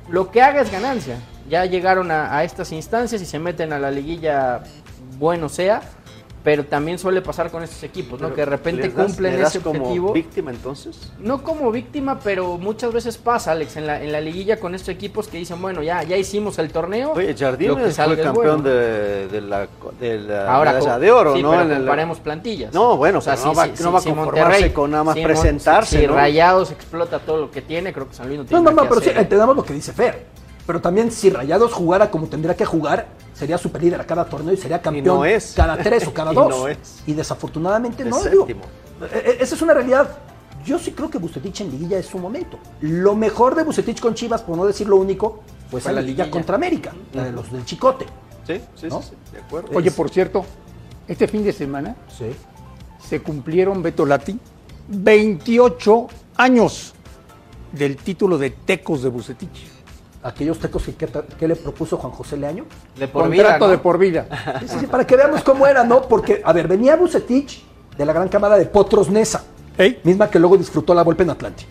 lo 0.09 0.31
que 0.31 0.43
haga 0.43 0.61
es 0.61 0.71
ganancia. 0.71 1.19
Ya 1.49 1.65
llegaron 1.65 2.11
a 2.11 2.43
estas 2.43 2.73
instancias 2.73 3.23
y 3.23 3.26
se 3.26 3.38
meten 3.38 3.73
a 3.73 3.79
la 3.79 3.91
liguilla, 3.91 4.62
bueno 5.19 5.49
sea, 5.49 5.81
pero 6.47 6.65
también 6.65 6.97
suele 6.97 7.23
pasar 7.23 7.50
con 7.50 7.65
estos 7.65 7.83
equipos, 7.83 8.21
¿no? 8.21 8.26
Pero, 8.29 8.35
que 8.37 8.41
de 8.43 8.47
repente 8.47 8.83
¿le 8.83 8.88
das- 8.95 9.05
cumplen 9.07 9.43
ese 9.43 9.59
como 9.59 9.81
objetivo. 9.81 10.12
víctima 10.12 10.53
entonces? 10.53 10.97
No 11.19 11.43
como 11.43 11.73
víctima, 11.73 12.21
pero 12.23 12.57
muchas 12.57 12.93
veces 12.93 13.19
pasa, 13.19 13.50
Alex, 13.50 13.76
en 13.76 13.88
la, 13.88 14.00
en 14.00 14.12
la 14.12 14.21
liguilla 14.21 14.61
con 14.61 14.73
estos 14.76 14.91
equipos 14.91 15.26
que 15.26 15.38
dicen, 15.38 15.61
bueno, 15.61 15.83
ya, 15.83 16.05
ya 16.05 16.17
hicimos 16.17 16.61
el 16.61 16.71
torneo. 16.71 17.15
Oye, 17.15 17.35
que 17.35 17.35
fue 18.15 18.17
campeón 18.23 18.63
bueno". 18.63 18.63
de, 18.63 19.26
de 19.26 19.41
la, 19.41 19.67
de 19.99 20.19
la 20.21 20.54
Ahora 20.54 20.75
medalla 20.75 20.99
de 21.00 21.11
oro, 21.11 21.35
sí, 21.35 21.43
¿no? 21.43 21.50
pero 21.50 21.69
comparemos 21.78 22.21
plantillas. 22.21 22.73
No, 22.73 22.97
bueno, 22.97 23.19
O 23.19 23.23
sea, 23.23 23.35
pero 23.35 23.47
no 23.47 23.50
si- 23.52 23.56
va, 23.59 23.76
si- 23.76 23.82
no 23.82 23.91
va 23.93 23.99
a 23.99 24.02
conformarse 24.02 24.50
Monterrey- 24.52 24.71
con 24.73 24.91
nada 24.93 25.02
más 25.02 25.17
presentarse, 25.19 26.00
Si, 26.00 26.06
¿no? 26.06 26.15
Rayados 26.15 26.71
explota 26.71 27.19
todo 27.19 27.39
lo 27.39 27.50
que 27.50 27.61
tiene, 27.61 27.93
creo 27.93 28.09
que 28.09 28.15
San 28.15 28.28
Luis 28.28 28.39
no 28.39 28.45
No, 28.45 28.49
tiene 28.49 28.63
no, 28.63 28.71
no, 28.71 28.82
que 28.82 28.89
pero 28.89 29.00
sí, 29.00 29.09
hacer. 29.09 29.21
entendamos 29.21 29.56
lo 29.56 29.65
que 29.65 29.73
dice 29.75 29.93
Fer. 29.93 30.26
Pero 30.65 30.80
también 30.80 31.11
si 31.11 31.28
Rayados 31.28 31.73
jugara 31.73 32.09
como 32.09 32.28
tendría 32.28 32.54
que 32.54 32.65
jugar, 32.65 33.06
sería 33.36 33.58
superlíder 33.58 34.00
a 34.00 34.04
cada 34.06 34.25
torneo 34.25 34.54
y 34.54 34.56
sería 34.56 34.80
campeón 34.80 35.04
no 35.18 35.25
es. 35.25 35.52
cada 35.54 35.76
tres 35.76 36.06
o 36.06 36.14
cada 36.14 36.32
Y 36.32 36.34
dos. 36.34 36.49
no 36.49 36.68
es. 36.68 36.78
Y 37.06 37.12
desafortunadamente 37.12 38.02
Es 38.02 38.08
no. 38.08 38.22
digo, 38.25 38.46
séptimo. 38.46 38.62
eh, 39.02 39.22
eh, 39.26 39.36
esa 39.40 39.54
es 39.54 39.62
una 39.62 39.75
realidad. 39.75 40.08
Yo 40.64 40.78
sí 40.78 40.90
creo 40.92 41.08
que 41.10 41.18
Bucetich 41.18 41.60
en 41.60 41.70
liguilla 41.70 41.99
es 41.99 42.06
su 42.06 42.18
momento. 42.18 42.58
Lo 42.80 43.14
mejor 43.14 43.54
de 43.54 43.62
Bucetich 43.62 44.00
con 44.00 44.14
Chivas, 44.14 44.42
por 44.42 44.56
no 44.56 44.64
decir 44.66 44.88
lo 44.88 44.96
único, 44.96 45.42
fue 45.70 45.80
Fue 45.80 45.92
la 45.92 46.00
liguilla 46.00 46.25
liguilla. 46.25 46.30
contra 46.32 46.56
América, 46.56 46.92
la 47.12 47.25
de 47.25 47.32
los 47.32 47.52
del 47.52 47.64
Chicote. 47.64 48.06
Sí, 48.46 48.60
sí, 48.75 48.86
¿no? 48.88 49.00
sí, 49.02 49.10
sí, 49.10 49.32
de 49.32 49.38
acuerdo. 49.42 49.68
Oye, 49.76 49.90
por 49.92 50.08
cierto, 50.10 50.44
este 51.06 51.28
fin 51.28 51.44
de 51.44 51.52
semana 51.52 51.94
Sí. 52.08 52.26
se 53.06 53.20
cumplieron, 53.22 53.80
Beto 53.82 54.06
Lati, 54.06 54.38
28 54.88 56.06
años 56.36 56.94
del 57.72 57.96
título 57.96 58.38
de 58.38 58.50
Tecos 58.50 59.02
de 59.02 59.08
Bucetich. 59.08 59.68
Aquellos 60.26 60.58
tecos 60.58 60.82
que, 60.82 60.95
que, 60.95 61.08
que 61.39 61.47
le 61.47 61.54
propuso 61.54 61.97
Juan 61.97 62.12
José 62.12 62.36
Leaño. 62.36 62.65
De 62.97 63.06
por 63.06 63.23
Contrato 63.23 63.47
vida, 63.47 63.58
¿no? 63.58 63.69
de 63.69 63.78
por 63.78 63.99
vida. 63.99 64.26
Sí, 64.60 64.69
sí, 64.69 64.76
sí, 64.80 64.86
para 64.86 65.06
que 65.06 65.15
veamos 65.15 65.43
cómo 65.45 65.67
era, 65.69 65.84
¿no? 65.84 66.02
Porque, 66.02 66.43
a 66.45 66.52
ver, 66.52 66.67
venía 66.67 66.97
Bucetich 66.97 67.62
de 67.97 68.04
la 68.04 68.12
gran 68.12 68.28
cámara 68.28 68.56
de 68.56 68.67
Potros 68.67 69.08
Nesa, 69.08 69.45
misma 70.02 70.28
que 70.28 70.41
luego 70.41 70.56
disfrutó 70.56 70.95
la 70.95 71.02
golpe 71.02 71.23
en 71.23 71.30
Atlante. 71.30 71.65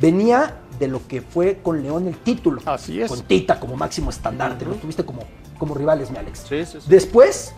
Venía 0.00 0.56
de 0.80 0.88
lo 0.88 1.06
que 1.06 1.20
fue 1.20 1.58
con 1.62 1.82
León 1.82 2.08
el 2.08 2.16
título. 2.16 2.60
Así 2.64 3.00
es. 3.00 3.08
Con 3.08 3.20
Tita 3.22 3.60
como 3.60 3.76
máximo 3.76 4.10
estandarte, 4.10 4.64
lo 4.64 4.74
tuviste 4.74 5.04
como, 5.04 5.22
como 5.58 5.74
rivales, 5.74 6.10
mi 6.10 6.16
Alex. 6.16 6.46
Sí, 6.48 6.64
sí, 6.66 6.78
sí. 6.80 6.86
Después, 6.88 7.52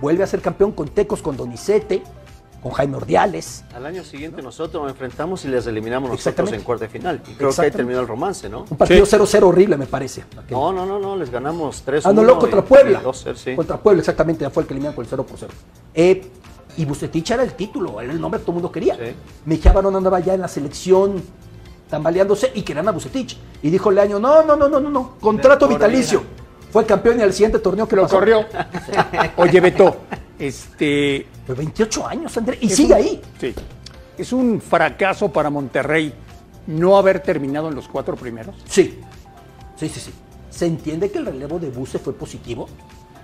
vuelve 0.00 0.22
a 0.22 0.28
ser 0.28 0.40
campeón 0.40 0.70
con 0.72 0.88
Tecos, 0.88 1.22
con 1.22 1.36
Donizete, 1.36 2.04
con 2.62 2.72
Jaime 2.72 2.96
Ordiales. 2.96 3.64
Al 3.74 3.86
año 3.86 4.02
siguiente 4.02 4.42
nosotros 4.42 4.82
nos 4.82 4.90
enfrentamos 4.92 5.44
y 5.44 5.48
les 5.48 5.66
eliminamos 5.66 6.10
nosotros 6.10 6.26
Exactamente. 6.26 6.56
en 6.56 6.62
cuarta 6.64 6.84
de 6.86 6.88
final. 6.90 7.22
Y 7.28 7.34
creo 7.34 7.50
que 7.52 7.60
ahí 7.62 7.70
terminó 7.70 8.00
el 8.00 8.08
romance, 8.08 8.48
¿no? 8.48 8.64
Un 8.68 8.76
partido 8.76 9.06
Sí. 9.06 9.16
0-0 9.16 9.42
horrible, 9.46 9.76
me 9.76 9.86
parece. 9.86 10.22
aquel. 10.36 10.56
No, 10.56 10.72
no, 10.72 10.84
no, 10.84 10.98
no, 10.98 11.16
les 11.16 11.30
ganamos 11.30 11.82
3 11.82 12.06
Ah, 12.06 12.12
no, 12.12 12.22
no, 12.22 12.38
contra 12.38 12.64
Puebla. 12.64 13.00
2 13.00 13.26
sí. 13.36 13.54
Contra 13.54 13.76
Puebla, 13.78 14.00
exactamente, 14.00 14.42
ya 14.42 14.50
fue 14.50 14.62
el 14.64 14.66
que 14.66 14.74
eliminan 14.74 14.94
con 14.94 15.04
el 15.04 15.08
0 15.10 15.24
por 15.24 15.38
0. 15.38 15.52
Eh, 15.94 16.30
y 16.76 16.84
Bucetich 16.84 17.30
era 17.30 17.42
el 17.42 17.54
título, 17.54 18.00
era 18.00 18.12
el 18.12 18.20
nombre 18.20 18.38
que 18.40 18.44
todo 18.46 18.52
el 18.52 18.62
mundo 18.62 18.72
quería. 18.72 18.94
Sí. 18.96 19.12
Mejía 19.44 19.72
Barón 19.72 19.94
andaba 19.96 20.20
ya 20.20 20.34
en 20.34 20.40
la 20.40 20.48
selección 20.48 21.22
tambaleándose 21.88 22.50
y 22.54 22.62
querían 22.62 22.88
a 22.88 22.92
Bucetich. 22.92 23.36
Y 23.62 23.70
dijo 23.70 23.90
Leaño, 23.90 24.18
no, 24.18 24.42
no, 24.42 24.56
no, 24.56 24.68
no, 24.68 24.78
no, 24.80 24.90
no, 24.90 25.14
contrato 25.20 25.66
vitalicio. 25.68 26.22
Fue 26.70 26.84
campeón 26.84 27.18
y 27.18 27.22
al 27.22 27.32
siguiente 27.32 27.60
torneo 27.60 27.88
que 27.88 27.96
lo 27.96 28.02
pasó. 28.02 28.16
corrió. 28.18 28.44
Oye, 29.36 29.60
Beto, 29.60 29.96
este. 30.38 31.26
Fue 31.48 31.54
28 31.54 32.06
años, 32.06 32.36
André, 32.36 32.58
y 32.60 32.66
es 32.66 32.76
sigue 32.76 32.92
un- 32.92 32.98
ahí. 32.98 33.22
Sí. 33.40 33.54
Es 34.18 34.34
un 34.34 34.60
fracaso 34.60 35.32
para 35.32 35.48
Monterrey 35.48 36.12
no 36.66 36.98
haber 36.98 37.20
terminado 37.20 37.68
en 37.70 37.74
los 37.74 37.88
cuatro 37.88 38.16
primeros. 38.16 38.54
Sí, 38.66 39.00
sí, 39.74 39.88
sí, 39.88 39.98
sí. 39.98 40.12
¿Se 40.50 40.66
entiende 40.66 41.10
que 41.10 41.16
el 41.16 41.24
relevo 41.24 41.58
de 41.58 41.70
Buce 41.70 41.98
fue 42.00 42.12
positivo? 42.12 42.68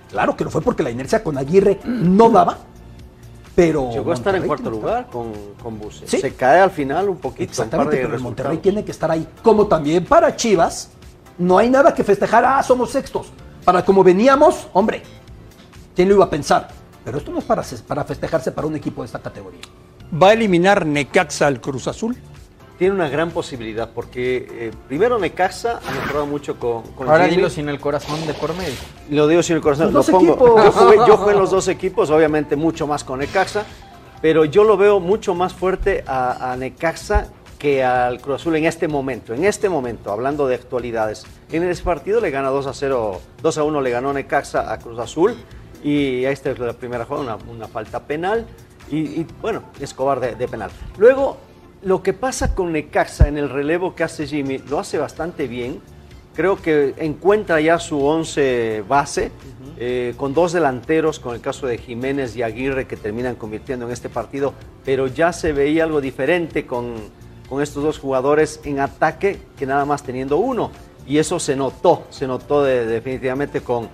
Claro 0.09 0.35
que 0.35 0.43
lo 0.43 0.49
fue 0.49 0.63
porque 0.63 0.81
la 0.81 0.89
inercia 0.89 1.23
con 1.23 1.37
Aguirre 1.37 1.79
no 1.85 2.31
daba, 2.31 2.57
pero... 3.55 3.91
Llegó 3.91 4.09
a 4.09 4.15
estar 4.15 4.33
en 4.35 4.47
cuarto 4.47 4.71
lugar 4.71 5.05
con, 5.11 5.31
con 5.61 5.77
Buse. 5.77 6.07
Sí. 6.07 6.17
Se 6.19 6.33
cae 6.33 6.61
al 6.61 6.71
final 6.71 7.07
un 7.09 7.17
poquito. 7.17 7.43
Exactamente, 7.43 7.97
pero 7.97 8.15
el 8.15 8.21
Monterrey 8.21 8.57
tiene 8.57 8.83
que 8.83 8.89
estar 8.89 9.11
ahí. 9.11 9.27
Como 9.43 9.67
también 9.67 10.03
para 10.03 10.35
Chivas, 10.35 10.89
no 11.37 11.59
hay 11.59 11.69
nada 11.69 11.93
que 11.93 12.03
festejar. 12.03 12.43
Ah, 12.43 12.63
somos 12.63 12.89
sextos. 12.89 13.27
Para 13.63 13.85
como 13.85 14.03
veníamos, 14.03 14.67
hombre, 14.73 15.03
¿quién 15.95 16.09
lo 16.09 16.15
iba 16.15 16.25
a 16.25 16.29
pensar? 16.31 16.69
Pero 17.05 17.19
esto 17.19 17.31
no 17.31 17.39
es 17.39 17.45
para, 17.45 17.63
festejarse 18.03 18.51
para 18.51 18.67
un 18.67 18.75
equipo 18.75 19.03
de 19.03 19.05
esta 19.05 19.19
categoría. 19.19 19.61
¿Va 20.21 20.29
a 20.29 20.33
eliminar 20.33 20.85
Necaxa 20.85 21.45
al 21.47 21.61
Cruz 21.61 21.87
Azul? 21.87 22.17
Tiene 22.79 22.93
una 22.93 23.07
gran 23.07 23.31
posibilidad 23.31 23.89
porque 23.93 24.47
eh, 24.49 24.71
primero 24.87 25.17
Necaxa 25.17 25.79
ha 25.87 25.91
mejorado 25.91 26.25
mucho 26.25 26.59
con, 26.59 26.81
con 26.93 27.07
Ahora 27.07 27.25
Jimmy. 27.25 27.37
dilo 27.37 27.49
sin 27.49 27.69
el 27.69 27.79
corazón 27.79 28.25
de 28.27 28.33
por 28.33 28.53
medio. 28.55 28.73
Lo 29.09 29.27
digo 29.27 29.41
sin 29.43 29.55
el 29.55 29.61
corazón. 29.61 29.93
Los 29.93 29.93
Lo 29.93 29.99
dos 29.99 30.09
pongo. 30.09 30.33
equipos. 30.33 30.65
Yo 30.65 30.71
jugué, 30.71 30.97
yo 31.07 31.17
jugué 31.17 31.33
en 31.33 31.39
los 31.39 31.51
dos 31.51 31.67
equipos, 31.69 32.09
obviamente 32.09 32.55
mucho 32.55 32.85
más 32.87 33.03
con 33.03 33.19
Necaxa, 33.19 33.63
pero 34.21 34.43
yo 34.43 34.63
lo 34.65 34.75
veo 34.75 34.99
mucho 34.99 35.35
más 35.35 35.53
fuerte 35.53 36.03
a, 36.07 36.51
a 36.51 36.57
Necaxa 36.57 37.27
que 37.59 37.83
al 37.83 38.19
Cruz 38.19 38.41
Azul 38.41 38.55
en 38.57 38.65
este 38.65 38.87
momento. 38.89 39.33
En 39.33 39.45
este 39.45 39.69
momento, 39.69 40.11
hablando 40.11 40.45
de 40.47 40.55
actualidades. 40.55 41.25
En 41.51 41.63
ese 41.63 41.83
partido 41.83 42.19
le 42.19 42.29
gana 42.31 42.49
2 42.49 42.67
a 42.67 42.73
0, 42.73 43.21
2 43.41 43.57
a 43.57 43.63
1 43.63 43.81
le 43.81 43.89
ganó 43.91 44.11
Necaxa 44.11 44.73
a 44.73 44.79
Cruz 44.79 44.99
Azul 44.99 45.35
y 45.89 46.25
ahí 46.25 46.33
está 46.33 46.53
la 46.53 46.73
primera 46.73 47.05
jugada, 47.05 47.35
una, 47.35 47.51
una 47.51 47.67
falta 47.67 47.99
penal 47.99 48.45
y, 48.89 48.97
y, 49.21 49.27
bueno, 49.41 49.63
Escobar 49.79 50.19
de, 50.19 50.35
de 50.35 50.47
penal. 50.47 50.71
Luego, 50.97 51.37
lo 51.83 52.01
que 52.01 52.13
pasa 52.13 52.55
con 52.55 52.71
Necaxa 52.71 53.27
en 53.27 53.37
el 53.37 53.49
relevo 53.49 53.93
que 53.93 54.03
hace 54.03 54.25
Jimmy, 54.25 54.57
lo 54.57 54.79
hace 54.79 54.97
bastante 54.97 55.47
bien. 55.47 55.81
Creo 56.35 56.61
que 56.61 56.95
encuentra 56.97 57.61
ya 57.61 57.79
su 57.79 58.03
once 58.03 58.83
base, 58.89 59.31
eh, 59.77 60.13
con 60.17 60.33
dos 60.33 60.51
delanteros, 60.53 61.19
con 61.19 61.35
el 61.35 61.41
caso 61.41 61.67
de 61.67 61.77
Jiménez 61.77 62.35
y 62.35 62.41
Aguirre, 62.41 62.87
que 62.87 62.97
terminan 62.97 63.35
convirtiendo 63.35 63.85
en 63.85 63.91
este 63.91 64.09
partido, 64.09 64.53
pero 64.83 65.07
ya 65.07 65.31
se 65.31 65.53
veía 65.53 65.83
algo 65.83 66.01
diferente 66.01 66.65
con, 66.65 66.95
con 67.47 67.61
estos 67.61 67.83
dos 67.83 67.99
jugadores 67.99 68.59
en 68.65 68.79
ataque 68.79 69.39
que 69.57 69.65
nada 69.65 69.85
más 69.85 70.03
teniendo 70.03 70.37
uno. 70.37 70.71
Y 71.07 71.19
eso 71.19 71.39
se 71.39 71.55
notó, 71.55 72.03
se 72.09 72.25
notó 72.25 72.63
de- 72.63 72.85
definitivamente 72.85 73.61
con, 73.61 73.87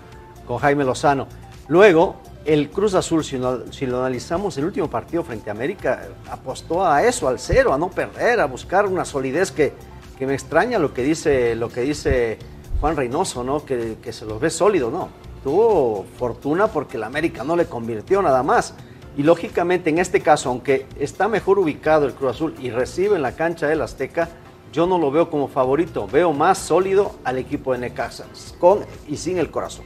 con 0.48 0.58
Jaime 0.58 0.84
Lozano. 0.86 1.28
Luego, 1.68 2.16
el 2.46 2.70
Cruz 2.70 2.96
Azul, 2.96 3.24
si 3.24 3.38
lo, 3.38 3.64
analizamos, 4.00 4.58
el 4.58 4.66
último 4.66 4.90
partido 4.90 5.24
frente 5.24 5.50
a 5.50 5.54
América 5.54 6.08
apostó 6.30 6.86
a 6.86 7.04
eso, 7.04 7.28
al 7.28 7.40
cero, 7.40 7.74
a 7.74 7.78
no 7.78 7.90
perder, 7.90 8.40
a 8.40 8.46
buscar 8.46 8.86
una 8.86 9.06
solidez 9.06 9.52
que, 9.52 9.74
que 10.18 10.26
me 10.26 10.34
extraña 10.34 10.80
lo 10.80 10.94
que 10.94 11.04
dice, 11.04 11.56
lo 11.56 11.70
que 11.70 11.82
dice 11.82 12.38
Juan 12.80 12.96
Reynoso, 12.96 13.44
¿no? 13.44 13.64
Que, 13.64 13.98
que 14.02 14.12
se 14.12 14.26
los 14.26 14.40
ve 14.40 14.50
sólido, 14.50 14.90
¿no? 14.90 15.22
tuvo 15.44 16.06
fortuna 16.18 16.68
porque 16.68 16.98
el 16.98 17.04
América 17.04 17.44
no 17.44 17.56
le 17.56 17.66
convirtió 17.66 18.22
nada 18.22 18.44
más. 18.44 18.74
Y 19.18 19.24
lógicamente 19.24 19.90
en 19.90 19.98
este 19.98 20.22
caso, 20.22 20.50
aunque 20.50 20.86
está 21.00 21.28
mejor 21.28 21.60
ubicado 21.60 22.06
el 22.06 22.14
Cruz 22.14 22.32
Azul 22.32 22.56
y 22.60 22.70
recibe 22.70 23.16
en 23.16 23.22
la 23.22 23.34
cancha 23.34 23.68
del 23.68 23.82
Azteca, 23.82 24.30
yo 24.72 24.88
no 24.88 24.98
lo 24.98 25.12
veo 25.12 25.30
como 25.30 25.50
favorito. 25.50 26.08
Veo 26.08 26.32
más 26.32 26.58
sólido 26.58 27.16
al 27.26 27.38
equipo 27.38 27.74
de 27.74 27.80
Necaxa, 27.80 28.26
con 28.58 28.86
y 29.08 29.18
sin 29.18 29.38
el 29.38 29.52
corazón. 29.52 29.86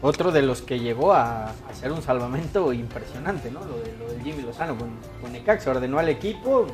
Otro 0.00 0.30
de 0.30 0.42
los 0.42 0.62
que 0.62 0.78
llegó 0.78 1.12
a 1.12 1.52
hacer 1.70 1.90
un 1.90 2.02
salvamento 2.02 2.72
impresionante, 2.72 3.50
¿no? 3.50 3.60
Lo 3.60 3.78
de, 3.78 3.94
lo 3.98 4.12
de 4.12 4.20
Jimmy 4.22 4.42
Lozano 4.42 4.76
con, 4.78 4.90
con 5.20 5.32
Necaxa. 5.32 5.70
Ordenó 5.72 5.98
al 5.98 6.08
equipo, 6.08 6.66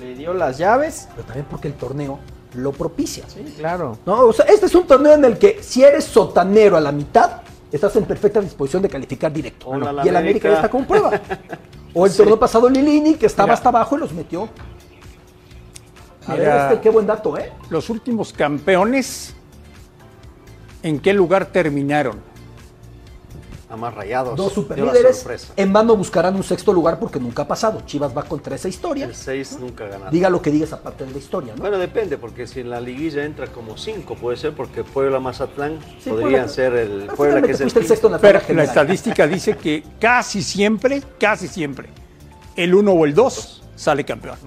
le 0.00 0.14
dio 0.16 0.34
las 0.34 0.58
llaves. 0.58 1.08
Pero 1.12 1.24
también 1.24 1.46
porque 1.48 1.68
el 1.68 1.74
torneo 1.74 2.18
lo 2.54 2.72
propicia. 2.72 3.24
Sí, 3.28 3.44
claro. 3.56 3.96
No, 4.06 4.22
o 4.26 4.32
sea, 4.32 4.46
este 4.46 4.66
es 4.66 4.74
un 4.74 4.86
torneo 4.88 5.12
en 5.14 5.24
el 5.24 5.38
que 5.38 5.62
si 5.62 5.84
eres 5.84 6.04
sotanero 6.04 6.76
a 6.76 6.80
la 6.80 6.90
mitad, 6.90 7.42
estás 7.70 7.94
en 7.94 8.04
perfecta 8.06 8.40
disposición 8.40 8.82
de 8.82 8.88
calificar 8.88 9.32
directo. 9.32 9.68
Hola, 9.68 9.92
la 9.92 10.04
y 10.04 10.08
el 10.08 10.16
América 10.16 10.48
ya 10.48 10.56
está 10.56 10.68
como 10.70 10.86
prueba. 10.86 11.10
O 11.96 12.06
el 12.06 12.10
Sí. 12.10 12.16
torneo 12.18 12.36
pasado 12.40 12.68
Lilini, 12.68 13.14
que 13.14 13.26
estaba 13.26 13.46
Mira. 13.46 13.54
hasta 13.54 13.68
abajo 13.68 13.96
y 13.96 14.00
los 14.00 14.12
metió. 14.12 14.48
A 16.26 16.34
ver, 16.34 16.48
este, 16.72 16.80
qué 16.80 16.90
buen 16.90 17.06
dato, 17.06 17.38
¿eh? 17.38 17.52
Los 17.70 17.88
últimos 17.88 18.32
campeones, 18.32 19.32
¿en 20.82 20.98
qué 20.98 21.12
lugar 21.12 21.46
terminaron? 21.46 22.20
A 23.74 23.76
más 23.76 23.92
rayados. 23.92 24.36
Dos 24.36 24.52
superlíderes. 24.52 25.26
En 25.56 25.72
vano 25.72 25.96
buscarán 25.96 26.36
un 26.36 26.44
sexto 26.44 26.72
lugar 26.72 27.00
porque 27.00 27.18
nunca 27.18 27.42
ha 27.42 27.48
pasado. 27.48 27.82
Chivas 27.84 28.16
va 28.16 28.22
contra 28.22 28.54
esa 28.54 28.68
historia. 28.68 29.06
El 29.06 29.16
6 29.16 29.58
nunca 29.58 29.86
ganaron. 29.88 30.12
Diga 30.12 30.30
lo 30.30 30.40
que 30.40 30.52
digas 30.52 30.72
aparte 30.72 31.04
de 31.04 31.10
la 31.10 31.18
historia, 31.18 31.54
¿no? 31.56 31.60
Bueno, 31.60 31.76
depende, 31.78 32.16
porque 32.16 32.46
si 32.46 32.60
en 32.60 32.70
la 32.70 32.80
liguilla 32.80 33.24
entra 33.24 33.48
como 33.48 33.76
5, 33.76 34.14
puede 34.14 34.36
ser, 34.36 34.52
porque 34.54 34.84
Puebla 34.84 35.18
Mazatlán 35.18 35.80
Sí, 35.98 36.10
podrían 36.10 36.30
Puebla. 36.30 36.48
ser 36.48 36.74
el 36.74 37.06
Puebla 37.16 37.42
que 37.42 37.50
es 37.50 37.60
el 37.60 37.70
sexto 37.72 38.06
en 38.06 38.12
la 38.12 38.18
Pero 38.20 38.40
la 38.50 38.62
estadística 38.62 39.26
dice 39.26 39.56
que 39.56 39.82
casi 40.00 40.40
siempre, 40.40 41.02
casi 41.18 41.48
siempre, 41.48 41.88
el 42.54 42.76
1 42.76 42.92
o 42.92 43.04
el 43.04 43.12
2 43.12 43.62
sale 43.74 44.04
campeón. 44.04 44.38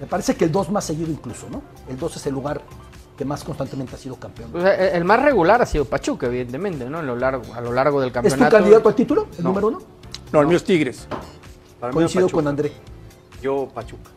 Me 0.00 0.06
parece 0.08 0.34
que 0.34 0.46
el 0.46 0.50
2 0.50 0.70
más 0.72 0.84
seguido 0.84 1.12
incluso, 1.12 1.48
¿no? 1.48 1.62
El 1.88 1.96
2 1.96 2.16
es 2.16 2.26
el 2.26 2.34
lugar 2.34 2.60
que 3.18 3.24
más 3.24 3.42
constantemente 3.42 3.96
ha 3.96 3.98
sido 3.98 4.14
campeón. 4.14 4.50
O 4.54 4.60
sea, 4.60 4.74
el 4.92 5.04
más 5.04 5.20
regular 5.20 5.60
ha 5.60 5.66
sido 5.66 5.84
Pachuca, 5.84 6.26
evidentemente, 6.28 6.88
¿no? 6.88 6.98
A 6.98 7.02
lo 7.02 7.16
largo, 7.16 7.42
a 7.52 7.60
lo 7.60 7.72
largo 7.72 8.00
del 8.00 8.10
¿Es 8.10 8.12
tu 8.12 8.20
campeonato. 8.22 8.56
candidato 8.56 8.88
al 8.88 8.94
título? 8.94 9.26
¿El 9.36 9.42
No. 9.42 9.48
número 9.50 9.66
uno? 9.68 9.82
No, 10.32 10.40
el 10.40 10.46
mío 10.46 10.56
es 10.56 10.62
Tigres. 10.64 11.08
Para 11.80 11.92
Coincido 11.92 12.26
Pachuca. 12.26 12.34
con 12.38 12.48
André. 12.48 12.72
Yo, 13.42 13.68
Pachuca. 13.74 14.10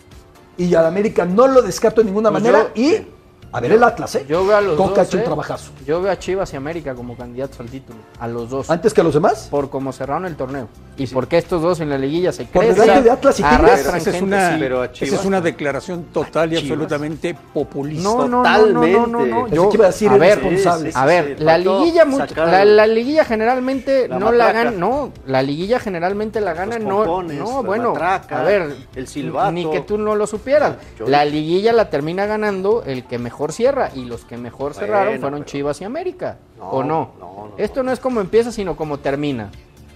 Y 0.55 0.75
al 0.75 0.85
América 0.85 1.25
no 1.25 1.47
lo 1.47 1.63
descarto 1.63 2.01
de 2.01 2.05
ninguna 2.05 2.29
Pues 2.29 2.43
manera. 2.43 2.71
yo- 2.75 2.81
y 2.81 3.07
a 3.53 3.59
ver 3.59 3.71
el 3.73 3.83
Atlas, 3.83 4.15
¿eh? 4.15 4.25
Yo 4.29 4.45
veo 4.45 4.55
a 4.57 4.61
los 4.61 4.77
Coca 4.77 5.01
ha 5.01 5.03
dos. 5.03 5.07
hecho 5.07 5.17
un 5.17 5.23
¿eh? 5.23 5.25
trabajazo. 5.25 5.71
Yo 5.85 6.01
veo 6.01 6.11
a 6.11 6.17
Chivas 6.19 6.53
y 6.53 6.55
América 6.55 6.95
como 6.95 7.17
candidatos 7.17 7.59
al 7.59 7.67
título. 7.69 7.99
A 8.19 8.27
los 8.27 8.49
dos. 8.49 8.69
¿Antes 8.69 8.93
que 8.93 9.01
a 9.01 9.03
los 9.03 9.13
demás? 9.13 9.47
Por 9.51 9.69
cómo 9.69 9.91
cerraron 9.91 10.25
el 10.25 10.35
torneo. 10.35 10.67
Y 10.97 11.07
porque 11.07 11.37
estos 11.37 11.61
dos 11.61 11.79
en 11.79 11.89
la 11.89 11.97
liguilla 11.97 12.31
se 12.31 12.45
Por 12.45 12.63
crecen. 12.63 12.81
delante 12.81 13.03
de 13.03 13.11
Atlas 13.11 13.39
y 13.39 13.43
arrastran 13.43 13.95
Esa 13.97 14.09
es 14.11 14.21
una, 14.21 14.51
sí. 14.53 14.57
pero 14.59 14.81
a 14.81 14.85
esa 14.85 14.93
Chivas 14.93 15.19
es 15.19 15.25
una 15.25 15.37
no. 15.37 15.43
declaración 15.43 16.03
total 16.13 16.53
y 16.53 16.57
absolutamente 16.57 17.35
populista. 17.53 18.03
No, 18.03 18.27
no, 18.27 18.43
no, 18.43 18.65
no, 18.67 19.07
no, 19.07 19.25
no, 19.25 19.47
no. 19.47 19.69
Que 19.69 19.75
iba 19.77 19.85
a 19.85 19.87
decir 19.89 20.09
a 20.09 20.17
ver, 20.17 20.37
irresponsable. 20.37 20.91
Sí, 20.91 20.91
sí, 20.93 20.97
a 20.97 21.01
sí, 21.01 21.07
ver, 21.07 21.35
sí, 21.37 21.43
la 21.43 21.57
liguilla, 21.57 22.05
la, 22.35 22.65
la 22.65 22.87
liguilla 22.87 23.25
generalmente 23.25 24.07
La 24.07 24.19
no 24.19 24.31
la 24.31 24.45
matraca. 24.45 24.63
gana, 24.65 24.77
no, 24.77 25.11
la 25.25 25.41
liguilla 25.41 25.79
generalmente 25.79 26.39
la 26.41 26.53
gana 26.53 26.77
Los 26.77 26.87
no, 26.87 26.97
pompones, 26.97 27.39
no, 27.39 27.61
la 27.61 27.67
bueno, 27.67 27.89
matraca, 27.93 28.41
a 28.41 28.43
ver, 28.43 28.75
el 28.95 29.07
silbato. 29.07 29.51
ni 29.51 29.69
que 29.69 29.81
tú 29.81 29.97
no 29.97 30.15
lo 30.15 30.27
supieras. 30.27 30.75
Yo- 30.99 31.07
La 31.07 31.25
liguilla 31.25 31.73
la 31.73 31.89
termina 31.89 32.25
ganando 32.27 32.83
el 32.85 33.05
que 33.05 33.17
mejor 33.17 33.40
cierra 33.51 33.89
y 33.95 34.05
los 34.05 34.23
que 34.25 34.37
mejor 34.37 34.73
cerraron 34.73 35.19
fueron 35.19 35.39
pero- 35.39 35.45
Chivas 35.51 35.81
y 35.81 35.85
América, 35.85 36.37
No, 36.57 36.69
¿o 36.69 36.83
no? 36.83 37.13
no, 37.19 37.25
no, 37.49 37.51
Esto 37.57 37.81
no 37.83 37.91
es 37.91 37.99
como 37.99 38.21
empieza, 38.21 38.51
sino 38.51 38.75
como 38.75 38.99
termina. 38.99 39.49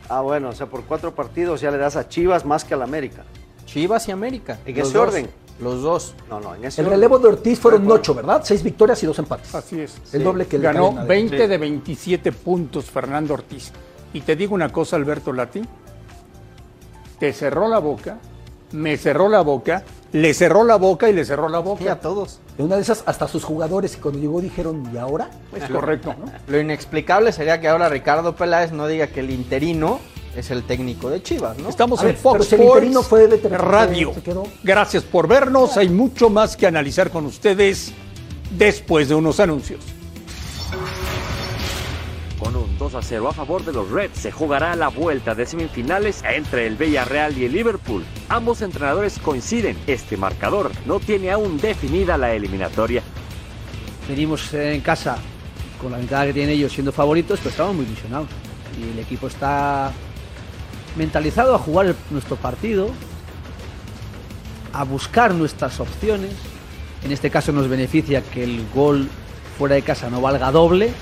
Ah, 0.10 0.22
bueno, 0.22 0.50
o 0.50 0.54
sea, 0.54 0.68
por 0.68 0.84
cuatro 0.86 1.14
partidos 1.14 1.62
ya 1.62 1.70
le 1.72 1.78
das 1.78 1.96
a 1.96 2.08
Chivas 2.10 2.46
más 2.46 2.64
que 2.64 2.74
al 2.74 2.82
América. 2.82 3.24
Chivas 3.66 4.08
y 4.08 4.12
América. 4.12 4.60
¿En 4.66 4.74
ese 4.78 4.94
dos, 4.94 5.08
orden? 5.10 5.30
Los 5.60 5.82
dos. 5.82 6.16
No, 6.30 6.40
no, 6.40 6.54
en 6.56 6.66
ese 6.66 6.82
El 6.82 6.88
orden. 6.88 7.00
relevo 7.00 7.18
de 7.20 7.28
Ortiz 7.30 7.60
fueron 7.60 7.90
ocho, 7.90 8.14
¿verdad? 8.14 8.42
Seis 8.44 8.62
victorias 8.62 9.02
y 9.04 9.06
dos 9.06 9.18
empates. 9.20 9.54
Así 9.56 9.80
es. 9.80 9.96
El 10.14 10.24
doble 10.24 10.48
que 10.48 10.58
Ganó 10.60 10.86
Cadena 10.90 11.02
de- 11.04 11.08
20 11.08 11.38
Sí. 11.44 11.48
de 11.48 11.58
27 11.58 12.32
puntos 12.32 12.86
Fernando 12.92 13.34
Ortiz. 13.36 13.72
Y 14.14 14.22
te 14.22 14.36
digo 14.36 14.54
una 14.54 14.72
cosa, 14.72 14.96
Alberto 14.96 15.32
Lati. 15.34 15.62
Te 17.20 17.32
cerró 17.34 17.68
la 17.68 17.80
boca, 17.80 18.18
me 18.74 18.98
cerró 18.98 19.30
la 19.30 19.42
boca, 19.42 19.84
le 20.16 20.34
cerró 20.34 20.64
la 20.64 20.78
boca 20.78 21.10
y 21.10 21.14
le 21.14 21.26
cerró 21.26 21.50
la 21.50 21.60
boca. 21.60 21.82
Sí, 21.84 21.90
a 21.90 22.00
todos. 22.00 22.40
De 22.58 22.64
una 22.64 22.78
de 22.78 22.84
esas, 22.84 23.04
hasta 23.06 23.28
sus 23.28 23.44
jugadores, 23.44 23.96
y 23.96 23.98
cuando 23.98 24.22
llegó 24.22 24.40
dijeron, 24.40 24.90
¿y 24.94 24.98
ahora? 24.98 25.30
Es 25.54 25.70
correcto. 25.70 26.16
¿no? 26.18 26.32
Lo 26.48 26.58
inexplicable 26.58 27.34
sería 27.34 27.60
que 27.60 27.68
ahora 27.68 27.90
Ricardo 27.90 28.34
Peláez 28.34 28.72
no 28.72 28.88
diga 28.88 29.08
que 29.08 29.20
el 29.20 29.30
interino 29.30 30.00
es 30.34 30.52
el 30.52 30.64
técnico 30.64 31.10
de 31.10 31.22
Chivas, 31.22 31.58
¿no? 31.58 31.68
Estamos 31.68 32.00
A 32.00 32.04
en 32.04 32.08
ver, 32.08 32.16
pero 32.22 32.36
Fox 32.36 32.48
si 32.48 32.56
el 32.56 32.64
interino 32.64 33.02
Sports 33.02 33.30
fue 33.30 33.40
de 33.40 33.58
Radio. 33.58 34.14
se 34.14 34.22
quedó. 34.22 34.44
Gracias 34.64 35.04
por 35.04 35.28
vernos. 35.28 35.76
Hay 35.76 35.90
mucho 35.90 36.30
más 36.30 36.56
que 36.56 36.66
analizar 36.66 37.10
con 37.10 37.26
ustedes 37.26 37.92
después 38.58 39.10
de 39.10 39.16
unos 39.16 39.42
anuncios. 39.42 39.82
Con 42.86 42.94
un 42.94 43.02
2 43.02 43.04
a 43.04 43.08
0 43.08 43.30
a 43.30 43.34
favor 43.34 43.66
de 43.66 43.74
los 43.74 43.90
Reds 43.90 44.20
se 44.20 44.32
jugará 44.32 44.76
la 44.76 44.90
vuelta 44.90 45.34
de 45.34 45.48
semifinales 45.48 46.24
entre 46.24 46.68
el 46.68 46.76
Villarreal 46.76 47.36
y 47.36 47.46
el 47.46 47.54
Liverpool. 47.54 48.06
Ambos 48.30 48.62
entrenadores 48.62 49.18
coinciden, 49.18 49.76
este 49.88 50.18
marcador 50.18 50.72
no 50.86 51.00
tiene 51.00 51.32
aún 51.32 51.58
definida 51.58 52.16
la 52.16 52.34
eliminatoria. 52.34 53.02
venimos 54.08 54.54
en 54.54 54.82
casa 54.82 55.18
con 55.82 55.94
la 55.94 55.98
ventaja 55.98 56.28
que 56.28 56.34
tienen 56.34 56.54
ellos 56.54 56.74
siendo 56.74 56.92
favoritos, 56.92 57.40
pero 57.40 57.50
estamos 57.50 57.76
muy 57.76 57.86
ilusionados. 57.86 58.28
Y 58.80 58.92
el 58.92 59.00
equipo 59.00 59.26
está 59.26 59.92
mentalizado 60.96 61.56
a 61.56 61.58
jugar 61.58 61.96
nuestro 62.12 62.36
partido, 62.36 62.92
a 64.74 64.84
buscar 64.84 65.34
nuestras 65.34 65.80
opciones. 65.80 66.34
En 67.04 67.12
este 67.12 67.32
caso 67.32 67.52
nos 67.52 67.68
beneficia 67.68 68.22
que 68.22 68.44
el 68.44 68.64
gol 68.76 69.10
fuera 69.58 69.74
de 69.74 69.82
casa 69.82 70.12
no 70.12 70.22
valga 70.22 70.52
doble. 70.52 70.94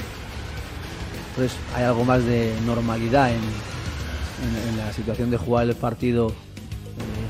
Entonces 1.36 1.58
hay 1.76 1.84
algo 1.84 2.06
más 2.06 2.24
de 2.24 2.54
normalidad 2.65 3.30
en, 3.32 3.38
en- 3.38 4.69
en 4.69 4.78
la 4.78 4.93
situación 4.93 5.32
de 5.32 5.38
jugar 5.38 5.67
el 5.67 5.76
partido 5.76 6.30
eh, 6.30 6.34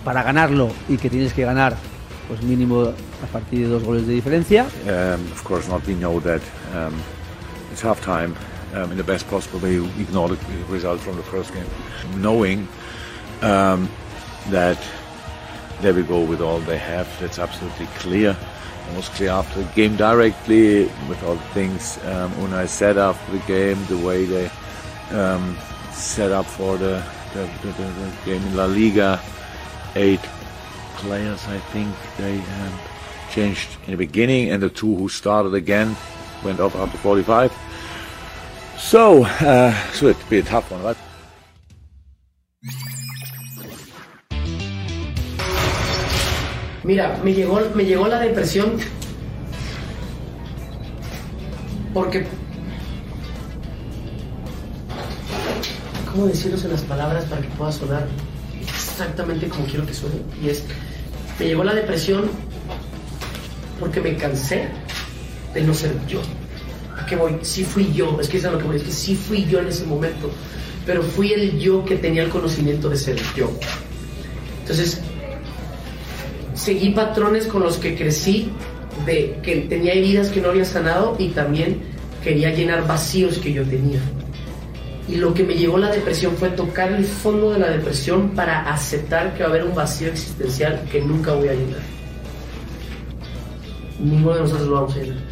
para 0.04 0.24
ganarlo 0.24 0.70
y 0.90 0.98
que 0.98 1.10
tienes 1.10 1.34
que 1.34 1.44
ganar 1.46 1.76
pues 2.28 2.42
mínimo 2.42 2.84
a 3.24 3.28
partir 3.32 3.62
de 3.62 3.68
dos 3.68 3.84
goles 3.84 4.06
de 4.08 4.14
diferencia. 4.14 4.66
Um, 4.86 5.32
of 5.32 5.44
course 5.44 5.70
not. 5.70 5.86
We 5.88 5.94
know 5.96 6.20
that 6.22 6.42
um, 6.74 6.94
it's 7.72 7.82
half 7.82 8.02
time. 8.04 8.34
Um, 8.76 8.92
in 8.92 8.98
the 8.98 9.04
best 9.04 9.30
possible 9.30 9.60
way, 9.60 9.76
ignore 10.00 10.30
the 10.30 10.38
result 10.74 11.00
from 11.00 11.16
the 11.16 11.22
first 11.24 11.54
game, 11.54 11.68
knowing 12.20 12.68
um, 13.44 13.88
that 14.50 14.78
there 15.82 15.94
we 15.94 16.02
go 16.02 16.22
with 16.26 16.42
all 16.42 16.60
they 16.62 16.80
have. 16.80 17.06
That's 17.20 17.38
absolutely 17.38 17.86
clear. 18.00 18.36
Clear 19.16 19.32
after 19.32 19.62
the 19.62 19.72
game 19.74 19.96
directly 19.96 20.86
with 21.10 21.22
all 21.24 21.36
the 21.36 21.50
things 21.54 21.98
um, 22.06 22.32
Unai 22.34 22.68
said 22.68 22.98
after 22.98 23.32
the 23.32 23.44
game, 23.46 23.78
the 23.86 23.98
way 23.98 24.26
they 24.26 24.50
um, 25.12 25.58
set 25.92 26.32
up 26.32 26.46
for 26.46 26.78
the, 26.78 27.04
the, 27.34 27.50
the, 27.62 27.72
the, 27.74 27.84
the 27.84 28.14
game 28.26 28.42
in 28.42 28.56
La 28.56 28.66
Liga. 28.66 29.20
Eight 29.96 30.22
players, 30.96 31.46
I 31.48 31.60
think 31.60 31.94
they 32.18 32.38
um, 32.38 32.80
changed 33.32 33.78
in 33.86 33.92
the 33.92 33.98
beginning, 33.98 34.52
and 34.52 34.64
the 34.64 34.70
two 34.70 34.96
who 34.96 35.10
started 35.10 35.54
again 35.54 35.96
went 36.44 36.60
off 36.60 36.76
after 36.76 36.98
45. 36.98 37.52
So, 38.78 39.24
uh, 39.26 39.74
so 39.92 40.08
it'd 40.08 40.30
be 40.30 40.40
a 40.40 40.44
tough 40.44 40.72
one, 40.72 40.82
right? 40.84 40.98
Mira, 46.84 47.20
me 47.24 47.34
llegó, 47.34 47.62
me 47.76 47.86
llegó 47.86 48.08
la 48.08 48.20
depresión 48.20 48.78
porque... 51.94 52.26
¿Cómo 56.12 56.28
decirlos 56.28 56.64
en 56.66 56.72
las 56.72 56.82
palabras 56.82 57.26
para 57.26 57.42
que 57.42 57.48
pueda 57.50 57.72
sonar 57.72 58.06
exactamente 58.62 59.48
como 59.48 59.66
quiero 59.66 59.86
que 59.86 59.94
suene? 59.94 60.18
Y 60.44 60.50
es, 60.50 60.64
me 61.40 61.48
llegó 61.48 61.64
la 61.64 61.74
depresión 61.74 62.30
porque 63.80 64.00
me 64.02 64.16
cansé 64.18 64.68
de 65.54 65.62
no 65.62 65.74
ser 65.74 65.96
yo. 66.08 66.22
¿A 67.00 67.06
qué 67.06 67.16
voy? 67.16 67.38
Sí 67.42 67.64
fui 67.64 67.92
yo, 67.94 68.20
es 68.22 68.28
que 68.28 68.38
es 68.38 68.44
lo 68.44 68.58
que 68.58 68.66
voy, 68.66 68.76
es 68.76 68.84
que 68.84 68.92
sí 68.92 69.16
fui 69.16 69.46
yo 69.46 69.60
en 69.60 69.68
ese 69.68 69.86
momento, 69.86 70.30
pero 70.86 71.02
fui 71.02 71.34
el 71.34 71.60
yo 71.60 71.84
que 71.84 71.96
tenía 71.96 72.24
el 72.24 72.30
conocimiento 72.30 72.90
de 72.90 72.98
ser 72.98 73.20
yo. 73.36 73.50
Entonces, 74.62 75.02
seguí 76.54 76.92
patrones 76.92 77.48
con 77.48 77.64
los 77.64 77.78
que 77.78 77.96
crecí, 77.96 78.52
de 79.06 79.40
que 79.42 79.56
tenía 79.62 79.94
heridas 79.94 80.30
que 80.30 80.40
no 80.42 80.50
había 80.50 80.66
sanado 80.66 81.16
y 81.20 81.30
también 81.30 81.82
quería 82.24 82.54
llenar 82.54 82.88
vacíos 82.88 83.38
que 83.40 83.52
yo 83.52 83.64
tenía. 83.64 84.00
Y 85.08 85.16
lo 85.16 85.34
que 85.34 85.44
me 85.44 85.56
llevó 85.56 85.78
a 85.78 85.82
la 85.82 85.92
depresión 85.92 86.36
fue 86.38 86.50
tocar 86.50 86.92
el 86.92 87.04
fondo 87.04 87.52
de 87.52 87.60
la 87.60 87.70
depresión 87.70 88.30
para 88.30 88.72
aceptar 88.72 89.34
que 89.34 89.44
va 89.44 89.50
a 89.50 89.52
haber 89.52 89.64
un 89.66 89.76
vacío 89.76 90.08
existencial 90.08 90.88
que 90.92 91.02
nunca 91.02 91.34
voy 91.34 91.50
a 91.50 91.54
llenar. 91.54 91.82
Ninguno 94.00 94.36
de 94.36 94.42
nosotros 94.42 94.68
lo 94.68 94.76
vamos 94.76 94.96
a 94.96 95.00
llenar. 95.00 95.24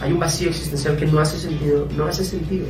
Hay 0.00 0.12
un 0.12 0.18
vacío 0.18 0.50
existencial 0.50 0.96
que 0.96 1.06
no 1.06 1.20
hace 1.20 1.38
sentido, 1.38 1.88
no 1.96 2.04
hace 2.04 2.24
sentido. 2.24 2.66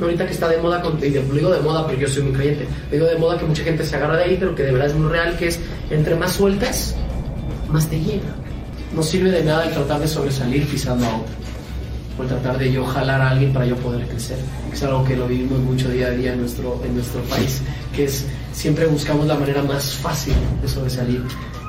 Ahorita 0.00 0.26
que 0.26 0.32
está 0.32 0.48
de 0.48 0.58
moda, 0.58 0.82
y 1.02 1.10
lo 1.10 1.22
digo 1.22 1.50
de 1.50 1.60
moda 1.60 1.86
porque 1.86 2.00
yo 2.00 2.08
soy 2.08 2.24
muy 2.24 2.32
creyente, 2.32 2.66
lo 2.90 2.96
digo 2.96 3.06
de 3.06 3.16
moda 3.16 3.38
que 3.38 3.44
mucha 3.44 3.62
gente 3.62 3.84
se 3.84 3.96
agarra 3.96 4.16
de 4.16 4.24
ahí, 4.24 4.36
pero 4.38 4.54
que 4.54 4.62
de 4.62 4.72
verdad 4.72 4.88
es 4.88 4.94
muy 4.94 5.10
real, 5.10 5.36
que 5.36 5.48
es 5.48 5.60
entre 5.90 6.14
más 6.16 6.32
sueltas, 6.32 6.94
más 7.70 7.88
te 7.88 7.98
llega. 7.98 8.34
No 8.94 9.02
sirve 9.02 9.30
de 9.30 9.42
nada 9.42 9.66
el 9.66 9.72
tratar 9.72 10.00
de 10.00 10.08
sobresalir 10.08 10.66
pisando 10.68 11.04
a 11.06 11.16
otro, 11.16 11.34
o 12.18 12.22
el 12.22 12.28
tratar 12.28 12.58
de 12.58 12.72
yo 12.72 12.84
jalar 12.84 13.20
a 13.20 13.30
alguien 13.30 13.52
para 13.52 13.66
yo 13.66 13.76
poder 13.76 14.06
crecer, 14.06 14.38
es 14.72 14.82
algo 14.82 15.04
que 15.04 15.16
lo 15.16 15.26
vivimos 15.26 15.58
mucho 15.60 15.88
día 15.88 16.08
a 16.08 16.10
día 16.10 16.32
en 16.32 16.40
nuestro, 16.40 16.80
en 16.84 16.94
nuestro 16.94 17.20
país, 17.22 17.62
que 17.94 18.04
es 18.04 18.26
siempre 18.52 18.86
buscamos 18.86 19.26
la 19.26 19.34
manera 19.34 19.62
más 19.62 19.94
fácil 19.94 20.34
de 20.62 20.68
sobresalir. 20.68 21.22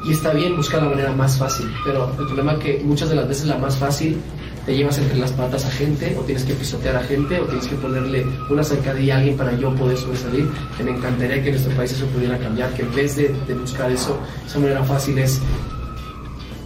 Y 0.08 0.12
está 0.12 0.32
bien 0.34 0.56
buscar 0.56 0.84
la 0.84 0.90
manera 0.90 1.12
más 1.14 1.36
fácil, 1.36 1.66
pero 1.84 2.12
el 2.20 2.28
problema 2.28 2.54
es 2.54 2.60
que 2.60 2.82
muchas 2.84 3.10
de 3.10 3.16
las 3.16 3.28
veces 3.28 3.46
la 3.46 3.58
más 3.58 3.76
fácil 3.76 4.20
te 4.66 4.76
llevas 4.76 4.98
entre 4.98 5.18
las 5.18 5.32
patas 5.32 5.66
a 5.66 5.72
gente, 5.72 6.16
o 6.20 6.22
tienes 6.22 6.44
que 6.44 6.54
pisotear 6.54 6.96
a 6.96 7.04
gente, 7.04 7.40
o 7.40 7.46
tienes 7.46 7.68
que 7.68 7.76
ponerle 7.76 8.26
una 8.50 8.64
zancadilla 8.64 9.16
a 9.16 9.18
alguien 9.20 9.38
para 9.38 9.56
yo 9.58 9.74
poder 9.76 9.98
sobresalir. 9.98 10.50
Que 10.78 10.84
me 10.84 10.92
encantaría 10.92 11.44
que 11.44 11.52
nuestro 11.52 11.76
país 11.76 11.92
eso 11.92 12.06
pudiera 12.08 12.38
cambiar, 12.40 12.74
que 12.74 12.82
en 12.82 12.96
vez 12.96 13.16
de, 13.16 13.30
de 13.48 13.54
buscar 13.54 13.92
eso, 13.92 14.18
esa 14.46 14.60
manera 14.60 14.84
fácil 14.84 15.18
es 15.20 15.40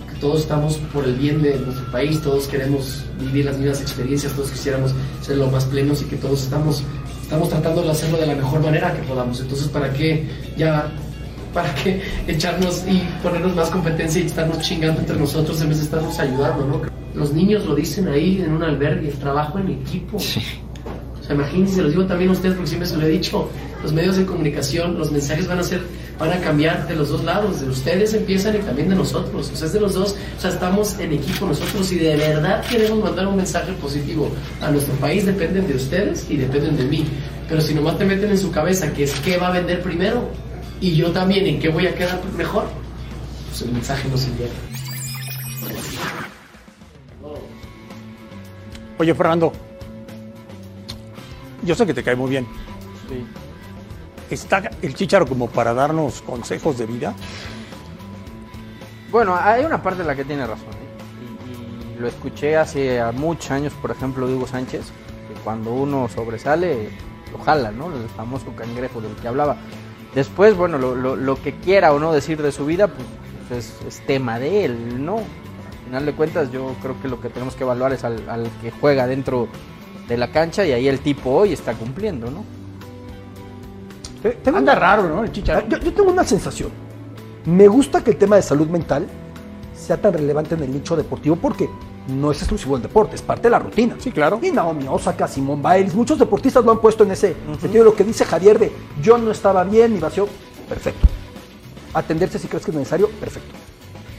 que 0.09 0.19
todos 0.19 0.41
estamos 0.41 0.77
por 0.93 1.03
el 1.03 1.15
bien 1.15 1.41
de 1.41 1.59
nuestro 1.59 1.91
país, 1.91 2.21
todos 2.21 2.47
queremos 2.47 3.03
vivir 3.19 3.45
las 3.45 3.57
mismas 3.57 3.81
experiencias, 3.81 4.33
todos 4.33 4.51
quisiéramos 4.51 4.93
ser 5.21 5.37
lo 5.37 5.47
más 5.47 5.65
plenos 5.65 6.01
y 6.01 6.05
que 6.05 6.15
todos 6.15 6.43
estamos, 6.43 6.83
estamos 7.21 7.49
tratando 7.49 7.81
de 7.81 7.91
hacerlo 7.91 8.17
de 8.17 8.27
la 8.27 8.35
mejor 8.35 8.61
manera 8.61 8.93
que 8.93 9.03
podamos. 9.03 9.41
Entonces, 9.41 9.67
¿para 9.67 9.91
qué 9.91 10.25
ya 10.57 10.89
para 11.53 11.73
qué 11.75 12.01
echarnos 12.27 12.83
y 12.87 12.99
ponernos 13.23 13.55
más 13.55 13.69
competencia 13.69 14.21
y 14.21 14.25
estarnos 14.27 14.59
chingando 14.59 15.01
entre 15.01 15.17
nosotros 15.17 15.59
en 15.61 15.69
vez 15.69 15.79
de 15.79 15.85
estarnos 15.85 16.19
ayudando, 16.19 16.65
¿no? 16.65 16.81
Los 17.19 17.33
niños 17.33 17.65
lo 17.65 17.75
dicen 17.75 18.07
ahí 18.07 18.41
en 18.41 18.53
un 18.53 18.63
albergue, 18.63 19.09
trabajo 19.11 19.59
en 19.59 19.71
equipo. 19.71 20.15
O 20.15 20.19
sea, 20.19 21.35
imagínense, 21.35 21.75
se 21.75 21.81
los 21.81 21.91
digo 21.91 22.05
también 22.05 22.29
a 22.29 22.33
ustedes 22.33 22.55
porque 22.55 22.69
siempre 22.69 22.87
se 22.87 22.95
lo 22.95 23.05
he 23.05 23.09
dicho, 23.09 23.49
los 23.83 23.91
medios 23.91 24.15
de 24.15 24.25
comunicación, 24.25 24.97
los 24.97 25.11
mensajes 25.11 25.45
van 25.45 25.59
a 25.59 25.63
ser, 25.63 25.81
van 26.17 26.31
a 26.31 26.39
cambiar 26.39 26.87
de 26.87 26.95
los 26.95 27.09
dos 27.09 27.25
lados, 27.25 27.59
de 27.59 27.67
ustedes 27.67 28.13
empiezan 28.13 28.55
y 28.55 28.59
también 28.59 28.87
de 28.87 28.95
nosotros, 28.95 29.51
o 29.53 29.55
sea, 29.55 29.67
es 29.67 29.73
de 29.73 29.81
los 29.81 29.95
dos, 29.95 30.15
o 30.37 30.41
sea, 30.41 30.49
estamos 30.49 30.97
en 30.97 31.11
equipo 31.11 31.45
nosotros 31.45 31.91
y 31.91 31.97
de 31.97 32.15
verdad 32.15 32.65
queremos 32.65 33.03
mandar 33.03 33.27
un 33.27 33.35
mensaje 33.35 33.73
positivo 33.73 34.31
a 34.61 34.71
nuestro 34.71 34.93
país, 34.95 35.25
dependen 35.25 35.67
de 35.67 35.75
ustedes 35.75 36.25
y 36.29 36.37
dependen 36.37 36.77
de 36.77 36.85
mí, 36.85 37.05
pero 37.49 37.59
si 37.59 37.73
nomás 37.73 37.97
te 37.97 38.05
meten 38.05 38.31
en 38.31 38.37
su 38.37 38.49
cabeza 38.49 38.93
que 38.93 39.03
es 39.03 39.13
qué 39.19 39.35
va 39.35 39.49
a 39.49 39.51
vender 39.51 39.81
primero 39.81 40.29
y 40.79 40.95
yo 40.95 41.11
también 41.11 41.45
en 41.47 41.59
qué 41.59 41.67
voy 41.67 41.85
a 41.85 41.93
quedar 41.93 42.21
mejor, 42.37 42.69
pues 43.49 43.61
el 43.63 43.73
mensaje 43.73 44.07
no 44.07 44.17
se 44.17 44.29
llega. 44.29 44.53
Oye, 48.97 49.13
Fernando, 49.15 49.51
yo 51.63 51.75
sé 51.75 51.85
que 51.85 51.93
te 51.93 52.03
cae 52.03 52.15
muy 52.15 52.29
bien. 52.29 52.45
¿Está 54.29 54.69
el 54.81 54.93
Chicharo 54.93 55.25
como 55.25 55.47
para 55.47 55.73
darnos 55.73 56.21
consejos 56.21 56.77
de 56.77 56.85
vida? 56.85 57.13
Bueno, 59.11 59.35
hay 59.41 59.65
una 59.65 59.81
parte 59.81 60.01
en 60.01 60.07
la 60.07 60.15
que 60.15 60.23
tiene 60.25 60.45
razón. 60.45 60.67
¿eh? 60.69 61.93
Y, 61.93 61.97
y 61.97 61.99
lo 61.99 62.07
escuché 62.07 62.55
hace 62.57 63.01
muchos 63.13 63.49
años, 63.51 63.73
por 63.81 63.89
ejemplo, 63.91 64.27
de 64.27 64.35
Hugo 64.35 64.45
Sánchez, 64.47 64.81
que 65.27 65.33
cuando 65.43 65.71
uno 65.73 66.07
sobresale, 66.09 66.89
lo 67.31 67.39
jala, 67.39 67.71
¿no? 67.71 67.87
El 67.87 68.07
famoso 68.09 68.53
cangrejo 68.55 69.01
del 69.01 69.15
que 69.15 69.27
hablaba. 69.27 69.57
Después, 70.13 70.55
bueno, 70.55 70.77
lo, 70.77 70.93
lo- 70.95 71.15
lo 71.15 71.41
que 71.41 71.55
quiera 71.55 71.91
o 71.93 71.99
no 71.99 72.11
decir 72.11 72.41
de 72.41 72.51
su 72.51 72.65
vida, 72.65 72.87
pues, 72.87 73.07
pues 73.47 73.65
es, 73.81 73.87
es 73.99 74.05
tema 74.05 74.37
de 74.39 74.65
él, 74.65 75.03
¿no? 75.03 75.21
Al 75.89 75.93
final 75.93 76.05
de 76.05 76.13
cuentas, 76.13 76.51
yo 76.51 76.75
creo 76.83 77.01
que 77.01 77.07
lo 77.07 77.19
que 77.19 77.29
tenemos 77.29 77.55
que 77.55 77.63
evaluar 77.63 77.93
es 77.93 78.03
al, 78.03 78.29
al 78.29 78.47
que 78.61 78.69
juega 78.69 79.07
dentro 79.07 79.47
de 80.07 80.17
la 80.17 80.31
cancha 80.31 80.63
y 80.63 80.71
ahí 80.71 80.87
el 80.87 80.99
tipo 80.99 81.31
hoy 81.31 81.51
está 81.51 81.73
cumpliendo, 81.73 82.29
¿no? 82.29 82.45
Anda 84.55 84.75
raro, 84.75 85.09
¿no? 85.09 85.23
El 85.23 85.31
Chicharo. 85.31 85.67
Yo, 85.67 85.79
yo 85.79 85.91
tengo 85.91 86.11
una 86.11 86.23
sensación. 86.23 86.69
Me 87.45 87.67
gusta 87.67 88.03
que 88.03 88.11
el 88.11 88.17
tema 88.17 88.35
de 88.35 88.43
salud 88.43 88.67
mental 88.67 89.07
sea 89.75 89.99
tan 89.99 90.13
relevante 90.13 90.53
en 90.53 90.61
el 90.61 90.71
nicho 90.71 90.95
deportivo 90.95 91.35
porque 91.37 91.67
no 92.07 92.29
es 92.29 92.37
exclusivo 92.37 92.75
del 92.75 92.83
deporte, 92.83 93.15
es 93.15 93.23
parte 93.23 93.43
de 93.43 93.49
la 93.49 93.57
rutina. 93.57 93.95
Sí, 93.97 94.11
claro. 94.11 94.39
Y 94.43 94.51
Naomi 94.51 94.85
Osaka, 94.87 95.27
Simón 95.27 95.63
Biles, 95.63 95.95
muchos 95.95 96.19
deportistas 96.19 96.63
lo 96.63 96.71
han 96.71 96.81
puesto 96.81 97.03
en 97.03 97.13
ese 97.13 97.35
sentido. 97.59 97.83
Lo 97.83 97.95
que 97.95 98.03
dice 98.03 98.25
Javier 98.25 98.59
de 98.59 98.71
yo 99.01 99.17
no 99.17 99.31
estaba 99.31 99.63
bien, 99.63 99.91
mi 99.91 99.99
vacío, 99.99 100.27
perfecto. 100.67 101.07
Atenderse 101.95 102.37
si 102.37 102.47
crees 102.47 102.63
que 102.63 102.69
es 102.69 102.77
necesario, 102.77 103.09
perfecto. 103.19 103.58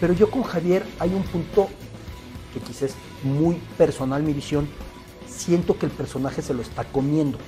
Pero 0.00 0.14
yo 0.14 0.30
con 0.30 0.42
Javier 0.42 0.84
hay 0.98 1.12
un 1.12 1.22
punto 1.22 1.68
que 2.54 2.60
quizás 2.60 2.82
es 2.82 2.94
muy 3.22 3.56
personal 3.76 4.22
mi 4.22 4.32
visión. 4.32 4.68
Siento 5.26 5.78
que 5.78 5.86
el 5.86 5.92
personaje 5.92 6.42
se 6.42 6.54
lo 6.54 6.62
está 6.62 6.84
comiendo. 6.84 7.38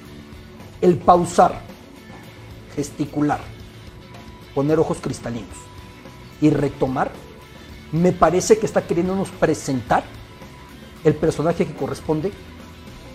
El 0.80 0.98
pausar, 0.98 1.62
gesticular, 2.76 3.40
poner 4.54 4.78
ojos 4.78 4.98
cristalinos 5.00 5.56
y 6.40 6.50
retomar, 6.50 7.10
me 7.92 8.12
parece 8.12 8.58
que 8.58 8.66
está 8.66 8.86
queriéndonos 8.86 9.30
presentar 9.30 10.04
el 11.04 11.14
personaje 11.14 11.66
que 11.66 11.74
corresponde 11.74 12.32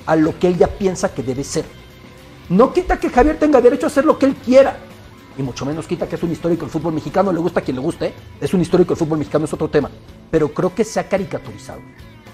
a 0.05 0.15
lo 0.15 0.37
que 0.39 0.47
él 0.47 0.57
ya 0.57 0.67
piensa 0.67 1.13
que 1.13 1.23
debe 1.23 1.43
ser. 1.43 1.65
No 2.49 2.73
quita 2.73 2.99
que 2.99 3.09
Javier 3.09 3.37
tenga 3.37 3.59
derecho 3.59 3.87
a 3.87 3.89
hacer 3.89 4.05
lo 4.05 4.17
que 4.17 4.25
él 4.25 4.35
quiera. 4.35 4.77
Y 5.37 5.43
mucho 5.43 5.65
menos 5.65 5.85
quita 5.85 6.07
que 6.07 6.15
es 6.15 6.23
un 6.23 6.31
histórico 6.31 6.61
del 6.61 6.71
fútbol 6.71 6.93
mexicano, 6.93 7.31
le 7.31 7.39
gusta 7.39 7.59
a 7.59 7.63
quien 7.63 7.75
le 7.75 7.81
guste, 7.81 8.13
es 8.41 8.53
un 8.53 8.61
histórico 8.61 8.89
del 8.89 8.97
fútbol 8.97 9.19
mexicano, 9.19 9.45
es 9.45 9.53
otro 9.53 9.69
tema. 9.69 9.89
Pero 10.31 10.51
creo 10.53 10.73
que 10.73 10.83
se 10.83 10.99
ha 10.99 11.07
caricaturizado. 11.07 11.79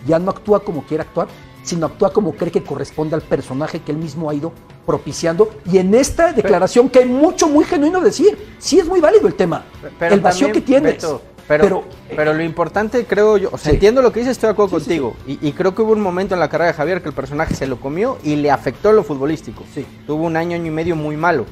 Ya 0.08 0.20
no 0.20 0.32
actúa 0.32 0.62
como 0.62 0.84
quiere 0.84 1.04
actuar, 1.04 1.28
sino 1.64 1.86
actúa 1.86 2.12
como 2.12 2.34
cree 2.34 2.52
que 2.52 2.64
corresponde 2.64 3.16
al 3.16 3.22
personaje 3.22 3.82
que 3.82 3.92
él 3.92 3.98
mismo 3.98 4.30
ha 4.30 4.36
ido 4.36 4.54
propiciando. 4.86 5.50
Y 5.70 5.78
en 5.78 5.96
esta 5.96 6.32
declaración, 6.32 6.90
que 6.90 7.00
hay 7.00 7.06
mucho 7.06 7.48
muy 7.48 7.66
genuino 7.66 8.02
decir, 8.02 8.38
sí 8.58 8.80
es 8.80 8.88
muy 8.88 9.00
válido 9.00 9.28
el 9.28 9.36
tema. 9.36 9.66
el 10.00 10.20
vacío 10.20 10.48
también, 10.48 10.52
que 10.52 10.62
tienes. 10.62 10.94
Beto, 10.96 11.22
pero, 11.48 11.84
pero, 12.16 12.34
lo 12.34 12.42
importante 12.42 13.06
creo 13.06 13.38
yo, 13.38 13.50
o 13.52 13.58
sea, 13.58 13.74
entiendo 13.74 14.02
lo 14.02 14.14
que 14.14 14.22
dices, 14.22 14.34
estoy 14.34 14.48
de 14.48 14.52
acuerdo 14.54 14.72
contigo. 14.72 15.14
Y, 15.28 15.46
y 15.46 15.52
creo 15.52 15.76
que 15.76 15.82
hubo 15.82 15.92
un 15.92 16.02
momento 16.02 16.34
en 16.36 16.40
la 16.40 16.48
carrera 16.48 16.72
de 16.72 16.74
Javier 16.74 17.02
que 17.02 17.10
el 17.10 17.16
personaje 17.16 17.54
se 17.54 17.68
lo 17.68 17.80
comió 17.82 18.18
y 18.24 18.38
le 18.38 18.50
afectó 18.50 18.94
lo 18.94 19.04
futbolístico. 19.04 19.64
Sí. 19.74 19.86
Tuvo 20.08 20.24
un 20.24 20.38
año, 20.38 20.56
año 20.56 20.68
y 20.68 20.72
medio 20.72 20.96
muy 20.96 21.18
malo. 21.18 21.46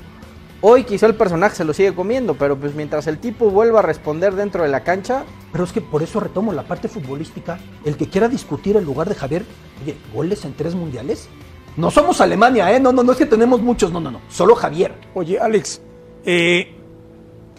Hoy 0.63 0.83
quizá 0.83 1.07
el 1.07 1.15
personaje 1.15 1.55
se 1.55 1.65
lo 1.65 1.73
sigue 1.73 1.95
comiendo, 1.95 2.35
pero 2.35 2.55
pues 2.55 2.75
mientras 2.75 3.07
el 3.07 3.17
tipo 3.17 3.49
vuelva 3.49 3.79
a 3.79 3.81
responder 3.81 4.35
dentro 4.35 4.61
de 4.61 4.69
la 4.69 4.83
cancha, 4.83 5.23
Pero 5.51 5.63
es 5.63 5.73
que 5.73 5.81
por 5.81 6.03
eso 6.03 6.19
retomo 6.19 6.53
la 6.53 6.63
parte 6.63 6.87
futbolística. 6.87 7.59
El 7.83 7.97
que 7.97 8.07
quiera 8.07 8.29
discutir 8.29 8.77
el 8.77 8.85
lugar 8.85 9.09
de 9.09 9.15
Javier, 9.15 9.43
oye, 9.81 9.97
goles 10.13 10.45
en 10.45 10.53
tres 10.53 10.75
mundiales. 10.75 11.27
No 11.75 11.89
somos 11.89 12.21
Alemania, 12.21 12.71
¿eh? 12.73 12.79
No, 12.79 12.91
no, 12.91 13.03
no 13.03 13.11
es 13.11 13.17
que 13.17 13.25
tenemos 13.25 13.61
muchos, 13.61 13.91
no, 13.91 13.99
no, 13.99 14.11
no. 14.11 14.21
Solo 14.29 14.55
Javier. 14.55 14.93
Oye, 15.13 15.39
Alex, 15.39 15.81
eh, 16.25 16.75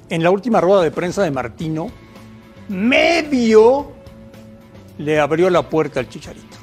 en 0.09 0.23
la 0.23 0.31
última 0.31 0.61
rueda 0.61 0.83
de 0.83 0.91
prensa 0.91 1.23
de 1.23 1.31
Martino, 1.31 1.91
medio 2.69 3.93
le 4.99 5.19
abrió 5.19 5.51
la 5.51 5.69
puerta 5.69 6.01
al 6.01 6.09
Chicharito. 6.09 6.57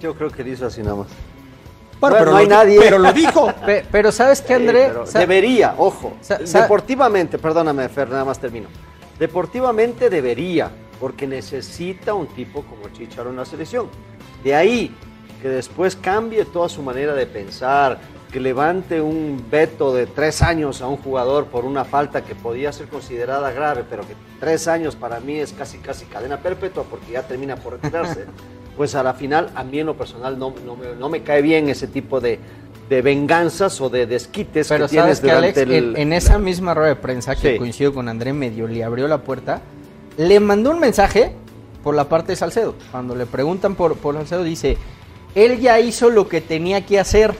Yo 0.00 0.14
creo 0.14 0.30
que 0.30 0.42
dice 0.42 0.64
así 0.64 0.82
nada 0.82 0.96
más. 0.96 1.08
Bueno, 2.00 2.16
pero 2.18 2.30
no 2.32 2.36
hay 2.36 2.46
lo- 2.46 2.50
nadie. 2.56 2.78
pero 2.80 2.98
lo 2.98 3.12
dijo. 3.12 3.52
Pe- 3.66 3.84
pero 3.90 4.12
¿sabes 4.12 4.40
qué, 4.42 4.54
André? 4.54 4.92
Sa- 5.06 5.18
debería, 5.20 5.74
ojo. 5.78 6.14
Sa- 6.20 6.38
Deportivamente, 6.38 7.38
perdóname, 7.38 7.88
Fer, 7.88 8.08
nada 8.10 8.24
más 8.24 8.38
termino. 8.38 8.68
Deportivamente 9.18 10.10
debería, 10.10 10.70
porque 11.00 11.26
necesita 11.26 12.14
un 12.14 12.26
tipo 12.28 12.62
como 12.62 12.88
Chicharo 12.90 13.30
en 13.30 13.36
la 13.36 13.44
selección. 13.44 13.88
De 14.42 14.54
ahí 14.54 14.94
que 15.40 15.48
después 15.48 15.94
cambie 15.96 16.44
toda 16.46 16.68
su 16.68 16.82
manera 16.82 17.14
de 17.14 17.26
pensar, 17.26 17.98
que 18.32 18.40
levante 18.40 19.00
un 19.00 19.44
veto 19.50 19.94
de 19.94 20.06
tres 20.06 20.42
años 20.42 20.82
a 20.82 20.88
un 20.88 20.96
jugador 20.96 21.46
por 21.46 21.64
una 21.64 21.84
falta 21.84 22.24
que 22.24 22.34
podía 22.34 22.72
ser 22.72 22.88
considerada 22.88 23.52
grave, 23.52 23.84
pero 23.88 24.02
que 24.06 24.14
tres 24.40 24.66
años 24.66 24.96
para 24.96 25.20
mí 25.20 25.38
es 25.38 25.52
casi 25.52 25.78
casi 25.78 26.04
cadena 26.06 26.38
perpetua 26.38 26.82
porque 26.90 27.12
ya 27.12 27.22
termina 27.22 27.54
por 27.56 27.74
retirarse. 27.74 28.24
pues 28.76 28.94
a 28.94 29.02
la 29.02 29.14
final, 29.14 29.50
a 29.54 29.64
mí 29.64 29.78
en 29.80 29.86
lo 29.86 29.96
personal 29.96 30.38
no, 30.38 30.54
no 30.64 30.76
me, 30.76 30.94
no 30.98 31.08
me 31.08 31.22
cae 31.22 31.42
bien 31.42 31.68
ese 31.68 31.86
tipo 31.86 32.20
de, 32.20 32.38
de 32.88 33.02
venganzas 33.02 33.80
o 33.80 33.88
de 33.88 34.06
desquites 34.06 34.68
Pero 34.68 34.86
que 34.86 34.90
tienes 34.90 35.18
sabes 35.18 35.20
que 35.20 35.30
Alex, 35.30 35.58
el... 35.58 35.72
en, 35.72 35.96
en 35.96 36.12
esa 36.12 36.38
misma 36.38 36.74
rueda 36.74 36.88
de 36.90 36.96
prensa 36.96 37.36
que 37.36 37.52
Sí. 37.52 37.58
coincido 37.58 37.94
con 37.94 38.08
André 38.08 38.32
medio 38.32 38.66
le 38.66 38.82
abrió 38.84 39.06
la 39.08 39.18
puerta, 39.18 39.62
le 40.16 40.40
mandó 40.40 40.70
un 40.70 40.80
mensaje 40.80 41.32
por 41.82 41.94
la 41.94 42.08
parte 42.08 42.32
de 42.32 42.36
Salcedo. 42.36 42.74
Cuando 42.90 43.14
le 43.14 43.26
preguntan 43.26 43.74
por, 43.74 43.96
por 43.96 44.14
Salcedo, 44.14 44.42
dice, 44.42 44.76
él 45.34 45.60
ya 45.60 45.78
hizo 45.80 46.10
lo 46.10 46.28
que 46.28 46.40
tenía 46.40 46.84
que 46.86 46.98
hacer. 46.98 47.34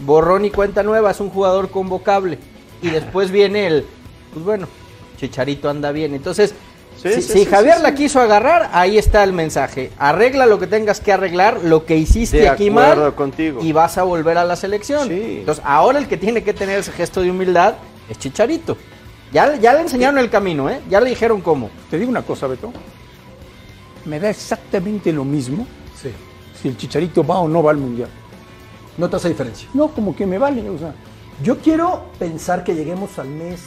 Borrón 0.00 0.44
y 0.44 0.50
cuenta 0.50 0.82
nueva, 0.82 1.10
es 1.10 1.20
un 1.20 1.30
jugador 1.30 1.70
convocable. 1.70 2.38
Y 2.82 2.90
después 2.90 3.30
viene 3.30 3.66
el, 3.66 3.84
pues 4.32 4.44
bueno, 4.44 4.68
Chicharito 5.16 5.68
anda 5.68 5.90
bien. 5.92 6.14
Entonces, 6.14 6.54
Sí, 7.00 7.10
si, 7.10 7.22
sí, 7.22 7.32
si 7.32 7.38
sí, 7.40 7.44
Javier 7.44 7.76
sí, 7.76 7.82
la 7.82 7.94
quiso 7.94 8.20
agarrar, 8.20 8.70
ahí 8.72 8.98
está 8.98 9.22
el 9.22 9.32
mensaje. 9.32 9.92
Arregla 9.98 10.46
lo 10.46 10.58
que 10.58 10.66
tengas 10.66 11.00
que 11.00 11.12
arreglar, 11.12 11.60
lo 11.62 11.84
que 11.84 11.96
hiciste 11.96 12.38
De 12.38 12.48
aquí 12.48 12.68
acuerdo 12.68 13.02
mal 13.02 13.14
contigo. 13.14 13.60
y 13.62 13.72
vas 13.72 13.98
a 13.98 14.02
volver 14.02 14.36
a 14.36 14.44
la 14.44 14.56
selección. 14.56 15.10
Entonces, 15.10 15.62
ahora 15.64 15.98
el 16.00 16.08
que 16.08 16.16
tiene 16.16 16.42
que 16.42 16.52
tener 16.52 16.80
ese 16.80 16.90
gesto 16.90 17.22
de 17.22 17.30
humildad 17.30 17.74
es 18.08 18.18
Chicharito. 18.18 18.76
Ya, 19.32 19.54
ya 19.56 19.74
le 19.74 19.82
enseñaron 19.82 20.18
el 20.18 20.28
camino, 20.28 20.68
¿eh? 20.68 20.80
Ya 20.90 21.00
le 21.00 21.10
dijeron 21.10 21.40
cómo. 21.40 21.70
Te 21.90 21.98
digo 21.98 22.10
una 22.10 22.22
cosa, 22.22 22.46
Beto. 22.46 22.72
Me 24.04 24.18
da 24.18 24.30
exactamente 24.30 25.12
lo 25.12 25.24
mismo 25.24 25.66
si 26.60 26.66
el 26.66 26.76
Chicharito 26.76 27.24
va 27.24 27.38
o 27.38 27.46
no 27.48 27.62
va 27.62 27.70
al 27.70 27.76
Mundial. 27.76 28.08
No 28.96 29.08
te 29.08 29.16
hace 29.16 29.28
diferencia. 29.28 29.68
No, 29.74 29.88
como 29.88 30.16
que 30.16 30.26
me 30.26 30.38
vale, 30.38 30.68
o 30.68 30.78
sea. 30.78 30.92
Yo 31.44 31.58
quiero 31.58 32.06
pensar 32.18 32.64
que 32.64 32.74
lleguemos 32.74 33.16
al 33.20 33.28
mes 33.28 33.60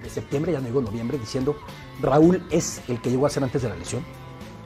de 0.00 0.08
septiembre, 0.08 0.52
ya 0.52 0.60
no 0.60 0.66
digo 0.66 0.80
noviembre, 0.80 1.18
diciendo 1.18 1.56
Raúl 2.00 2.42
es 2.50 2.80
el 2.88 3.00
que 3.00 3.10
llegó 3.10 3.26
a 3.26 3.30
ser 3.30 3.42
antes 3.42 3.62
de 3.62 3.68
la 3.68 3.76
lesión. 3.76 4.02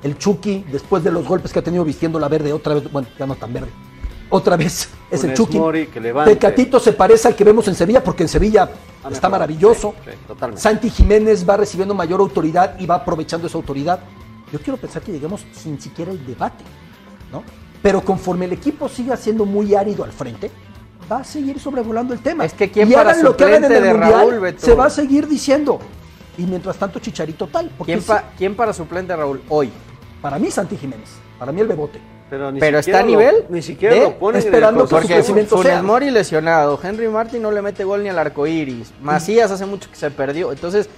El 0.03 0.19
Chucky, 0.19 0.65
después 0.71 1.03
de 1.03 1.11
los 1.11 1.27
golpes 1.27 1.53
que 1.53 1.59
ha 1.59 1.63
tenido 1.63 1.85
vistiendo 1.85 2.19
la 2.19 2.29
verde 2.29 2.53
otra 2.53 2.75
vez, 2.75 2.93
bueno, 2.93 3.09
ya 3.19 3.27
no 3.27 3.35
tan 3.35 3.53
verde. 3.53 3.71
Otra 4.31 4.57
vez 4.57 4.89
es 5.11 5.25
el 5.25 5.35
Chucky. 5.35 5.59
Mori, 5.59 5.87
que 5.87 6.01
levante. 6.01 6.33
Tecatito 6.35 6.79
se 6.79 6.93
parece 6.93 7.29
al 7.29 7.37
que 7.37 7.45
vemos 7.45 7.67
en 7.69 7.75
Sevilla 7.75 8.03
porque 8.03 8.25
en 8.25 8.29
Sevilla 8.29 8.65
está 8.65 9.09
mejorado. 9.09 9.31
maravilloso. 9.31 9.95
Sí. 10.05 10.57
Santi 10.57 10.91
Jiménez 10.91 11.49
va 11.49 11.57
recibiendo 11.57 11.95
mayor 11.95 12.21
autoridad 12.21 12.79
y 12.79 12.87
va 12.87 12.97
aprovechando 12.97 13.47
esa 13.47 13.57
autoridad. 13.57 14.01
Yo 14.53 14.59
quiero 14.61 14.77
pensar 14.77 15.03
que 15.03 15.13
lleguemos 15.13 15.45
sin 15.53 15.81
siquiera 15.81 16.13
el 16.13 16.25
debate, 16.27 16.65
¿no? 17.33 17.43
Pero 17.83 18.03
conforme 18.03 18.45
el 18.47 18.53
equipo 18.53 18.89
siga 18.89 19.17
siendo 19.17 19.45
muy 19.45 19.75
árido 19.75 20.05
al 20.05 20.13
frente, 20.13 20.51
va 21.11 21.19
a 21.19 21.25
seguir 21.25 21.59
sobrevolando 21.61 22.15
el 22.15 22.21
tema. 22.21 22.45
Es 22.45 22.55
que 22.55 22.71
quién 22.71 22.91
y 22.91 22.95
para 22.95 23.11
hagan 23.11 23.25
lo 23.25 23.37
que 23.37 23.45
hagan 23.45 23.65
en 23.65 23.73
el 23.73 23.83
de 23.83 23.93
Mundial, 23.93 24.41
Raúl, 24.41 24.55
se 24.57 24.75
va 24.75 24.87
a 24.87 24.91
seguir 24.91 25.27
diciendo. 25.27 25.81
Y 26.39 26.43
mientras 26.43 26.77
tanto, 26.77 26.99
Chicharito 26.99 27.47
tal. 27.47 27.71
Porque 27.77 27.93
¿Quién, 27.95 28.05
pa- 28.05 28.25
quién 28.37 28.55
para 28.57 28.73
suplente 28.73 29.15
Raúl 29.15 29.41
hoy? 29.49 29.71
para 30.21 30.39
mí, 30.39 30.51
Santi 30.51 30.77
Jiménez. 30.77 31.11
Para 31.39 31.53
mí, 31.53 31.61
el 31.61 31.67
Bebote. 31.69 32.01
Pero, 32.31 32.51
ni 32.51 32.59
Pero 32.59 32.79
está 32.79 32.99
a 32.99 33.03
lo- 33.03 33.09
nivel. 33.09 33.45
Ni 33.51 33.61
siquiera 33.63 33.95
de- 33.95 34.01
lo 34.01 34.19
ponen 34.19 34.41
esperando 34.41 34.83
que 34.85 34.89
su. 34.89 34.95
Porque 34.97 35.15
crecimiento 35.15 35.57
Funes 35.57 35.73
sea. 35.73 35.83
Mori 35.83 36.11
lesionado, 36.11 36.81
Henry 36.83 37.09
Martin 37.09 37.43
no 37.43 37.51
le 37.51 37.61
mete 37.63 37.85
gol 37.85 38.03
ni 38.03 38.09
al 38.09 38.19
arco 38.19 38.47
iris, 38.47 38.93
Macías 39.03 39.51
hace 39.51 39.67
mucho 39.67 39.91
que 39.91 39.97
se 39.97 40.11
perdió. 40.11 40.51
Entonces, 40.51 40.89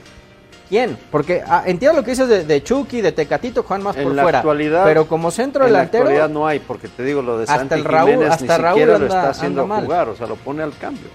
¿quién? 0.69 0.97
Porque 1.11 1.43
ah, 1.47 1.65
entiendo 1.67 1.99
lo 1.99 2.05
que 2.05 2.13
dices 2.13 2.29
de, 2.29 2.45
de 2.45 2.63
Chucky, 2.63 3.01
de 3.01 3.11
Tecatito, 3.13 3.65
Juan 3.65 3.83
más 3.83 3.97
En 3.97 4.05
por 4.05 4.15
la 4.15 4.23
fuera. 4.23 4.39
actualidad, 4.39 4.85
pero 4.85 5.09
como 5.09 5.31
centro 5.33 5.67
en 5.67 5.73
la 5.73 5.79
delantero. 5.81 6.05
actualidad 6.05 6.29
no 6.31 6.47
hay, 6.47 6.61
porque 6.61 6.87
te 6.89 7.03
digo, 7.03 7.21
lo 7.21 7.37
de 7.39 7.43
Hasta 7.45 7.57
Santi 7.59 7.75
el 7.75 7.85
Raúl- 7.85 8.11
Jiménez 8.13 8.31
hasta 8.31 8.57
ni 8.59 8.63
Raúl 8.63 8.79
siquiera 8.79 8.99
lo 8.99 9.05
anda- 9.05 9.17
está 9.19 9.31
haciendo 9.31 9.67
jugar, 9.69 10.09
o 10.09 10.17
sea, 10.17 10.27
lo 10.29 10.37
pone 10.37 10.63
al 10.63 10.77
cambio. 10.79 11.09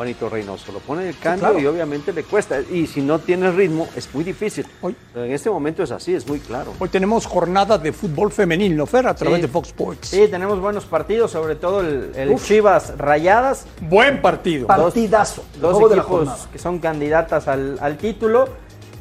Juanito 0.00 0.30
Reynoso, 0.30 0.72
lo 0.72 0.78
pone 0.78 1.02
en 1.02 1.08
el 1.08 1.18
cambio 1.18 1.48
claro. 1.50 1.60
y 1.60 1.66
obviamente 1.66 2.10
le 2.14 2.24
cuesta. 2.24 2.58
Y 2.72 2.86
si 2.86 3.02
no 3.02 3.18
tiene 3.18 3.50
ritmo, 3.50 3.86
es 3.94 4.08
muy 4.14 4.24
difícil. 4.24 4.66
Pero 5.12 5.26
en 5.26 5.30
este 5.32 5.50
momento 5.50 5.82
es 5.82 5.90
así, 5.90 6.14
es 6.14 6.26
muy 6.26 6.40
claro. 6.40 6.72
Hoy 6.78 6.88
tenemos 6.88 7.26
jornada 7.26 7.76
de 7.76 7.92
fútbol 7.92 8.32
femenil, 8.32 8.74
¿no, 8.74 8.86
Fer? 8.86 9.06
A 9.06 9.14
través 9.14 9.36
Sí. 9.36 9.42
de 9.42 9.48
Fox 9.48 9.68
Sports. 9.68 10.08
Sí, 10.08 10.26
tenemos 10.30 10.58
buenos 10.58 10.86
partidos, 10.86 11.32
sobre 11.32 11.54
todo 11.54 11.82
el. 11.82 12.34
Chivas 12.42 12.96
Rayadas. 12.96 13.66
Buen 13.82 14.22
partido. 14.22 14.66
Partidazo. 14.66 15.44
Dos 15.60 15.78
de 15.90 15.96
equipos 15.98 16.48
que 16.50 16.58
son 16.58 16.78
candidatas 16.78 17.46
al, 17.46 17.76
al 17.82 17.98
título. 17.98 18.48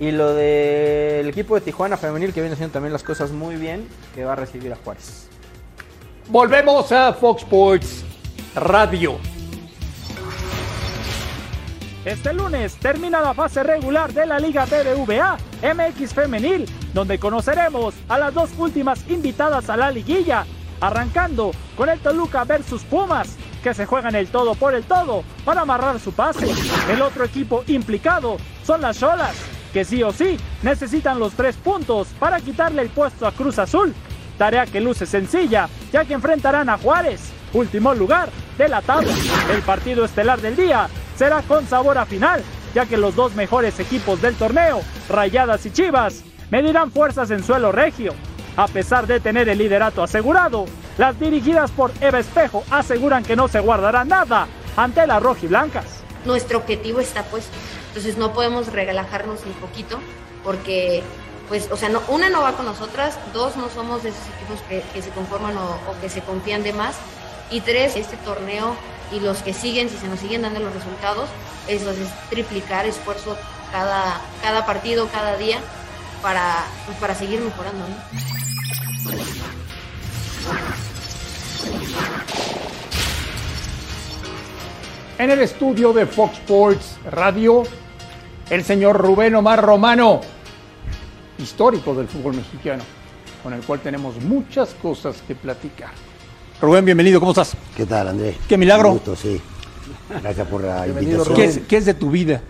Y 0.01 0.11
lo 0.11 0.33
del 0.33 1.29
equipo 1.29 1.55
de 1.55 1.61
Tijuana 1.61 1.95
femenil 1.95 2.33
que 2.33 2.41
viene 2.41 2.55
haciendo 2.55 2.73
también 2.73 2.91
las 2.91 3.03
cosas 3.03 3.31
muy 3.31 3.55
bien, 3.55 3.87
que 4.13 4.25
va 4.25 4.33
a 4.33 4.35
recibir 4.35 4.73
a 4.73 4.75
Juárez. 4.75 5.29
Volvemos 6.27 6.91
a 6.91 7.13
Fox 7.13 7.43
Sports 7.43 8.03
Radio. 8.53 9.17
Este 12.05 12.33
lunes 12.33 12.75
termina 12.75 13.19
la 13.19 13.33
fase 13.33 13.61
regular 13.61 14.13
de 14.13 14.25
la 14.25 14.39
Liga 14.39 14.65
BBVA 14.65 15.37
MX 15.61 16.13
Femenil, 16.13 16.65
donde 16.93 17.19
conoceremos 17.19 17.93
a 18.07 18.17
las 18.17 18.33
dos 18.33 18.51
últimas 18.57 19.03
invitadas 19.09 19.69
a 19.69 19.75
la 19.75 19.91
liguilla, 19.91 20.45
arrancando 20.79 21.51
con 21.75 21.89
el 21.89 21.99
Toluca 21.99 22.45
versus 22.45 22.83
Pumas, 22.83 23.35
que 23.61 23.73
se 23.73 23.85
juegan 23.85 24.15
el 24.15 24.29
todo 24.29 24.55
por 24.55 24.75
el 24.75 24.85
todo 24.85 25.25
para 25.43 25.61
amarrar 25.61 25.99
su 25.99 26.13
pase. 26.13 26.47
El 26.89 27.01
otro 27.01 27.25
equipo 27.25 27.65
implicado 27.67 28.37
son 28.63 28.79
las 28.79 28.97
Cholas, 28.97 29.35
que 29.73 29.83
sí 29.83 30.01
o 30.01 30.13
sí 30.13 30.37
necesitan 30.63 31.19
los 31.19 31.33
tres 31.33 31.57
puntos 31.57 32.07
para 32.17 32.39
quitarle 32.39 32.81
el 32.81 32.89
puesto 32.89 33.27
a 33.27 33.33
Cruz 33.33 33.59
Azul. 33.59 33.93
Tarea 34.37 34.65
que 34.65 34.79
luce 34.79 35.05
sencilla, 35.05 35.67
ya 35.91 36.05
que 36.05 36.13
enfrentarán 36.13 36.69
a 36.69 36.77
Juárez, 36.77 37.19
último 37.51 37.93
lugar 37.93 38.29
de 38.57 38.69
la 38.69 38.81
tabla. 38.81 39.13
El 39.53 39.61
partido 39.63 40.05
estelar 40.05 40.39
del 40.39 40.55
día 40.55 40.87
será 41.19 41.41
con 41.41 41.67
sabor 41.67 41.97
a 41.97 42.05
final, 42.05 42.41
ya 42.73 42.85
que 42.85 42.95
los 42.95 43.13
dos 43.13 43.35
mejores 43.35 43.77
equipos 43.81 44.21
del 44.21 44.35
torneo, 44.35 44.79
Rayadas 45.09 45.65
y 45.65 45.71
Chivas, 45.71 46.23
medirán 46.49 46.93
fuerzas 46.93 47.29
en 47.31 47.43
suelo 47.43 47.73
regio. 47.73 48.13
A 48.55 48.69
pesar 48.69 49.05
de 49.05 49.19
tener 49.19 49.49
el 49.49 49.57
liderato 49.57 50.01
asegurado, 50.01 50.65
las 50.97 51.19
dirigidas 51.19 51.71
por 51.71 51.91
Eva 51.99 52.19
Espejo 52.19 52.63
aseguran 52.71 53.25
que 53.25 53.35
no 53.35 53.49
se 53.49 53.59
guardará 53.59 54.05
nada 54.05 54.47
ante 54.77 55.05
las 55.05 55.21
rojiblancas. 55.21 56.05
nuestro 56.23 56.59
objetivo 56.59 57.01
está 57.01 57.23
puesto. 57.23 57.51
Entonces 57.89 58.17
no 58.17 58.31
podemos 58.31 58.67
relajarnos 58.67 59.41
un 59.45 59.53
poquito 59.53 59.99
porque, 60.45 61.03
pues, 61.49 61.69
o 61.69 61.75
sea, 61.75 61.91
una 62.07 62.29
no 62.29 62.43
va 62.43 62.53
con 62.53 62.65
nosotras, 62.65 63.19
dos 63.33 63.57
no 63.57 63.69
somos 63.69 64.03
de 64.03 64.09
esos 64.09 64.23
equipos 64.37 64.61
que, 64.93 65.01
se 65.01 65.09
conforman 65.09 65.57
o 65.57 65.99
que 65.99 66.07
se 66.07 66.21
confían 66.21 66.63
de 66.63 66.71
más 66.71 66.95
y 67.51 67.59
tres, 67.59 67.97
este 67.97 68.15
torneo 68.17 68.75
y 69.11 69.19
los 69.19 69.41
que 69.41 69.53
siguen, 69.53 69.89
si 69.89 69.97
se 69.97 70.07
nos 70.07 70.19
siguen 70.19 70.41
dando 70.41 70.59
los 70.59 70.73
resultados, 70.73 71.29
eso 71.67 71.91
es 71.91 71.97
triplicar 72.29 72.85
esfuerzo 72.85 73.37
cada, 73.71 74.21
cada 74.41 74.65
partido, 74.65 75.07
cada 75.07 75.37
día 75.37 75.59
para, 76.21 76.65
pues, 76.85 76.97
para 76.97 77.15
seguir 77.15 77.41
mejorando. 77.41 77.85
En 85.17 85.31
el 85.31 85.41
estudio 85.41 85.91
de 85.91 86.05
Fox 86.05 86.35
Sports 86.35 86.97
Radio, 87.11 87.63
el 88.49 88.63
señor 88.63 88.97
Rubén 88.97 89.35
Omar 89.35 89.61
Romano, 89.61 90.21
histórico 91.37 91.93
del 91.93 92.07
fútbol 92.07 92.35
mexicano, 92.35 92.83
con 93.43 93.53
el 93.53 93.61
cual 93.61 93.81
tenemos 93.81 94.15
muchas 94.21 94.73
cosas 94.75 95.21
que 95.27 95.35
platicar. 95.35 95.91
Rubén, 96.61 96.83
bienvenido, 96.83 97.21
¿cómo 97.21 97.31
estás? 97.31 97.55
¿Qué 97.75 97.85
tal, 97.85 98.09
Andrés? 98.09 98.35
Qué 98.47 98.57
milagro. 98.57 98.89
Un 98.89 98.95
gusto, 98.95 99.15
sí. 99.15 99.39
Gracias 100.21 100.45
por 100.47 100.61
la 100.61 100.85
invitación. 100.87 101.35
¿Qué 101.35 101.45
es, 101.45 101.59
qué 101.59 101.77
es 101.77 101.85
de 101.85 101.93
tu 101.93 102.11
vida? 102.11 102.41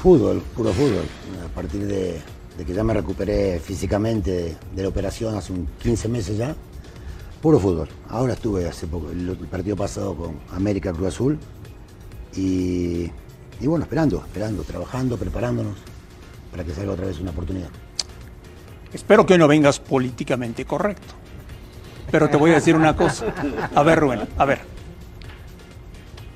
Fútbol, 0.00 0.40
puro 0.54 0.72
fútbol. 0.72 1.04
A 1.44 1.52
partir 1.52 1.86
de, 1.86 2.20
de 2.56 2.64
que 2.64 2.72
ya 2.72 2.84
me 2.84 2.94
recuperé 2.94 3.58
físicamente 3.58 4.30
de, 4.30 4.56
de 4.76 4.82
la 4.82 4.88
operación 4.88 5.36
hace 5.36 5.52
un 5.52 5.66
15 5.82 6.08
meses 6.08 6.38
ya, 6.38 6.54
puro 7.42 7.58
fútbol. 7.58 7.88
Ahora 8.10 8.34
estuve 8.34 8.68
hace 8.68 8.86
poco, 8.86 9.10
el, 9.10 9.28
el 9.28 9.36
partido 9.48 9.74
pasado 9.74 10.14
con 10.14 10.38
América 10.52 10.92
Cruz 10.92 11.08
Azul 11.08 11.38
y, 12.36 13.10
y 13.60 13.66
bueno, 13.66 13.84
esperando, 13.86 14.22
esperando, 14.24 14.62
trabajando, 14.62 15.16
preparándonos 15.16 15.78
para 16.52 16.62
que 16.62 16.72
salga 16.72 16.92
otra 16.92 17.06
vez 17.06 17.18
una 17.18 17.32
oportunidad. 17.32 17.70
Espero 18.92 19.26
que 19.26 19.36
no 19.36 19.48
vengas 19.48 19.80
políticamente 19.80 20.64
correcto. 20.64 21.14
Pero 22.10 22.28
te 22.30 22.36
voy 22.36 22.50
a 22.52 22.54
decir 22.54 22.76
una 22.76 22.94
cosa. 22.96 23.26
A 23.74 23.82
ver, 23.82 23.98
Rubén, 23.98 24.20
a 24.38 24.44
ver. 24.44 24.60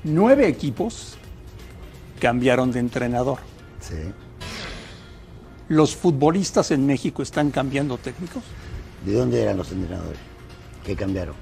Nueve 0.03 0.47
equipos 0.47 1.17
cambiaron 2.19 2.71
de 2.71 2.79
entrenador. 2.79 3.39
Sí. 3.79 3.95
¿Los 5.69 5.95
futbolistas 5.95 6.71
en 6.71 6.85
México 6.85 7.21
están 7.21 7.51
cambiando 7.51 7.97
técnicos? 7.97 8.43
¿De 9.05 9.13
dónde 9.13 9.41
eran 9.41 9.57
los 9.57 9.71
entrenadores? 9.71 10.19
¿Qué 10.83 10.95
cambiaron? 10.95 11.35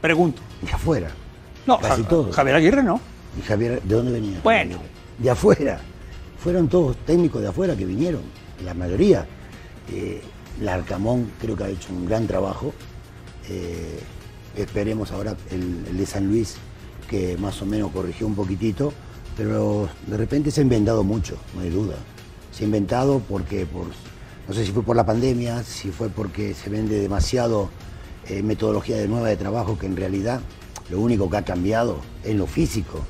Pregunto. 0.00 0.40
De 0.62 0.70
afuera. 0.72 1.08
No, 1.66 1.78
Casi 1.78 2.02
Ja- 2.02 2.08
todos. 2.08 2.34
Javier 2.34 2.56
Aguirre 2.56 2.82
no. 2.82 3.00
¿Y 3.38 3.42
Javier, 3.42 3.82
de 3.82 3.94
dónde 3.94 4.12
venía? 4.12 4.40
Bueno. 4.42 4.78
De 5.18 5.30
afuera. 5.30 5.80
Fueron 6.38 6.68
todos 6.68 6.96
técnicos 7.04 7.40
de 7.42 7.48
afuera 7.48 7.76
que 7.76 7.84
vinieron, 7.84 8.22
la 8.64 8.74
mayoría. 8.74 9.26
Eh, 9.90 10.20
Larcamón 10.60 11.30
creo 11.40 11.56
que 11.56 11.64
ha 11.64 11.68
hecho 11.68 11.92
un 11.92 12.06
gran 12.06 12.26
trabajo. 12.26 12.72
Eh, 13.48 14.00
esperemos 14.56 15.10
ahora 15.12 15.36
el, 15.50 15.96
de 15.96 16.06
San 16.06 16.28
Luis, 16.28 16.56
que 17.08 17.36
más 17.36 17.60
o 17.62 17.66
menos 17.66 17.90
corrigió 17.92 18.26
un 18.26 18.34
poquitito, 18.34 18.92
pero 19.36 19.88
de 20.06 20.16
repente 20.16 20.50
se 20.50 20.60
ha 20.60 20.64
inventado 20.64 21.04
mucho, 21.04 21.36
no 21.54 21.62
hay 21.62 21.70
duda. 21.70 21.96
Se 22.52 22.64
ha 22.64 22.66
inventado 22.66 23.22
porque, 23.28 23.66
por, 23.66 23.86
no 24.46 24.54
sé 24.54 24.64
si 24.64 24.72
fue 24.72 24.82
por 24.82 24.96
la 24.96 25.06
pandemia, 25.06 25.62
si 25.62 25.90
fue 25.90 26.08
porque 26.08 26.54
se 26.54 26.68
vende 26.68 27.00
demasiado 27.00 27.70
eh, 28.28 28.42
metodología 28.42 28.96
de 28.96 29.08
nueva 29.08 29.28
de 29.28 29.36
trabajo, 29.36 29.78
que 29.78 29.86
en 29.86 29.96
realidad 29.96 30.40
lo 30.90 31.00
único 31.00 31.30
que 31.30 31.38
ha 31.38 31.44
cambiado 31.44 31.98
es 32.22 32.36
lo 32.36 32.46
físico. 32.46 33.00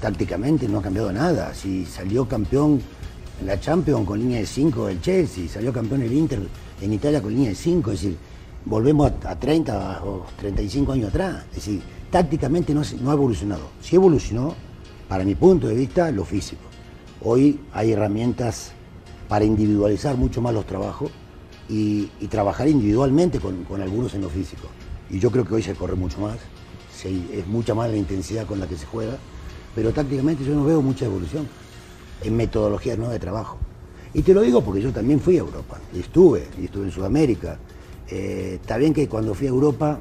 Tácticamente 0.00 0.68
no 0.68 0.78
ha 0.78 0.82
cambiado 0.82 1.10
nada. 1.12 1.54
Si 1.54 1.86
salió 1.86 2.28
campeón 2.28 2.82
la 3.44 3.58
Champions 3.58 4.06
con 4.06 4.18
línea 4.18 4.38
de 4.38 4.46
5 4.46 4.88
el 4.88 5.00
Chelsea, 5.00 5.48
salió 5.48 5.72
campeón 5.72 6.02
el 6.02 6.12
Inter 6.12 6.40
en 6.80 6.92
Italia 6.92 7.22
con 7.22 7.32
línea 7.32 7.48
de 7.48 7.54
5, 7.54 7.92
es 7.92 8.00
decir, 8.02 8.16
volvemos 8.64 9.12
a, 9.24 9.30
a 9.30 9.38
30 9.38 10.02
o 10.04 10.26
35 10.38 10.92
años 10.92 11.08
atrás. 11.08 11.44
Es 11.50 11.56
decir, 11.56 11.82
tácticamente 12.10 12.74
no, 12.74 12.82
no 13.00 13.10
ha 13.10 13.14
evolucionado. 13.14 13.68
Sí 13.80 13.96
evolucionó, 13.96 14.54
para 15.08 15.24
mi 15.24 15.34
punto 15.34 15.68
de 15.68 15.74
vista, 15.74 16.10
lo 16.10 16.24
físico. 16.24 16.62
Hoy 17.22 17.60
hay 17.72 17.92
herramientas 17.92 18.72
para 19.28 19.44
individualizar 19.44 20.16
mucho 20.16 20.40
más 20.40 20.54
los 20.54 20.66
trabajos 20.66 21.10
y, 21.68 22.10
trabajar 22.28 22.68
individualmente 22.68 23.38
con, 23.38 23.64
con 23.64 23.80
algunos 23.80 24.14
en 24.14 24.22
lo 24.22 24.28
físico. 24.28 24.68
Y 25.10 25.18
yo 25.18 25.30
creo 25.30 25.44
que 25.44 25.54
hoy 25.54 25.62
se 25.62 25.74
corre 25.74 25.94
mucho 25.94 26.20
más, 26.20 26.38
es 27.04 27.46
mucha 27.46 27.74
más 27.74 27.90
la 27.90 27.96
intensidad 27.96 28.46
con 28.46 28.58
la 28.58 28.66
que 28.66 28.76
se 28.76 28.86
juega, 28.86 29.16
pero 29.74 29.92
tácticamente 29.92 30.44
yo 30.44 30.54
no 30.54 30.64
veo 30.64 30.80
mucha 30.80 31.04
evolución 31.04 31.46
en 32.22 32.36
metodologías 32.36 32.96
nuevas 32.96 33.14
de 33.14 33.20
trabajo. 33.20 33.58
Y 34.14 34.22
te 34.22 34.32
lo 34.32 34.40
digo 34.40 34.62
porque 34.62 34.80
yo 34.80 34.92
también 34.92 35.20
fui 35.20 35.36
a 35.36 35.40
Europa, 35.40 35.78
y 35.92 36.00
estuve, 36.00 36.48
y 36.60 36.66
estuve 36.66 36.84
en 36.84 36.92
Sudamérica. 36.92 37.58
Eh, 38.10 38.58
está 38.60 38.76
bien 38.76 38.92
que 38.92 39.08
cuando 39.08 39.34
fui 39.34 39.46
a 39.46 39.50
Europa 39.50 40.00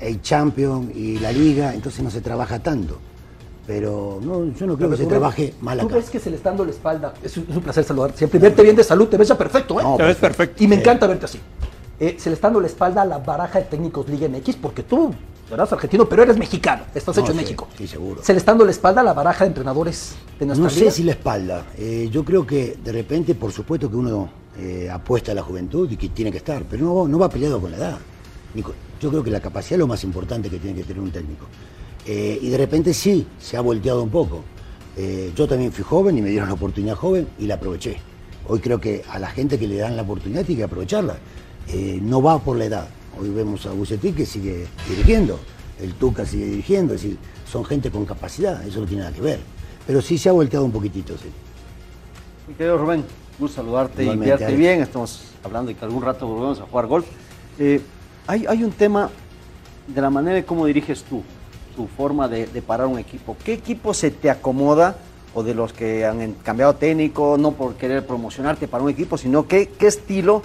el 0.00 0.20
Champion 0.22 0.92
y 0.94 1.18
la 1.18 1.32
Liga, 1.32 1.74
entonces 1.74 2.02
no 2.02 2.10
se 2.10 2.20
trabaja 2.20 2.58
tanto. 2.60 2.98
Pero 3.66 4.18
no, 4.20 4.52
yo 4.54 4.66
no 4.66 4.76
creo 4.76 4.90
que 4.90 4.96
se 4.96 5.06
trabaje 5.06 5.54
mal 5.60 5.78
¿Tú 5.78 5.86
acá. 5.86 5.94
ves 5.96 6.10
que 6.10 6.18
se 6.18 6.30
le 6.30 6.36
está 6.36 6.50
dando 6.50 6.64
la 6.64 6.72
espalda? 6.72 7.14
Es 7.22 7.36
un, 7.36 7.46
es 7.48 7.56
un 7.56 7.62
placer 7.62 7.84
saludarte. 7.84 8.18
Siempre 8.18 8.40
verte 8.40 8.62
bien 8.62 8.74
de 8.74 8.82
salud, 8.82 9.06
te 9.08 9.16
ves 9.16 9.28
ya 9.28 9.38
perfecto, 9.38 9.78
¿eh? 9.78 9.84
No, 9.84 9.96
te 9.96 10.02
ves 10.02 10.16
perfecto. 10.16 10.62
Y 10.64 10.66
me 10.66 10.76
encanta 10.76 11.06
verte 11.06 11.26
así. 11.26 11.38
Eh, 12.00 12.16
se 12.18 12.30
le 12.30 12.34
está 12.34 12.48
dando 12.48 12.60
la 12.60 12.66
espalda 12.66 13.02
a 13.02 13.04
la 13.04 13.18
baraja 13.18 13.60
de 13.60 13.66
técnicos 13.66 14.08
Liga 14.08 14.26
MX 14.28 14.56
porque 14.56 14.82
tú 14.82 15.14
eras 15.52 15.72
argentino, 15.72 16.08
pero 16.08 16.24
eres 16.24 16.36
mexicano. 16.36 16.82
Estás 16.92 17.16
No, 17.16 17.22
hecho 17.22 17.30
en 17.30 17.36
México. 17.36 17.68
Sí, 17.78 17.86
seguro. 17.86 18.20
Se 18.24 18.32
le 18.32 18.38
está 18.40 18.50
dando 18.50 18.64
la 18.64 18.72
espalda 18.72 19.02
a 19.02 19.04
la 19.04 19.12
baraja 19.12 19.44
de 19.44 19.48
entrenadores 19.48 20.16
de 20.40 20.46
nuestra 20.46 20.64
No 20.64 20.70
sé 20.70 20.80
liga. 20.80 20.90
si 20.90 21.02
la 21.04 21.12
espalda. 21.12 21.66
Eh, 21.78 22.08
yo 22.10 22.24
creo 22.24 22.44
que 22.44 22.76
de 22.82 22.90
repente, 22.90 23.36
por 23.36 23.52
supuesto 23.52 23.88
que 23.88 23.94
uno 23.96 24.28
eh, 24.58 24.88
apuesta 24.90 25.32
a 25.32 25.34
la 25.34 25.42
juventud 25.42 25.90
y 25.90 25.96
que 25.96 26.10
tiene 26.10 26.30
que 26.30 26.38
estar, 26.38 26.64
pero 26.68 26.84
no, 26.84 27.08
no 27.08 27.18
va 27.18 27.28
peleado 27.28 27.60
con 27.60 27.70
la 27.70 27.76
edad. 27.76 27.98
Yo 29.00 29.10
creo 29.10 29.22
que 29.22 29.30
la 29.30 29.40
capacidad 29.40 29.72
es 29.72 29.78
lo 29.78 29.86
más 29.86 30.04
importante 30.04 30.50
que 30.50 30.58
tiene 30.58 30.76
que 30.76 30.84
tener 30.84 31.02
un 31.02 31.10
técnico. 31.10 31.46
Eh, 32.06 32.38
y 32.40 32.48
de 32.50 32.58
repente 32.58 32.92
sí, 32.92 33.26
se 33.40 33.56
ha 33.56 33.60
volteado 33.60 34.02
un 34.02 34.10
poco. 34.10 34.44
Eh, 34.96 35.32
yo 35.34 35.48
también 35.48 35.72
fui 35.72 35.84
joven 35.84 36.18
y 36.18 36.22
me 36.22 36.30
dieron 36.30 36.48
la 36.48 36.54
oportunidad 36.54 36.96
joven 36.96 37.28
y 37.38 37.46
la 37.46 37.54
aproveché. 37.54 37.96
Hoy 38.48 38.60
creo 38.60 38.80
que 38.80 39.02
a 39.08 39.18
la 39.18 39.30
gente 39.30 39.58
que 39.58 39.66
le 39.66 39.76
dan 39.76 39.96
la 39.96 40.02
oportunidad 40.02 40.44
tiene 40.44 40.60
que 40.60 40.64
aprovecharla. 40.64 41.16
No 42.02 42.20
va 42.20 42.38
por 42.38 42.56
la 42.56 42.64
edad. 42.66 42.88
Hoy 43.20 43.30
vemos 43.30 43.66
a 43.66 43.72
Bucetí 43.72 44.12
que 44.12 44.26
sigue 44.26 44.66
dirigiendo, 44.88 45.38
el 45.80 45.94
Tuca 45.94 46.24
sigue 46.24 46.46
dirigiendo, 46.46 46.94
es 46.94 47.02
decir, 47.02 47.18
son 47.50 47.64
gente 47.64 47.90
con 47.90 48.04
capacidad, 48.06 48.66
eso 48.66 48.80
no 48.80 48.86
tiene 48.86 49.02
nada 49.02 49.14
que 49.14 49.20
ver. 49.20 49.40
Pero 49.86 50.00
sí 50.00 50.16
se 50.16 50.28
ha 50.28 50.32
volteado 50.32 50.64
un 50.64 50.72
poquitito, 50.72 51.16
sí. 51.18 51.28
Mi 52.48 52.54
querido 52.54 52.78
Rubén, 52.78 53.04
gusto 53.38 53.56
saludarte 53.56 54.02
Igualmente, 54.02 54.34
y 54.34 54.38
verte 54.38 54.56
bien. 54.56 54.80
Estamos 54.80 55.24
hablando 55.44 55.68
de 55.68 55.74
que 55.74 55.84
algún 55.84 56.02
rato 56.02 56.26
volvemos 56.26 56.60
a 56.60 56.64
jugar 56.64 56.86
golf. 56.86 57.06
Eh, 57.58 57.80
hay, 58.26 58.46
hay 58.46 58.62
un 58.64 58.72
tema 58.72 59.10
de 59.86 60.00
la 60.00 60.10
manera 60.10 60.36
de 60.36 60.44
cómo 60.44 60.66
diriges 60.66 61.02
tú, 61.04 61.22
tu 61.76 61.86
forma 61.86 62.28
de, 62.28 62.46
de 62.46 62.62
parar 62.62 62.86
un 62.86 62.98
equipo. 62.98 63.36
¿Qué 63.44 63.54
equipo 63.54 63.94
se 63.94 64.10
te 64.10 64.30
acomoda 64.30 64.96
o 65.34 65.42
de 65.42 65.54
los 65.54 65.72
que 65.72 66.04
han 66.04 66.34
cambiado 66.42 66.74
técnico, 66.74 67.36
no 67.38 67.52
por 67.52 67.74
querer 67.74 68.06
promocionarte 68.06 68.68
para 68.68 68.84
un 68.84 68.90
equipo, 68.90 69.16
sino 69.16 69.48
qué, 69.48 69.68
qué 69.68 69.86
estilo 69.86 70.42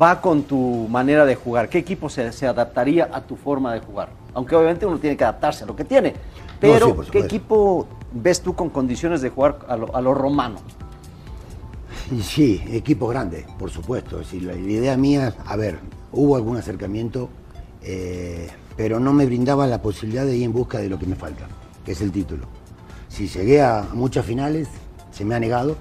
va 0.00 0.20
con 0.20 0.44
tu 0.44 0.86
manera 0.88 1.24
de 1.24 1.34
jugar? 1.34 1.68
¿Qué 1.68 1.78
equipo 1.78 2.08
se, 2.08 2.32
se 2.32 2.46
adaptaría 2.46 3.10
a 3.12 3.20
tu 3.20 3.36
forma 3.36 3.74
de 3.74 3.80
jugar? 3.80 4.10
Aunque 4.34 4.54
obviamente 4.54 4.86
uno 4.86 4.98
tiene 4.98 5.16
que 5.16 5.24
adaptarse 5.24 5.64
a 5.64 5.66
lo 5.66 5.74
que 5.74 5.84
tiene. 5.84 6.14
Pero, 6.60 6.86
sí, 6.86 6.92
por 6.92 7.10
¿qué 7.10 7.18
equipo 7.20 7.86
ves 8.12 8.40
tú 8.40 8.54
con 8.54 8.70
condiciones 8.70 9.20
de 9.20 9.30
jugar 9.30 9.58
a 9.68 9.76
lo, 9.76 9.94
a 9.94 10.00
lo 10.00 10.14
romano? 10.14 10.58
Sí, 12.22 12.62
equipo 12.70 13.06
grande, 13.06 13.44
por 13.58 13.70
supuesto. 13.70 14.20
Es 14.20 14.32
la, 14.42 14.54
idea 14.54 14.96
mía, 14.96 15.34
a 15.44 15.56
ver, 15.56 15.78
hubo 16.10 16.36
algún 16.36 16.56
acercamiento, 16.56 17.28
eh, 17.82 18.48
pero 18.76 18.98
no 18.98 19.12
me 19.12 19.26
brindaba 19.26 19.66
la 19.66 19.82
posibilidad 19.82 20.24
de 20.24 20.34
ir 20.36 20.44
en 20.44 20.52
busca 20.54 20.78
de 20.78 20.88
lo 20.88 20.98
que 20.98 21.04
me 21.04 21.16
falta, 21.16 21.46
que 21.84 21.92
es 21.92 22.00
el 22.00 22.10
título. 22.10 22.46
Si 23.08 23.28
llegué 23.28 23.60
a 23.60 23.86
muchas 23.92 24.24
finales, 24.24 24.68
se 25.10 25.24
me 25.26 25.34
ha 25.34 25.40
negado, 25.40 25.76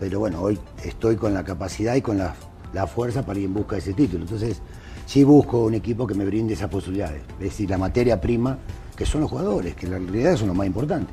pero 0.00 0.18
bueno, 0.18 0.42
hoy 0.42 0.58
estoy 0.84 1.14
con 1.14 1.32
la 1.32 1.44
capacidad 1.44 1.94
y 1.94 2.02
con 2.02 2.18
la, 2.18 2.34
la 2.72 2.88
fuerza 2.88 3.24
para 3.24 3.38
ir 3.38 3.44
en 3.44 3.54
busca 3.54 3.76
de 3.76 3.82
ese 3.82 3.94
título. 3.94 4.24
Entonces, 4.24 4.60
sí 5.06 5.22
busco 5.22 5.64
un 5.64 5.74
equipo 5.74 6.08
que 6.08 6.14
me 6.14 6.24
brinde 6.24 6.54
esas 6.54 6.70
posibilidades. 6.70 7.22
Es 7.38 7.50
decir, 7.50 7.70
la 7.70 7.78
materia 7.78 8.20
prima, 8.20 8.58
que 8.96 9.06
son 9.06 9.20
los 9.20 9.30
jugadores, 9.30 9.76
que 9.76 9.86
en 9.86 9.92
realidad 9.92 10.36
son 10.36 10.48
lo 10.48 10.54
más 10.54 10.66
importante. 10.66 11.12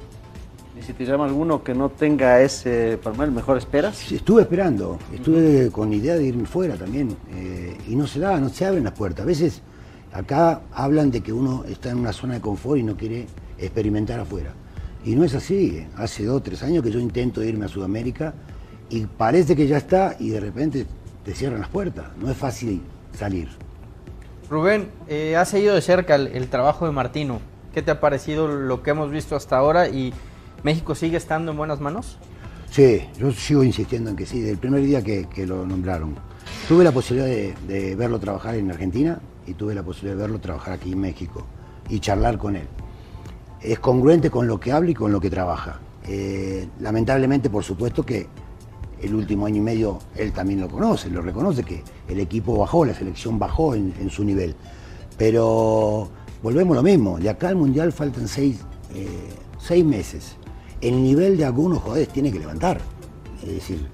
Y 0.77 0.81
si 0.81 0.91
te 0.91 1.05
llama 1.05 1.25
alguno 1.25 1.63
que 1.63 1.73
no 1.73 1.89
tenga 1.89 2.41
ese 2.41 2.99
palmarés, 3.01 3.33
mejor 3.33 3.57
esperas. 3.57 4.11
Estuve 4.11 4.41
esperando, 4.41 4.99
estuve 5.13 5.71
con 5.71 5.93
idea 5.93 6.15
de 6.15 6.25
irme 6.25 6.45
fuera 6.45 6.75
también 6.75 7.15
eh, 7.33 7.77
y 7.87 7.95
no 7.95 8.05
se 8.07 8.19
da, 8.19 8.37
no 8.39 8.49
se 8.49 8.65
abren 8.65 8.83
las 8.83 8.93
puertas. 8.93 9.23
A 9.23 9.25
veces 9.25 9.61
acá 10.11 10.63
hablan 10.73 11.11
de 11.11 11.21
que 11.21 11.31
uno 11.31 11.63
está 11.69 11.91
en 11.91 11.99
una 11.99 12.11
zona 12.11 12.33
de 12.35 12.41
confort 12.41 12.79
y 12.79 12.83
no 12.83 12.97
quiere 12.97 13.25
experimentar 13.57 14.19
afuera. 14.19 14.53
Y 15.05 15.15
no 15.15 15.23
es 15.23 15.33
así. 15.33 15.87
Hace 15.95 16.25
dos 16.25 16.37
o 16.37 16.41
tres 16.41 16.61
años 16.61 16.83
que 16.83 16.91
yo 16.91 16.99
intento 16.99 17.41
irme 17.41 17.65
a 17.65 17.67
Sudamérica 17.69 18.33
y 18.89 19.05
parece 19.05 19.55
que 19.55 19.67
ya 19.67 19.77
está 19.77 20.17
y 20.19 20.29
de 20.29 20.41
repente 20.41 20.85
te 21.23 21.33
cierran 21.33 21.61
las 21.61 21.69
puertas. 21.69 22.07
No 22.19 22.29
es 22.29 22.35
fácil 22.35 22.81
salir. 23.13 23.47
Rubén, 24.49 24.89
eh, 25.07 25.37
has 25.37 25.49
seguido 25.49 25.73
de 25.73 25.81
cerca 25.81 26.15
el, 26.15 26.27
el 26.27 26.49
trabajo 26.49 26.85
de 26.85 26.91
Martino. 26.91 27.39
¿Qué 27.73 27.81
te 27.81 27.91
ha 27.91 28.01
parecido 28.01 28.47
lo 28.47 28.83
que 28.83 28.91
hemos 28.91 29.09
visto 29.09 29.35
hasta 29.35 29.57
ahora? 29.57 29.87
¿Y 29.87 30.13
México 30.65 30.95
sigue 30.95 31.17
estando 31.17 31.51
en 31.51 31.57
buenas 31.57 31.79
manos? 31.79 32.17
Sí, 32.71 33.03
yo 33.19 33.31
sigo 33.31 33.63
insistiendo 33.63 34.09
en 34.09 34.15
que 34.15 34.25
sí, 34.25 34.41
del 34.41 34.57
primer 34.57 34.81
día 34.81 35.03
que, 35.03 35.45
lo 35.45 35.63
nombraron. 35.63 36.15
Tuve 36.67 36.83
la 36.83 36.91
posibilidad 36.91 37.53
de, 37.67 37.95
verlo 37.95 38.19
trabajar 38.19 38.55
en 38.55 38.71
Argentina 38.71 39.21
y 39.45 39.53
tuve 39.53 39.75
la 39.75 39.83
posibilidad 39.83 40.15
de 40.15 40.21
verlo 40.23 40.39
trabajar 40.39 40.73
aquí 40.73 40.93
en 40.93 40.99
México 41.01 41.45
y 41.87 41.99
charlar 41.99 42.39
con 42.39 42.55
él. 42.55 42.67
Es 43.61 43.77
congruente 43.77 44.31
con 44.31 44.47
lo 44.47 44.59
que 44.59 44.71
habla 44.71 44.89
y 44.89 44.95
con 44.95 45.11
lo 45.11 45.21
que 45.21 45.29
trabaja. 45.29 45.79
Eh, 46.07 46.67
lamentablemente, 46.79 47.51
por 47.51 47.63
supuesto 47.63 48.03
que 48.03 48.25
el 49.03 49.13
último 49.13 49.45
año 49.45 49.57
y 49.57 49.61
medio 49.61 49.99
él 50.15 50.33
también 50.33 50.61
lo 50.61 50.67
conoce, 50.67 51.11
lo 51.11 51.21
reconoce 51.21 51.63
que 51.63 51.83
el 52.07 52.19
equipo 52.19 52.57
bajó, 52.57 52.85
la 52.85 52.95
selección 52.95 53.37
bajó 53.37 53.75
en, 53.75 53.93
en 54.01 54.09
su 54.09 54.23
nivel. 54.23 54.55
Pero 55.15 56.09
volvemos 56.41 56.75
a 56.75 56.81
lo 56.81 56.83
mismo, 56.83 57.19
de 57.19 57.29
acá 57.29 57.49
al 57.49 57.55
Mundial 57.55 57.91
faltan 57.91 58.27
seis, 58.27 58.61
eh, 58.95 59.29
seis 59.59 59.85
meses. 59.85 60.37
El 60.85 61.01
nivel 61.01 61.35
de 61.35 61.45
algunos 61.45 61.79
jugadores 61.79 62.09
tiene 62.09 62.31
que 62.31 62.37
levantar. 62.37 62.79
Es 63.41 63.53
decir, 63.55 63.87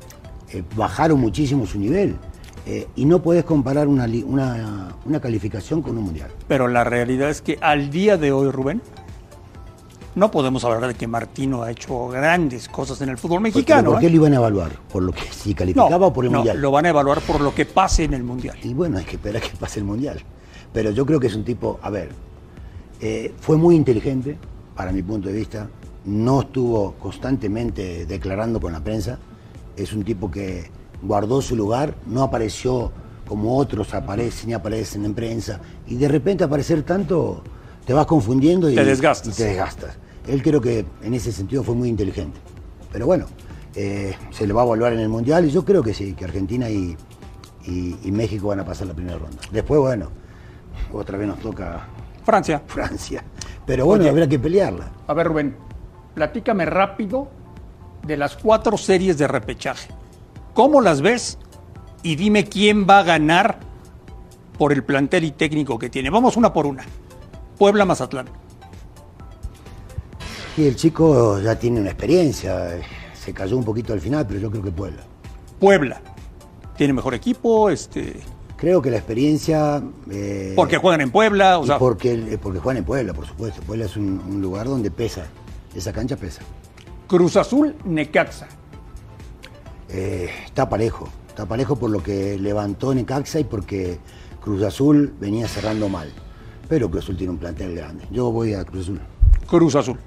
eh, 0.52 0.62
bajaron 0.76 1.22
muchísimo 1.22 1.66
su 1.66 1.80
nivel. 1.80 2.18
Eh, 2.66 2.88
y 2.98 3.06
no 3.06 3.22
puedes 3.22 3.46
comparar 3.46 3.88
una, 3.88 4.06
una, 4.26 4.96
una 5.06 5.20
calificación 5.22 5.82
con 5.82 5.98
un 5.98 6.04
Mundial. 6.04 6.30
Pero 6.50 6.68
la 6.68 6.84
realidad 6.84 7.30
es 7.30 7.42
que 7.42 7.58
al 7.62 7.90
día 7.90 8.18
de 8.18 8.34
hoy, 8.34 8.52
Rubén, 8.52 8.82
no 10.16 10.30
podemos 10.32 10.66
hablar 10.66 10.86
de 10.90 10.94
que 10.94 11.08
Martino 11.08 11.64
ha 11.64 11.72
hecho 11.72 12.10
grandes 12.10 12.68
cosas 12.68 13.00
en 13.00 13.08
el 13.08 13.18
fútbol 13.18 13.40
mexicano. 13.40 13.92
¿Por 13.92 14.00
qué 14.02 14.08
¿eh? 14.08 14.10
lo 14.10 14.16
iban 14.18 14.34
a 14.34 14.36
evaluar? 14.36 14.72
¿Por 14.92 15.04
lo 15.04 15.14
que 15.14 15.22
si 15.32 15.54
calificaba 15.54 15.98
No, 15.98 16.08
o 16.08 16.14
por 16.14 16.26
el 16.26 16.32
no, 16.32 16.40
Mundial? 16.40 16.60
lo 16.60 16.72
van 16.72 16.86
a 16.88 16.90
evaluar 16.90 17.22
por 17.22 17.40
lo 17.40 17.56
que 17.56 17.66
pase 17.66 18.04
en 18.04 18.14
el 18.14 18.24
Mundial. 18.24 18.58
Y 18.64 18.74
bueno, 18.74 18.98
hay 18.98 19.06
que 19.06 19.16
esperar 19.16 19.42
a 19.42 19.48
que 19.48 19.56
pase 19.56 19.80
el 19.80 19.86
Mundial. 19.86 20.20
Pero 20.74 20.92
yo 20.92 21.06
creo 21.06 21.22
que 21.22 21.28
es 21.28 21.36
un 21.36 21.46
tipo, 21.46 21.80
a 21.82 21.90
ver, 21.90 22.10
eh, 23.00 23.34
fue 23.40 23.56
muy 23.56 23.76
inteligente, 23.78 24.38
para 24.76 24.92
mi 24.92 25.02
punto 25.02 25.30
de 25.30 25.36
vista, 25.36 25.70
no 26.06 26.42
estuvo 26.42 26.94
constantemente 26.94 28.06
declarando 28.06 28.60
con 28.60 28.74
la 28.74 28.84
prensa, 28.84 29.20
es 29.76 29.94
un 29.94 30.04
tipo 30.04 30.30
que 30.32 30.70
guardó 31.02 31.42
su 31.42 31.56
lugar, 31.56 31.96
no 32.06 32.24
apareció 32.24 32.92
como 33.28 33.56
otros 33.58 33.94
aparecen 33.94 34.50
y 34.50 34.54
aparecen 34.54 35.06
en 35.06 35.14
prensa, 35.14 35.62
y 35.88 35.96
de 35.96 36.08
repente 36.08 36.44
aparecer 36.44 36.84
tanto 36.84 37.44
te 37.86 37.94
vas 37.94 38.06
confundiendo 38.06 38.70
y 38.70 38.76
Te 38.76 38.84
desgastas. 38.84 39.34
y 39.34 39.38
te 39.38 39.48
desgastas. 39.50 39.96
Él 40.28 40.44
creo 40.44 40.60
que 40.62 40.86
en 41.02 41.14
ese 41.14 41.32
sentido 41.32 41.64
fue 41.64 41.74
muy 41.76 41.90
inteligente. 41.90 42.38
Pero 42.92 43.06
bueno, 43.06 43.26
eh, 43.76 44.14
se 44.32 44.46
le 44.46 44.54
va 44.54 44.62
a 44.62 44.66
evaluar 44.66 44.94
en 44.94 45.00
el 45.00 45.10
Mundial 45.10 45.46
y 45.46 45.50
yo 45.50 45.64
creo 45.66 45.82
que 45.82 45.94
sí, 45.94 46.14
que 46.14 46.26
Argentina 46.26 46.70
y, 46.70 46.96
y- 47.66 47.96
y 48.04 48.12
México 48.12 48.50
van 48.50 48.60
a 48.60 48.66
pasar 48.66 48.88
la 48.88 48.94
primera 48.94 49.18
ronda. 49.18 49.38
Después, 49.52 49.80
bueno, 49.80 50.10
otra 50.94 51.18
vez 51.18 51.28
nos 51.28 51.40
toca 51.40 51.88
Francia. 52.24 52.62
Francia. 52.68 53.24
Pero 53.66 53.86
bueno, 53.86 54.04
Oye. 54.04 54.10
habrá 54.12 54.28
que 54.28 54.38
pelearla. 54.38 54.92
A 55.08 55.14
ver, 55.14 55.28
Rubén, 55.28 55.56
platícame 56.14 56.66
rápido 56.66 57.30
de 58.06 58.18
las 58.18 58.36
cuatro 58.36 58.78
series 58.78 59.18
de 59.18 59.28
repechaje. 59.28 59.90
¿Cómo 60.54 60.82
las 60.82 61.02
ves? 61.02 61.38
Y 62.04 62.16
dime 62.16 62.46
quién 62.46 62.88
va 62.90 63.00
a 63.00 63.04
ganar 63.04 63.60
por 64.58 64.74
el 64.74 64.84
plantel 64.84 65.24
y 65.24 65.32
técnico 65.32 65.78
que 65.80 65.90
tiene. 65.90 66.10
Vamos 66.10 66.36
una 66.38 66.52
por 66.54 66.66
una. 66.66 66.84
Puebla 67.58 67.86
Mazatlán. 67.86 68.28
Y 70.58 70.68
el 70.68 70.76
chico 70.76 71.40
ya 71.40 71.58
tiene 71.58 71.80
una 71.80 71.90
experiencia, 71.92 72.80
se 73.14 73.34
cayó 73.34 73.58
un 73.58 73.64
poquito 73.64 73.94
al 73.94 74.02
final, 74.02 74.26
pero 74.28 74.40
yo 74.40 74.52
creo 74.52 74.64
que 74.64 74.72
Puebla. 74.72 75.02
Puebla. 75.60 76.02
Tiene 76.76 76.94
mejor 76.94 77.14
equipo, 77.14 77.70
este. 77.70 78.20
Creo 78.58 78.82
que 78.82 78.92
la 78.92 78.98
experiencia... 78.98 79.82
eh, 80.12 80.54
Porque 80.56 80.78
juegan 80.78 81.02
en 81.02 81.12
Puebla, 81.12 81.58
o 81.60 81.66
sea. 81.66 81.80
porque, 81.80 82.14
eh, 82.14 82.38
porque 82.38 82.60
juegan 82.60 82.78
en 82.78 82.84
Puebla, 82.84 83.14
por 83.14 83.26
supuesto. 83.26 83.62
Puebla 83.62 83.86
es 83.86 83.96
un, 83.96 84.22
un 84.28 84.42
lugar 84.42 84.68
donde 84.68 84.92
pesa, 84.92 85.26
esa 85.76 85.92
cancha 85.94 86.16
pesa. 86.16 86.42
Cruz 87.08 87.36
Azul, 87.38 87.76
Necaxa. 87.86 88.48
Eh, 89.90 90.30
está 90.46 90.70
parejo, 90.70 91.10
está 91.28 91.46
parejo 91.46 91.76
por 91.76 91.90
lo 91.90 92.02
que 92.02 92.38
levantó 92.40 92.94
Necaxa 92.96 93.40
y 93.40 93.44
porque 93.44 94.00
Cruz 94.42 94.64
Azul 94.64 95.14
venía 95.20 95.48
cerrando 95.48 95.90
mal. 95.90 96.12
Pero 96.70 96.90
Cruz 96.90 97.04
Azul 97.04 97.18
tiene 97.18 97.32
un 97.34 97.38
plantel 97.40 97.76
grande. 97.76 98.06
Yo 98.12 98.32
voy 98.32 98.54
a 98.54 98.64
Cruz 98.64 98.84
Azul. 98.84 99.02
Cruz 99.48 99.76
Azul. 99.76 99.98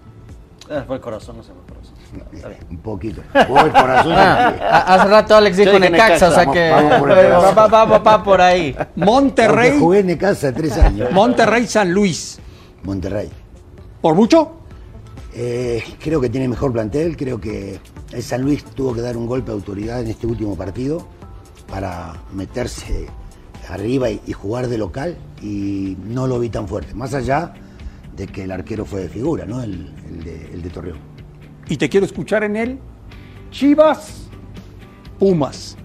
Ah, 0.71 0.83
fue 0.87 0.97
el 0.97 1.03
corazón, 1.03 1.37
no 1.37 1.43
se 1.43 1.53
fue 1.53 1.61
el 1.61 1.67
corazón. 1.67 1.95
Está 2.33 2.49
bien. 2.49 2.61
Un 2.71 2.79
poquito. 2.79 3.21
Voy 3.49 3.69
corazón. 3.71 4.13
Ah, 4.17 4.85
hace 4.95 5.09
rato 5.09 5.37
Alex 5.37 5.57
dijo 5.59 5.79
Necaxa, 5.79 6.29
o 6.29 6.33
sea 6.33 6.47
que 6.47 6.71
vamos 6.71 6.93
va, 6.93 6.99
corazón. 7.01 7.55
va- 7.59 7.67
va- 7.67 7.85
va- 7.85 7.99
va 7.99 8.23
por 8.23 8.41
ahí. 8.41 8.75
Monterrey. 8.97 9.79
Jugué 9.79 9.99
en 9.99 10.07
Necaxa 10.07 10.53
tres 10.55 10.79
años. 10.79 11.11
Monterrey, 11.13 11.67
San 11.67 11.93
Luis. 11.93 12.39
Monterrey. 12.85 13.31
¿Por 14.01 14.15
mucho? 14.15 14.61
Eh, 15.37 15.83
creo 16.01 16.21
que 16.21 16.31
tiene 16.31 16.47
mejor 16.47 16.73
plantel, 16.73 17.17
creo 17.17 17.41
que 17.41 17.81
el 18.13 18.23
San 18.23 18.43
Luis 18.43 18.65
tuvo 18.65 18.95
que 18.95 19.01
dar 19.01 19.17
un 19.17 19.27
golpe 19.27 19.47
de 19.47 19.55
autoridad 19.55 20.01
en 20.01 20.09
este 20.09 20.29
último 20.29 20.57
partido 20.57 21.07
para 21.69 22.23
meterse 22.33 23.07
arriba 23.69 24.11
y, 24.11 24.21
y 24.27 24.33
jugar 24.33 24.69
de 24.69 24.79
local 24.79 25.17
y 25.43 25.97
no 26.07 26.29
lo 26.29 26.39
vi 26.39 26.51
tan 26.51 26.69
fuerte. 26.69 26.95
Más 26.95 27.15
allá 27.15 27.53
de 28.17 28.29
que 28.29 28.45
el 28.45 28.53
arquero 28.53 28.85
fue 28.85 29.01
de 29.01 29.09
figura, 29.09 29.45
¿no? 29.45 29.61
El, 29.61 29.93
el 30.09 30.25
de, 30.25 30.51
el 30.53 30.63
de 30.63 30.71
Torreón. 30.71 30.99
Y 31.69 31.77
te 31.79 31.89
quiero 31.89 32.07
escuchar 32.07 32.45
en 32.45 32.57
él. 32.57 32.79
Chivas, 33.51 34.29
Pumas. 35.19 35.77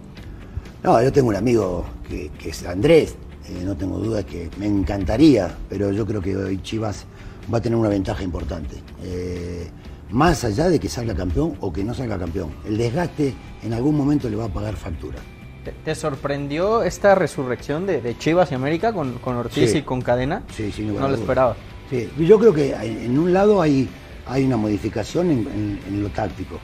No, 0.83 1.01
yo 1.01 1.11
tengo 1.11 1.29
un 1.29 1.35
amigo 1.35 1.85
que, 2.07 2.29
que 2.37 2.49
es 2.49 2.65
Andrés, 2.65 3.15
eh, 3.47 3.63
no 3.63 3.75
tengo 3.75 3.97
duda 3.97 4.23
que 4.23 4.49
me 4.59 4.67
encantaría, 4.67 5.55
pero 5.69 5.91
yo 5.91 6.05
creo 6.05 6.21
que 6.21 6.37
hoy 6.37 6.61
Chivas 6.61 7.05
va 7.51 7.57
a 7.57 7.61
tener 7.61 7.77
una 7.77 7.89
ventaja 7.89 8.23
importante. 8.23 8.75
Eh, 9.03 9.67
más 10.11 10.43
allá 10.43 10.69
de 10.69 10.79
que 10.79 10.89
salga 10.89 11.13
campeón 11.15 11.55
o 11.61 11.71
que 11.71 11.83
no 11.83 11.93
salga 11.93 12.17
campeón, 12.17 12.49
el 12.65 12.77
desgaste 12.77 13.33
en 13.63 13.73
algún 13.73 13.95
momento 13.95 14.29
le 14.29 14.35
va 14.35 14.45
a 14.45 14.49
pagar 14.53 14.75
factura. 14.75 15.17
¿Te, 15.63 15.71
te 15.71 15.93
sorprendió 15.95 16.83
esta 16.83 17.15
resurrección 17.15 17.85
de, 17.85 18.01
de 18.01 18.17
Chivas 18.17 18.51
y 18.51 18.55
América 18.55 18.93
con, 18.93 19.19
con 19.19 19.35
Ortiz 19.35 19.71
Sí. 19.71 19.79
y 19.79 19.81
con 19.81 20.01
Cadena? 20.01 20.43
Sí, 20.55 20.71
sin 20.71 20.87
lugar 20.87 21.03
No 21.03 21.09
lo 21.09 21.15
esperaba. 21.15 21.55
Sí, 21.89 22.09
yo 22.19 22.39
creo 22.39 22.53
que 22.53 22.73
hay- 22.75 23.05
en 23.05 23.19
un 23.19 23.33
lado 23.33 23.61
hay, 23.61 23.87
hay 24.27 24.45
una 24.45 24.57
modificación 24.57 25.29
en, 25.31 25.39
en- 25.39 25.79
en 25.87 26.03
lo 26.03 26.09
táctico. 26.09 26.57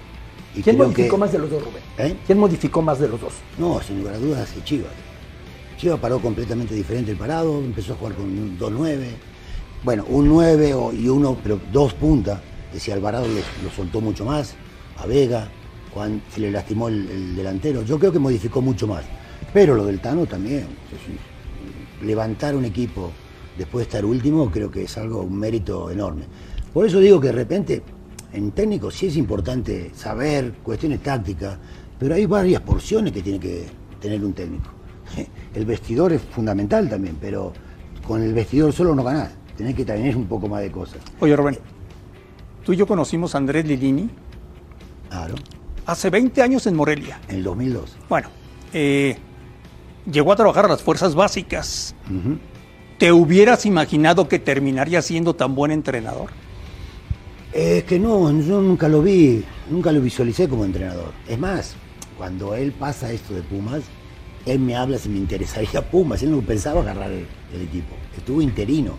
Y 0.55 0.61
¿Quién 0.61 0.77
modificó 0.77 1.15
que- 1.15 1.19
más 1.19 1.31
de 1.33 1.39
los 1.39 1.49
dos, 1.49 1.61
Rubén? 1.63 1.83
¿Eh? 1.97 2.15
¿Quién 2.25 2.37
modificó 2.37 2.81
más 2.81 2.99
de 2.99 3.09
los 3.09 3.19
dos? 3.19 3.33
No, 3.57 3.81
sin 3.81 3.99
lugar 3.99 4.15
a 4.15 4.17
dudas, 4.19 4.47
sí, 4.53 4.61
Chivas. 4.63 4.91
Chivas 5.77 5.99
paró 5.99 6.19
completamente 6.19 6.73
diferente 6.73 7.11
el 7.11 7.17
parado, 7.17 7.59
empezó 7.59 7.93
a 7.93 7.95
jugar 7.97 8.13
con 8.15 8.25
un 8.25 8.57
2-9. 8.57 8.97
Bueno, 9.83 10.05
un 10.09 10.27
9 10.27 10.73
o- 10.73 10.91
y 10.93 11.07
uno, 11.09 11.37
pero 11.41 11.59
dos 11.71 11.93
puntas. 11.93 12.39
Decía 12.73 12.93
Alvarado 12.95 13.25
lo, 13.63 13.69
soltó 13.69 14.01
mucho 14.01 14.25
más, 14.25 14.55
a 14.97 15.05
Vega, 15.05 15.47
Juan 15.93 16.21
se 16.33 16.41
le 16.41 16.51
lastimó 16.51 16.87
el, 16.89 17.09
el 17.09 17.35
delantero. 17.35 17.83
Yo 17.83 17.97
creo 17.99 18.11
que 18.11 18.19
modificó 18.19 18.61
mucho 18.61 18.87
más. 18.87 19.03
Pero 19.53 19.75
lo 19.75 19.85
del 19.85 19.99
Tano 20.01 20.25
también. 20.25 20.65
levantar 22.03 22.55
un 22.55 22.65
equipo 22.65 23.11
después 23.57 23.85
de 23.85 23.89
estar 23.89 24.05
último 24.05 24.51
creo 24.51 24.69
que 24.69 24.83
es 24.83 24.97
algo, 24.97 25.21
un 25.21 25.37
mérito 25.39 25.89
enorme. 25.89 26.25
Por 26.73 26.85
eso 26.85 26.99
digo 26.99 27.19
que 27.21 27.27
de 27.27 27.33
repente 27.33 27.81
en 28.33 28.51
técnico 28.51 28.91
sí 28.91 29.07
es 29.07 29.15
importante 29.15 29.91
saber 29.95 30.53
cuestiones 30.61 31.01
tácticas, 31.01 31.57
pero 31.97 32.15
hay 32.15 32.25
varias 32.25 32.61
porciones 32.61 33.13
que 33.13 33.21
tiene 33.21 33.39
que 33.39 33.65
tener 34.01 34.23
un 34.25 34.33
técnico. 34.33 34.69
El 35.55 35.65
vestidor 35.65 36.11
es 36.11 36.21
fundamental 36.21 36.89
también, 36.89 37.17
pero 37.21 37.53
con 38.05 38.21
el 38.21 38.33
vestidor 38.33 38.73
solo 38.73 38.93
no 38.93 39.03
ganás. 39.03 39.31
Tenés 39.57 39.75
que 39.75 39.85
tener 39.85 40.15
un 40.17 40.25
poco 40.25 40.47
más 40.47 40.61
de 40.61 40.71
cosas. 40.71 40.99
Oye, 41.19 41.35
Rubén, 41.35 41.57
tú 42.65 42.73
y 42.73 42.75
yo 42.77 42.85
conocimos 42.87 43.35
a 43.35 43.37
Andrés 43.37 43.65
Lilini 43.65 44.09
Claro. 45.09 45.35
hace 45.85 46.09
20 46.09 46.41
años 46.41 46.67
en 46.67 46.75
Morelia. 46.75 47.19
En 47.29 47.37
el 47.37 47.43
2002. 47.43 47.95
Bueno, 48.09 48.27
eh, 48.73 49.17
llegó 50.11 50.33
a 50.33 50.35
trabajar 50.35 50.65
a 50.65 50.67
las 50.67 50.81
fuerzas 50.81 51.15
básicas. 51.15 51.95
¿Te 52.97 53.11
hubieras 53.11 53.65
imaginado 53.65 54.27
que 54.27 54.39
terminaría 54.39 55.01
siendo 55.01 55.35
tan 55.35 55.55
buen 55.55 55.71
entrenador? 55.71 56.29
Es 57.53 57.85
que 57.85 57.97
no, 57.99 58.29
yo 58.41 58.61
nunca 58.61 58.89
lo 58.89 59.01
vi, 59.01 59.43
nunca 59.69 59.91
lo 59.93 60.01
visualicé 60.01 60.49
como 60.49 60.65
entrenador. 60.65 61.13
Es 61.27 61.39
más, 61.39 61.75
cuando 62.17 62.53
él 62.55 62.73
pasa 62.73 63.11
esto 63.13 63.33
de 63.33 63.41
Pumas, 63.43 63.83
él 64.45 64.59
me 64.59 64.75
habla 64.75 64.97
si 64.97 65.07
me 65.07 65.17
interesaría 65.17 65.81
Pumas. 65.89 66.21
Él 66.23 66.31
no 66.31 66.41
pensaba 66.41 66.81
agarrar 66.81 67.11
el, 67.11 67.25
el 67.53 67.61
equipo. 67.61 67.95
Estuvo 68.17 68.41
interino. 68.41 68.93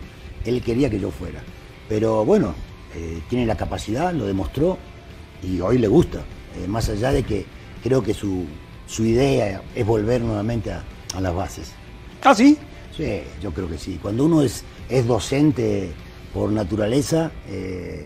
Él 0.47 0.61
quería 0.61 0.89
que 0.89 0.99
yo 0.99 1.11
fuera. 1.11 1.41
Pero 1.89 2.25
bueno, 2.25 2.53
eh, 2.95 3.21
tiene 3.29 3.45
la 3.45 3.55
capacidad, 3.55 4.13
lo 4.13 4.25
demostró 4.25 4.77
y 5.43 5.59
hoy 5.59 5.77
le 5.77 5.87
gusta. 5.87 6.19
Eh, 6.57 6.67
más 6.67 6.89
allá 6.89 7.11
de 7.11 7.23
que 7.23 7.45
creo 7.83 8.01
que 8.01 8.13
su, 8.13 8.45
su 8.87 9.03
idea 9.05 9.61
es 9.75 9.85
volver 9.85 10.21
nuevamente 10.21 10.71
a, 10.71 10.83
a 11.15 11.21
las 11.21 11.35
bases. 11.35 11.73
¿Ah, 12.23 12.33
sí? 12.33 12.57
Sí, 12.95 13.21
yo 13.41 13.51
creo 13.51 13.69
que 13.69 13.77
sí. 13.77 13.99
Cuando 14.01 14.25
uno 14.25 14.41
es, 14.41 14.63
es 14.89 15.05
docente 15.05 15.91
por 16.33 16.49
naturaleza, 16.51 17.31
eh, 17.47 18.05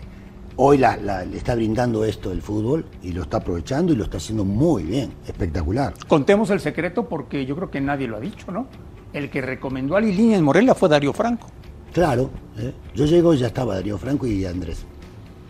hoy 0.56 0.78
la- 0.78 0.96
la- 0.98 1.24
le 1.24 1.36
está 1.38 1.54
brindando 1.54 2.04
esto 2.04 2.30
el 2.30 2.42
fútbol 2.42 2.84
y 3.02 3.12
lo 3.12 3.22
está 3.22 3.38
aprovechando 3.38 3.92
y 3.92 3.96
lo 3.96 4.04
está 4.04 4.18
haciendo 4.18 4.44
muy 4.44 4.82
bien, 4.82 5.14
espectacular. 5.26 5.94
Contemos 6.08 6.50
el 6.50 6.60
secreto 6.60 7.08
porque 7.08 7.46
yo 7.46 7.56
creo 7.56 7.70
que 7.70 7.80
nadie 7.80 8.06
lo 8.06 8.16
ha 8.18 8.20
dicho, 8.20 8.52
¿no? 8.52 8.66
El 9.12 9.30
que 9.30 9.40
recomendó 9.40 9.96
a 9.96 10.00
Lilini 10.00 10.34
en 10.34 10.44
Morelia 10.44 10.74
fue 10.74 10.88
Darío 10.88 11.12
Franco. 11.12 11.48
Claro, 11.92 12.30
¿eh? 12.58 12.72
yo 12.94 13.04
llego 13.04 13.34
y 13.34 13.38
ya 13.38 13.48
estaba 13.48 13.74
Darío 13.74 13.98
Franco 13.98 14.26
y 14.26 14.44
Andrés. 14.46 14.84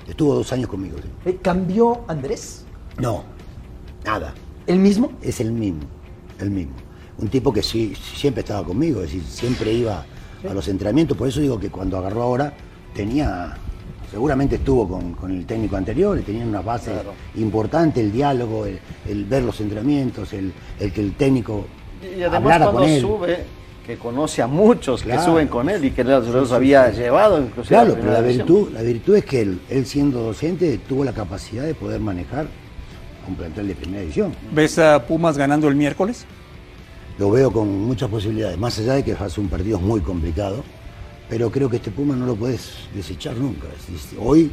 Estuvo 0.08 0.34
dos 0.34 0.52
años 0.52 0.68
conmigo. 0.68 0.96
sí. 0.98 1.08
Eh, 1.30 1.38
¿Cambió 1.40 2.00
Andrés? 2.08 2.64
No, 2.98 3.22
nada. 4.04 4.34
¿El 4.66 4.78
mismo? 4.78 5.12
Es 5.22 5.40
el 5.40 5.52
mismo, 5.52 5.82
el 6.40 6.50
mismo. 6.50 6.74
Un 7.18 7.28
tipo 7.28 7.52
que 7.52 7.62
sí, 7.62 7.94
siempre 7.94 8.40
estaba 8.40 8.64
conmigo, 8.66 9.00
es 9.02 9.12
decir, 9.12 9.22
siempre 9.24 9.72
iba 9.72 10.04
a 10.48 10.54
los 10.54 10.66
entrenamientos. 10.68 11.16
Por 11.16 11.28
eso 11.28 11.40
digo 11.40 11.58
que 11.60 11.70
cuando 11.70 11.96
agarró 11.98 12.22
ahora 12.22 12.52
tenía, 12.94 13.56
seguramente 14.10 14.56
estuvo 14.56 14.88
con, 14.88 15.12
con 15.14 15.30
el 15.30 15.46
técnico 15.46 15.76
anterior 15.76 16.18
y 16.18 16.22
tenía 16.22 16.44
una 16.44 16.60
base 16.62 16.92
importante, 17.36 18.00
el 18.00 18.10
diálogo, 18.10 18.66
el, 18.66 18.80
el 19.08 19.24
ver 19.24 19.44
los 19.44 19.60
entrenamientos, 19.60 20.32
el, 20.32 20.52
el 20.80 20.92
que 20.92 21.00
el 21.00 21.14
técnico 21.14 21.64
Y 22.02 22.22
además 22.22 22.34
hablara 22.34 22.64
con 22.66 22.74
cuando 22.74 22.92
él. 22.92 23.00
sube, 23.00 23.44
que 23.86 23.96
conoce 23.98 24.42
a 24.42 24.46
muchos 24.46 25.02
Claro. 25.02 25.20
que 25.20 25.26
suben 25.26 25.48
con 25.48 25.68
él 25.68 25.84
y 25.84 25.90
que 25.90 26.04
los, 26.04 26.26
los 26.28 26.52
había 26.52 26.90
llevado 26.90 27.40
inclusive 27.40 27.76
a 27.76 27.84
Claro, 27.84 27.98
pero 28.00 28.12
la 28.12 28.20
virtud, 28.20 28.70
la 28.72 28.82
virtud 28.82 29.16
es 29.16 29.24
que 29.24 29.40
él, 29.40 29.60
él 29.68 29.86
siendo 29.86 30.20
docente 30.22 30.78
tuvo 30.88 31.04
la 31.04 31.12
capacidad 31.12 31.64
de 31.64 31.74
poder 31.74 32.00
manejar 32.00 32.46
un 33.28 33.34
plantel 33.34 33.68
de 33.68 33.74
primera 33.74 34.00
división. 34.02 34.32
¿Ves 34.52 34.78
a 34.78 35.04
Pumas 35.06 35.36
ganando 35.36 35.68
el 35.68 35.74
miércoles? 35.74 36.24
Lo 37.18 37.30
veo 37.30 37.52
con 37.52 37.68
muchas 37.82 38.08
posibilidades, 38.08 38.58
más 38.58 38.78
allá 38.78 38.94
de 38.94 39.04
que 39.04 39.12
hace 39.12 39.40
un 39.40 39.48
partido 39.48 39.78
muy 39.78 40.00
complicado, 40.00 40.64
pero 41.28 41.50
creo 41.50 41.68
que 41.68 41.76
este 41.76 41.90
Puma 41.90 42.16
no 42.16 42.26
lo 42.26 42.34
puedes 42.36 42.72
desechar 42.94 43.36
nunca. 43.36 43.66
Hoy 44.18 44.50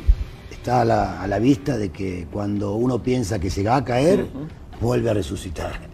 está 0.51 0.81
a 0.81 0.85
la, 0.85 1.21
a 1.21 1.27
la 1.27 1.39
vista 1.39 1.77
de 1.77 1.89
que 1.89 2.27
cuando 2.31 2.73
uno 2.75 3.01
piensa 3.01 3.39
que 3.39 3.49
se 3.49 3.63
va 3.63 3.77
a 3.77 3.85
caer, 3.85 4.27
vuelve 4.81 5.09
a 5.09 5.13
resucitar. 5.13 5.88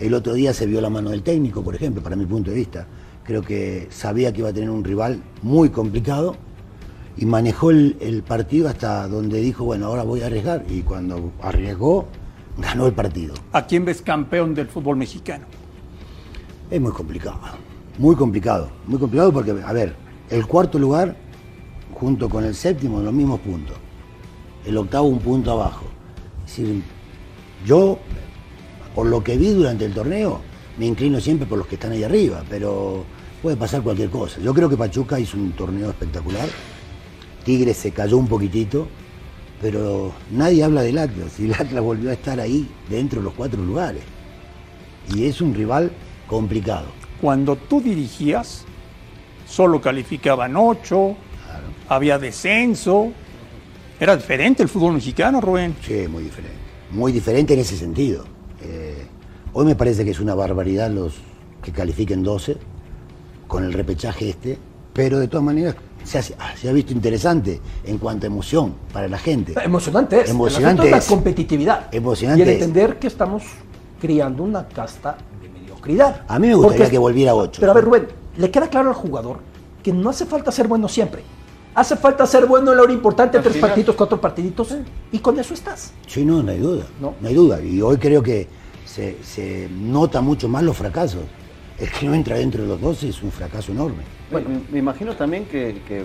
El 0.00 0.14
otro 0.14 0.32
día 0.32 0.54
se 0.54 0.66
vio 0.66 0.80
la 0.80 0.88
mano 0.88 1.10
del 1.10 1.22
técnico, 1.22 1.62
por 1.62 1.74
ejemplo, 1.74 2.02
para 2.02 2.16
mi 2.16 2.24
punto 2.24 2.50
de 2.50 2.56
vista. 2.56 2.86
Creo 3.22 3.42
que 3.42 3.86
sabía 3.90 4.32
que 4.32 4.40
iba 4.40 4.48
a 4.48 4.52
tener 4.52 4.70
un 4.70 4.82
rival 4.82 5.22
muy 5.42 5.68
complicado 5.68 6.36
y 7.18 7.26
manejó 7.26 7.70
el, 7.70 7.98
el 8.00 8.22
partido 8.22 8.68
hasta 8.68 9.06
donde 9.06 9.40
dijo, 9.40 9.64
bueno, 9.64 9.86
ahora 9.86 10.02
voy 10.02 10.22
a 10.22 10.26
arriesgar. 10.26 10.64
Y 10.70 10.80
cuando 10.80 11.32
arriesgó, 11.42 12.06
ganó 12.56 12.86
el 12.86 12.94
partido. 12.94 13.34
¿A 13.52 13.66
quién 13.66 13.84
ves 13.84 14.00
campeón 14.00 14.54
del 14.54 14.68
fútbol 14.68 14.96
mexicano? 14.96 15.44
Es 16.70 16.80
muy 16.80 16.92
complicado, 16.92 17.38
muy 17.98 18.16
complicado, 18.16 18.70
muy 18.86 18.98
complicado 18.98 19.32
porque, 19.32 19.50
a 19.62 19.72
ver, 19.74 19.94
el 20.30 20.46
cuarto 20.46 20.78
lugar 20.78 21.14
junto 21.92 22.30
con 22.30 22.44
el 22.44 22.54
séptimo 22.54 23.00
los 23.00 23.12
mismos 23.12 23.40
puntos, 23.40 23.76
el 24.64 24.78
octavo 24.78 25.08
un 25.08 25.18
punto 25.18 25.52
abajo. 25.52 25.84
Es 26.46 26.56
decir, 26.56 26.82
yo, 27.66 27.98
por 28.94 29.06
lo 29.06 29.22
que 29.22 29.36
vi 29.36 29.50
durante 29.50 29.84
el 29.84 29.94
torneo, 29.94 30.40
me 30.78 30.86
inclino 30.86 31.20
siempre 31.20 31.46
por 31.46 31.58
los 31.58 31.66
que 31.66 31.74
están 31.74 31.92
ahí 31.92 32.02
arriba, 32.02 32.42
pero 32.48 33.04
puede 33.42 33.56
pasar 33.56 33.82
cualquier 33.82 34.10
cosa. 34.10 34.40
Yo 34.40 34.54
creo 34.54 34.68
que 34.68 34.76
Pachuca 34.76 35.18
hizo 35.18 35.36
un 35.36 35.52
torneo 35.52 35.90
espectacular, 35.90 36.48
Tigres 37.44 37.76
se 37.76 37.90
cayó 37.92 38.18
un 38.18 38.28
poquitito, 38.28 38.88
pero 39.60 40.12
nadie 40.30 40.64
habla 40.64 40.82
del 40.82 40.98
Atlas 40.98 41.38
y 41.38 41.46
el 41.46 41.54
Atlas 41.54 41.82
volvió 41.82 42.10
a 42.10 42.14
estar 42.14 42.40
ahí 42.40 42.68
dentro 42.88 43.20
de 43.20 43.24
los 43.24 43.34
cuatro 43.34 43.62
lugares. 43.62 44.02
Y 45.14 45.24
es 45.26 45.40
un 45.40 45.54
rival 45.54 45.90
complicado. 46.26 46.86
Cuando 47.20 47.56
tú 47.56 47.80
dirigías, 47.80 48.64
solo 49.46 49.80
calificaban 49.80 50.56
ocho, 50.56 51.16
había 51.88 52.18
descenso. 52.18 53.12
Era 53.98 54.16
diferente 54.16 54.62
el 54.62 54.68
fútbol 54.68 54.94
mexicano, 54.94 55.40
Rubén. 55.40 55.74
Sí, 55.82 56.06
muy 56.08 56.24
diferente. 56.24 56.56
Muy 56.92 57.12
diferente 57.12 57.54
en 57.54 57.60
ese 57.60 57.76
sentido. 57.76 58.24
Hoy 59.52 59.64
me 59.66 59.74
parece 59.74 60.04
que 60.04 60.10
es 60.12 60.20
una 60.20 60.34
barbaridad 60.34 60.90
los 60.90 61.14
que 61.62 61.72
califiquen 61.72 62.22
12 62.22 62.56
con 63.48 63.64
el 63.64 63.72
repechaje 63.72 64.30
este, 64.30 64.58
pero 64.92 65.18
de 65.18 65.28
todas 65.28 65.44
maneras 65.44 65.74
se 66.04 66.18
ha, 66.18 66.22
se 66.22 66.68
ha 66.68 66.72
visto 66.72 66.92
interesante 66.92 67.60
en 67.84 67.98
cuanto 67.98 68.26
a 68.26 68.28
emoción 68.28 68.74
para 68.92 69.08
la 69.08 69.18
gente. 69.18 69.54
Emocionante 69.62 70.20
es. 70.22 70.30
Emocionante 70.30 70.88
el 70.88 70.94
es 70.94 71.04
la 71.04 71.14
competitividad. 71.14 71.88
Emocionante 71.94 72.38
y 72.40 72.42
el 72.42 72.48
es. 72.48 72.54
entender 72.54 72.98
que 72.98 73.06
estamos 73.08 73.42
criando 74.00 74.42
una 74.44 74.66
casta 74.68 75.18
de 75.42 75.48
mediocridad. 75.48 76.22
A 76.28 76.38
mí 76.38 76.46
me 76.48 76.54
gustaría 76.54 76.78
Porque- 76.78 76.90
que 76.92 76.98
volviera 76.98 77.32
a 77.32 77.34
8. 77.34 77.58
Pero 77.60 77.72
a 77.72 77.74
ver, 77.74 77.84
Rubén, 77.84 78.08
le 78.38 78.50
queda 78.50 78.68
claro 78.68 78.88
al 78.88 78.94
jugador 78.94 79.38
que 79.82 79.92
no 79.92 80.10
hace 80.10 80.24
falta 80.26 80.50
ser 80.52 80.68
bueno 80.68 80.88
siempre. 80.88 81.22
Hace 81.74 81.96
falta 81.96 82.26
ser 82.26 82.46
bueno 82.46 82.70
en 82.70 82.78
la 82.78 82.82
hora 82.84 82.92
importante, 82.92 83.36
Al 83.36 83.42
tres 83.42 83.54
final. 83.56 83.70
partiditos, 83.70 83.94
cuatro 83.94 84.20
partiditos, 84.20 84.74
y 85.12 85.18
con 85.18 85.38
eso 85.38 85.54
estás. 85.54 85.92
Sí, 86.06 86.24
no, 86.24 86.42
no 86.42 86.50
hay 86.50 86.58
duda. 86.58 86.84
No, 87.00 87.14
hay 87.24 87.34
duda. 87.34 87.60
Y 87.62 87.80
hoy 87.82 87.96
creo 87.98 88.22
que 88.22 88.48
se, 88.94 89.16
se 89.22 89.68
nota 89.70 90.20
mucho 90.20 90.48
más 90.48 90.62
los 90.62 90.76
fracasos. 90.76 91.22
El 91.78 91.90
que 91.90 92.06
no 92.06 92.14
entra 92.14 92.36
dentro 92.36 92.62
de 92.62 92.68
los 92.68 92.80
12 92.80 93.08
es 93.08 93.22
un 93.22 93.30
fracaso 93.30 93.72
enorme. 93.72 94.02
Bueno, 94.30 94.48
me 94.70 94.78
imagino 94.78 95.14
también 95.14 95.46
que, 95.46 95.80
que 95.86 96.04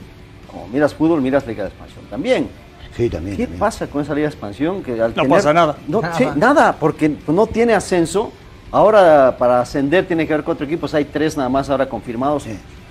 como 0.49 0.67
miras 0.67 0.93
fútbol, 0.93 1.21
miras 1.21 1.45
Liga 1.45 1.63
de 1.63 1.69
Expansión 1.69 2.05
también. 2.09 2.47
Sí, 2.95 3.09
también. 3.09 3.35
¿Qué 3.35 3.43
también. 3.43 3.59
pasa 3.59 3.87
con 3.87 4.01
esa 4.01 4.13
Liga 4.13 4.27
de 4.27 4.33
Expansión? 4.33 4.81
Que 4.81 5.01
al 5.01 5.13
No 5.15 5.27
pasa 5.27 5.53
nada. 5.53 5.77
No, 5.87 6.01
Nada. 6.01 6.17
sí, 6.17 6.25
nada, 6.35 6.75
porque 6.79 7.13
no 7.27 7.47
tiene 7.47 7.73
ascenso, 7.73 8.31
Ahora 8.71 9.37
para 9.37 9.61
ascender 9.61 10.05
tiene 10.05 10.27
que 10.27 10.33
haber 10.33 10.43
cuatro 10.43 10.65
equipos, 10.65 10.93
hay 10.93 11.05
tres 11.05 11.37
nada 11.37 11.47
más 11.47 11.69
ahora 11.69 11.87
confirmados. 11.87 12.45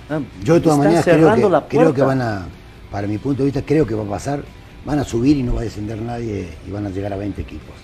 Ah, 0.09 0.19
Yo 0.43 0.55
de 0.55 0.61
todas 0.61 0.79
maneras 0.79 1.03
creo 1.03 1.35
que, 1.35 1.77
creo 1.77 1.93
que 1.93 2.01
van 2.01 2.21
a, 2.21 2.47
para 2.89 3.05
mi 3.07 3.19
punto 3.19 3.43
de 3.43 3.45
vista, 3.51 3.61
creo 3.61 3.85
que 3.85 3.93
va 3.93 4.03
a 4.03 4.09
pasar, 4.09 4.43
van 4.83 4.97
a 4.97 5.03
subir 5.03 5.37
y 5.37 5.43
no 5.43 5.53
va 5.53 5.61
a 5.61 5.63
descender 5.63 6.01
nadie 6.01 6.49
y 6.67 6.71
van 6.71 6.87
a 6.87 6.89
llegar 6.89 7.13
a 7.13 7.17
20 7.17 7.39
equipos. 7.39 7.75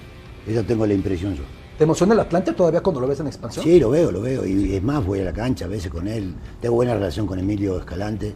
Esa 0.48 0.64
tengo 0.64 0.88
la 0.88 0.96
impresión 0.96 1.36
yo. 1.36 1.44
¿Te 1.82 1.86
emociona 1.86 2.14
el 2.14 2.20
Atlante 2.20 2.54
todavía 2.54 2.82
cuando 2.82 3.02
lo 3.02 3.08
ves 3.08 3.22
en 3.22 3.26
expansión? 3.26 3.66
Sí, 3.66 3.80
lo 3.80 3.90
veo, 3.90 4.12
lo 4.12 4.22
veo. 4.22 4.46
Y 4.46 4.76
es 4.76 4.84
más, 4.84 5.04
voy 5.04 5.22
a 5.22 5.24
la 5.24 5.34
cancha 5.34 5.66
a 5.66 5.68
veces 5.68 5.90
con 5.90 6.08
él. 6.08 6.36
Tengo 6.60 6.76
buena 6.76 6.94
relación 6.94 7.26
con 7.26 7.40
Emilio 7.40 7.80
Escalante. 7.80 8.36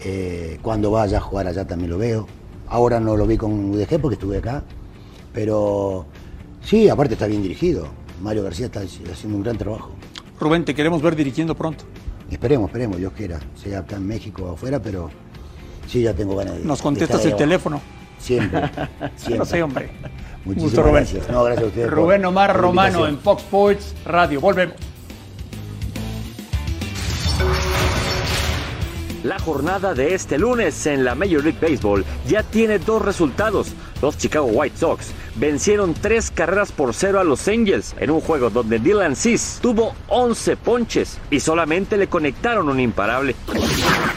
Eh, 0.00 0.58
cuando 0.62 0.90
vaya 0.90 1.18
a 1.18 1.20
jugar 1.20 1.46
allá 1.46 1.66
también 1.66 1.90
lo 1.90 1.98
veo. 1.98 2.26
Ahora 2.68 2.98
no 2.98 3.18
lo 3.18 3.26
vi 3.26 3.36
con 3.36 3.52
UDG 3.68 4.00
porque 4.00 4.14
estuve 4.14 4.38
acá. 4.38 4.62
Pero 5.34 6.06
sí, 6.62 6.88
aparte 6.88 7.12
está 7.12 7.26
bien 7.26 7.42
dirigido. 7.42 7.86
Mario 8.22 8.44
García 8.44 8.64
está 8.64 8.80
haciendo 8.80 9.36
un 9.36 9.42
gran 9.42 9.58
trabajo. 9.58 9.90
Rubén, 10.40 10.64
te 10.64 10.74
queremos 10.74 11.02
ver 11.02 11.14
dirigiendo 11.14 11.54
pronto. 11.54 11.84
Esperemos, 12.30 12.70
esperemos, 12.70 12.96
Dios 12.96 13.12
quiera. 13.12 13.40
Sea 13.62 13.80
acá 13.80 13.96
en 13.96 14.06
México 14.06 14.44
o 14.44 14.54
afuera, 14.54 14.80
pero 14.80 15.10
sí, 15.86 16.00
ya 16.00 16.14
tengo 16.14 16.34
ganas 16.34 16.56
de. 16.56 16.64
Nos 16.64 16.78
de 16.78 16.82
contestas 16.82 17.26
el 17.26 17.36
teléfono. 17.36 17.78
Siempre. 18.18 18.62
siempre. 19.16 19.38
No 19.38 19.44
sé, 19.44 19.62
hombre. 19.62 19.90
Muchísimas 20.44 20.62
Gusto, 20.72 20.82
Rubén. 20.82 20.94
gracias. 21.04 21.28
No, 21.28 21.44
gracias 21.44 21.64
a 21.64 21.68
ustedes. 21.68 21.88
por- 21.88 21.96
Rubén 21.98 22.24
Omar 22.24 22.56
Romano 22.56 23.06
en 23.06 23.18
Fox 23.18 23.42
Sports 23.42 23.94
Radio. 24.06 24.40
Volvemos. 24.40 24.74
La 29.22 29.38
jornada 29.38 29.92
de 29.92 30.14
este 30.14 30.38
lunes 30.38 30.86
en 30.86 31.04
la 31.04 31.14
Major 31.14 31.44
League 31.44 31.58
Baseball 31.60 32.04
ya 32.26 32.42
tiene 32.42 32.78
dos 32.78 33.02
resultados. 33.02 33.68
Los 34.00 34.16
Chicago 34.16 34.46
White 34.46 34.78
Sox 34.78 35.10
vencieron 35.36 35.94
tres 35.94 36.30
carreras 36.30 36.72
por 36.72 36.94
cero 36.94 37.20
a 37.20 37.24
los 37.24 37.46
Angels 37.48 37.94
en 37.98 38.10
un 38.10 38.20
juego 38.20 38.50
donde 38.50 38.78
Dylan 38.78 39.16
Cease 39.16 39.60
tuvo 39.60 39.94
11 40.08 40.56
ponches 40.56 41.18
y 41.30 41.40
solamente 41.40 41.96
le 41.96 42.08
conectaron 42.08 42.68
un 42.68 42.80
imparable. 42.80 43.34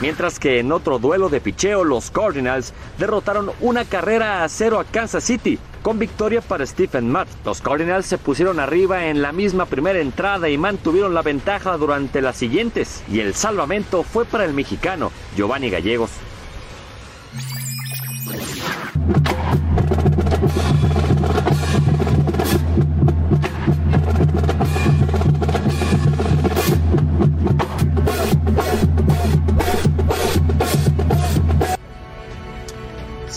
Mientras 0.02 0.40
que 0.40 0.60
en 0.60 0.72
otro 0.72 1.00
duelo 1.00 1.30
de 1.30 1.42
picheo, 1.42 1.84
los 1.84 2.12
Cardinals 2.12 2.74
derrotaron 2.98 3.52
una 3.62 3.86
carrera 3.86 4.44
a 4.44 4.50
cero 4.50 4.80
a 4.80 4.84
Kansas 4.84 5.24
City 5.24 5.60
con 5.82 6.00
victoria 6.00 6.42
para 6.42 6.66
Stephen 6.66 7.12
Matt. 7.12 7.28
Los 7.46 7.62
Cardinals 7.62 8.06
se 8.06 8.18
pusieron 8.18 8.60
arriba 8.60 9.08
en 9.08 9.22
la 9.22 9.32
misma 9.32 9.66
primera 9.66 10.00
entrada 10.00 10.50
y 10.50 10.58
mantuvieron 10.58 11.14
la 11.14 11.22
ventaja 11.22 11.78
durante 11.78 12.22
las 12.22 12.38
siguientes. 12.38 13.04
Y 13.12 13.20
el 13.20 13.36
salvamento 13.36 14.04
fue 14.04 14.26
para 14.26 14.46
el 14.46 14.54
mexicano 14.54 15.12
Giovanni 15.36 15.70
Gallegos. 15.70 16.12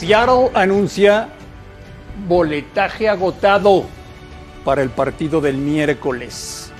Seattle 0.06 0.52
anuncia 0.54 1.28
boletaje 2.28 3.08
agotado 3.08 3.86
para 4.64 4.80
el 4.80 4.90
partido 4.90 5.40
del 5.40 5.56
miércoles. 5.56 6.70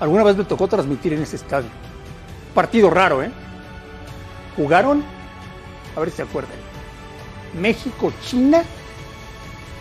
Alguna 0.00 0.24
vez 0.24 0.36
me 0.36 0.42
tocó 0.42 0.66
transmitir 0.66 1.12
en 1.12 1.22
ese 1.22 1.36
estadio. 1.36 1.68
Partido 2.56 2.90
raro, 2.90 3.22
¿eh? 3.22 3.30
Jugaron, 4.56 5.04
a 5.94 6.00
ver 6.00 6.10
si 6.10 6.16
se 6.16 6.22
acuerdan, 6.22 6.58
México, 7.56 8.12
China 8.24 8.64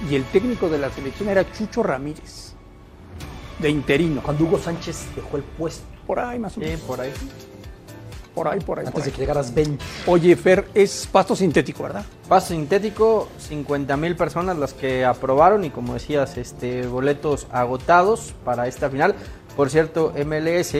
y 0.08 0.14
el 0.14 0.26
técnico 0.26 0.70
de 0.70 0.78
la 0.78 0.92
selección 0.92 1.30
era 1.30 1.52
Chucho 1.54 1.82
Ramírez, 1.82 2.54
de 3.58 3.72
interino. 3.72 4.22
Cuando 4.22 4.44
Hugo 4.44 4.60
Sánchez 4.60 5.08
dejó 5.16 5.38
el 5.38 5.44
puesto. 5.44 5.84
Por 6.06 6.20
ahí 6.20 6.38
más 6.38 6.56
o 6.56 6.60
menos. 6.60 6.82
por 6.82 7.02
ahí. 7.02 7.12
Por 8.34 8.48
ahí, 8.48 8.60
por 8.60 8.80
ahí. 8.80 8.86
Antes 8.86 9.04
por 9.04 9.04
de 9.04 9.12
que 9.12 9.22
llegaras 9.22 9.54
20. 9.54 9.84
Oye, 10.08 10.36
Fer, 10.36 10.68
es 10.74 11.08
pasto 11.12 11.36
sintético, 11.36 11.84
¿verdad? 11.84 12.04
Paso 12.28 12.48
sintético, 12.48 13.30
50 13.38 13.96
mil 13.98 14.16
personas 14.16 14.58
las 14.58 14.74
que 14.74 15.06
aprobaron 15.06 15.64
y 15.64 15.70
como 15.70 15.94
decías, 15.94 16.38
este, 16.38 16.88
boletos 16.88 17.48
agotados 17.52 18.34
para 18.44 18.68
esta 18.68 18.90
final. 18.90 19.16
Por 19.56 19.70
cierto, 19.70 20.14
MLS 20.26 20.76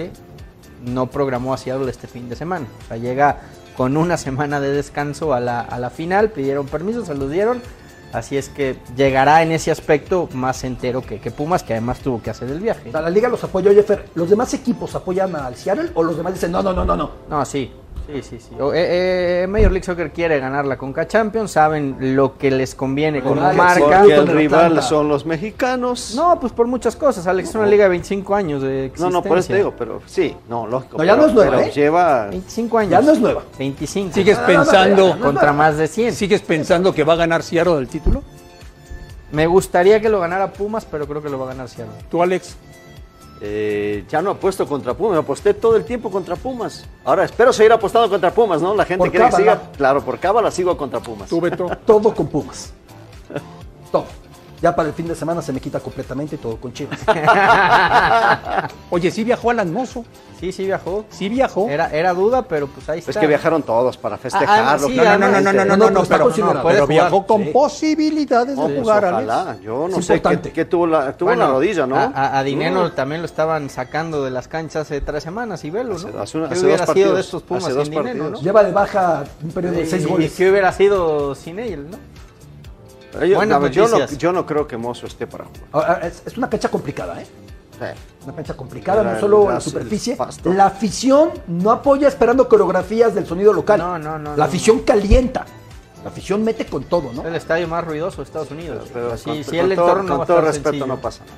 no 0.84 1.08
programó 1.08 1.54
a 1.54 1.58
Seattle 1.58 1.90
este 1.90 2.08
fin 2.08 2.28
de 2.28 2.36
semana. 2.36 2.66
O 2.86 2.88
sea, 2.88 2.98
llega 2.98 3.42
con 3.78 3.98
una 3.98 4.18
semana 4.18 4.60
de 4.60 4.72
descanso 4.72 5.34
a 5.34 5.40
la, 5.40 5.62
a 5.62 5.80
la 5.80 5.90
final, 5.90 6.32
pidieron 6.32 6.68
permiso, 6.68 7.06
se 7.06 7.14
los 7.14 7.30
dieron. 7.30 7.62
Así 8.14 8.38
es 8.38 8.48
que 8.48 8.78
llegará 8.96 9.42
en 9.42 9.52
ese 9.52 9.72
aspecto 9.72 10.30
más 10.34 10.64
entero 10.64 11.02
que, 11.02 11.20
que 11.20 11.32
Pumas, 11.32 11.64
que 11.64 11.74
además 11.74 12.00
tuvo 12.00 12.22
que 12.22 12.30
hacer 12.30 12.48
el 12.50 12.60
viaje. 12.60 12.90
O 12.90 12.92
sea, 12.92 13.02
la 13.02 13.10
liga 13.10 13.28
los 13.28 13.44
apoyó, 13.44 13.72
oye, 13.72 13.82
Fer, 13.82 14.06
¿los 14.14 14.30
demás 14.30 14.54
equipos 14.54 14.94
apoyan 14.94 15.36
al 15.36 15.56
Seattle 15.56 15.90
o 15.96 16.04
los 16.04 16.16
demás 16.16 16.34
dicen 16.34 16.52
no, 16.52 16.62
no, 16.62 16.74
no, 16.74 16.86
no, 16.86 16.96
no? 16.96 17.12
No, 17.28 17.44
sí. 17.44 17.72
Sí, 18.06 18.22
sí, 18.22 18.40
sí. 18.40 18.56
O, 18.60 18.74
eh, 18.74 19.44
eh, 19.44 19.48
Major 19.48 19.72
League 19.72 19.84
Soccer 19.86 20.12
quiere 20.12 20.40
ganar 20.40 20.66
la 20.66 20.78
Conca 20.78 21.08
Champions, 21.08 21.52
saben 21.52 21.96
lo 22.16 22.38
que 22.38 22.52
les 22.52 22.76
conviene 22.76 23.22
como 23.22 23.42
Alex, 23.42 23.58
marca. 23.58 24.00
porque 24.02 24.14
el 24.16 24.28
rival 24.28 24.84
son 24.84 25.08
los 25.08 25.26
mexicanos. 25.26 26.14
No, 26.16 26.40
pues 26.40 26.52
por 26.52 26.68
muchas 26.68 26.96
cosas. 26.96 27.26
Alex 27.28 27.50
es 27.50 27.56
una 27.56 27.66
liga 27.66 27.84
de 27.86 27.90
25 27.92 28.36
años 28.36 28.62
de 28.62 28.68
No, 28.68 28.84
existencia. 28.84 29.10
no, 29.10 29.24
por 29.24 29.38
eso 29.38 29.48
te 29.48 29.56
digo, 29.56 29.74
pero 29.78 30.02
sí, 30.06 30.36
no, 30.50 30.68
lógico. 30.68 30.98
No, 30.98 31.04
ya 31.04 31.14
pero- 31.14 31.22
no 31.24 31.28
es 31.30 31.34
nueva, 31.34 31.52
pero 31.58 31.64
¿eh? 31.64 31.72
lleva 31.74 32.28
25 32.28 32.78
años. 32.78 32.92
Ya 32.92 33.02
no 33.02 33.12
es 33.14 33.20
nueva. 33.20 33.44
25. 33.58 34.14
¿Sigues 34.14 34.38
No, 34.38 34.42
no, 34.42 34.48
no, 34.54 34.60
pensando 34.60 35.08
no, 35.10 35.16
no, 35.16 35.26
contra 35.26 35.54
más 35.54 35.78
de 35.78 35.88
100? 35.88 36.14
¿Sigues 36.14 36.42
pensando 36.42 36.94
que 36.94 37.04
va 37.04 37.14
a 37.14 37.18
ganar 37.18 37.42
Seattle 37.44 37.78
el 37.78 37.88
título? 37.88 38.22
Me 39.32 39.48
gustaría 39.48 40.00
que 40.00 40.10
lo 40.10 40.20
ganara 40.20 40.52
Pumas, 40.54 40.86
pero 40.86 41.08
creo 41.08 41.22
que 41.24 41.30
lo 41.30 41.40
va 41.40 41.46
a 41.46 41.48
ganar 41.50 41.68
Seattle. 41.70 41.96
¿Tú, 42.12 42.22
Alex? 42.22 42.56
Eh, 43.46 44.06
ya 44.08 44.22
no 44.22 44.32
apuesto 44.32 44.66
contra 44.66 44.94
Pumas, 44.94 45.18
aposté 45.18 45.54
todo 45.54 45.76
el 45.76 45.84
tiempo 45.84 46.10
contra 46.10 46.38
Pumas. 46.38 46.86
Ahora 47.04 47.26
espero 47.26 47.52
seguir 47.52 47.74
apostando 47.74 48.10
contra 48.10 48.32
Pumas, 48.32 48.62
¿no? 48.62 48.74
La 48.74 48.86
gente 48.86 49.12
quiere 49.12 49.26
que 49.26 49.36
siga, 49.36 49.62
claro, 49.76 50.02
por 50.02 50.18
cábala 50.18 50.50
sigo 50.50 50.78
contra 50.78 51.02
Pumas. 51.02 51.28
¿Tú, 51.28 51.42
Beto? 51.42 51.70
Todo 51.86 52.16
con 52.16 52.28
Pumas. 52.28 52.74
Todo. 53.92 54.06
Ya 54.64 54.74
para 54.74 54.88
el 54.88 54.96
fin 54.96 55.10
de 55.10 55.14
semana 55.14 55.42
se 55.42 55.52
me 55.52 55.60
quita 55.60 55.82
completamente 55.82 56.36
y 56.36 56.38
todo 56.38 56.56
con 56.56 56.72
Chivas. 56.72 56.98
Oye, 58.92 59.12
sí 59.12 59.26
viajó 59.26 59.50
Alan 59.50 59.74
Mozo. 59.74 60.06
Sí, 60.40 60.54
sí 60.54 60.64
viajó. 60.64 61.04
Sí 61.10 61.28
viajó. 61.28 61.68
Era, 61.70 61.90
era 61.90 62.14
duda, 62.14 62.44
pero 62.48 62.68
pues 62.68 62.88
ahí 62.88 63.00
está. 63.00 63.12
Es 63.12 63.18
que 63.18 63.28
viajaron 63.28 63.62
todos 63.64 63.98
para 63.98 64.16
Ah, 64.16 64.20
festejarlo. 64.20 64.88
sí, 64.88 64.96
No, 64.96 65.04
no, 65.04 65.18
no, 65.18 65.42
no, 65.42 65.42
no, 65.42 65.42
no, 65.42 65.52
este, 66.02 66.18
no, 66.18 66.54
no, 66.54 66.64
pero, 66.64 66.88
viajó 66.88 67.28
con 67.28 67.44
sí. 67.44 67.50
posibilidades 67.52 68.56
de 68.56 68.64
pues, 68.64 68.80
jugar, 68.80 69.04
ojalá. 69.04 69.42
Alex. 69.50 69.64
Yo 69.64 69.88
no 69.90 69.98
Es 69.98 70.06
sé 70.06 70.22
qué, 70.22 70.64
tuvo 70.64 70.88
la, 70.88 71.12
tuvo 71.12 71.28
Bueno, 71.28 71.46
la 71.46 71.52
rodilla, 71.52 71.86
¿no? 71.86 71.98
A, 71.98 72.42
Dineno 72.42 72.86
Mm. 72.88 72.92
también 72.92 73.20
lo 73.22 73.26
estaban 73.26 73.70
sacando 73.70 74.24
de 74.24 74.32
las 74.32 74.48
canchas 74.48 74.84
hace 74.84 75.02
tres 75.02 75.24
semanas 75.24 75.62
y 75.66 75.72
velo, 75.72 75.90
¿no? 75.90 76.08
Hace- 76.08 76.18
hace 76.20 76.38
una- 76.38 76.48
¿Qué 76.48 76.54
hace 76.56 76.66
hubiera 76.66 76.88
sido 76.88 77.16
de 77.16 77.20
estos 77.20 77.44
Pumas 77.44 77.66
sin 77.66 77.94
no? 78.18 78.40
Lleva 78.40 78.64
de 78.64 78.72
baja 78.72 79.26
un 79.44 79.52
periodo 79.52 79.76
de 79.76 79.86
seis 79.86 80.08
goles. 80.08 80.32
¿Y 80.34 80.38
qué 80.38 80.50
hubiera 80.50 80.72
sido 80.72 81.36
sin 81.36 81.60
él, 81.60 81.90
no? 81.92 82.13
Yo, 83.14 83.36
Buenas 83.36 83.62
no, 83.62 83.68
yo 83.68 83.88
no, 83.88 84.06
yo 84.08 84.32
no 84.34 84.46
creo 84.46 84.68
que 84.68 84.76
Mozo 84.78 85.06
esté 85.08 85.28
para 85.28 85.46
jugar. 85.46 85.62
Ahora, 85.72 86.08
Es, 86.08 86.24
es 86.26 86.38
una 86.38 86.50
cancha 86.50 86.70
complicada, 86.70 87.22
¿eh? 87.22 87.26
Una 88.24 88.34
cancha 88.36 88.56
complicada, 88.56 89.02
Era 89.02 89.14
no 89.16 89.20
solo 89.20 89.50
el- 89.50 89.56
en 89.56 89.62
superficie. 89.62 90.18
La 90.46 90.68
afición 90.68 91.32
no 91.48 91.70
apoya 91.72 92.08
esperando 92.08 92.48
coreografías 92.48 93.14
del 93.14 93.26
sonido 93.26 93.52
local. 93.52 93.78
No, 93.80 94.00
no, 94.00 94.18
no, 94.18 94.32
La 94.32 94.36
no. 94.38 94.44
afición 94.44 94.80
calienta. 94.80 95.46
La 96.04 96.10
afición 96.10 96.44
mete 96.44 96.66
con 96.66 96.84
todo, 96.86 97.12
¿no? 97.14 97.26
El 97.28 97.36
estadio 97.36 97.68
más 97.68 97.84
ruidoso 97.86 98.18
de 98.18 98.24
Estados 98.24 98.52
Unidos. 98.52 98.90
Pero 98.94 99.12
Así, 99.14 99.26
con, 99.26 99.44
sí, 99.44 99.58
con 99.58 99.72
el 99.72 99.76
todo, 99.76 99.88
entorno 99.90 100.04
no 100.10 100.18
con 100.18 100.28
todo 100.28 100.42
respeto 100.42 100.64
sencillo. 100.72 100.88
no 100.88 100.98
pasa 101.02 101.24
nada. 101.26 101.38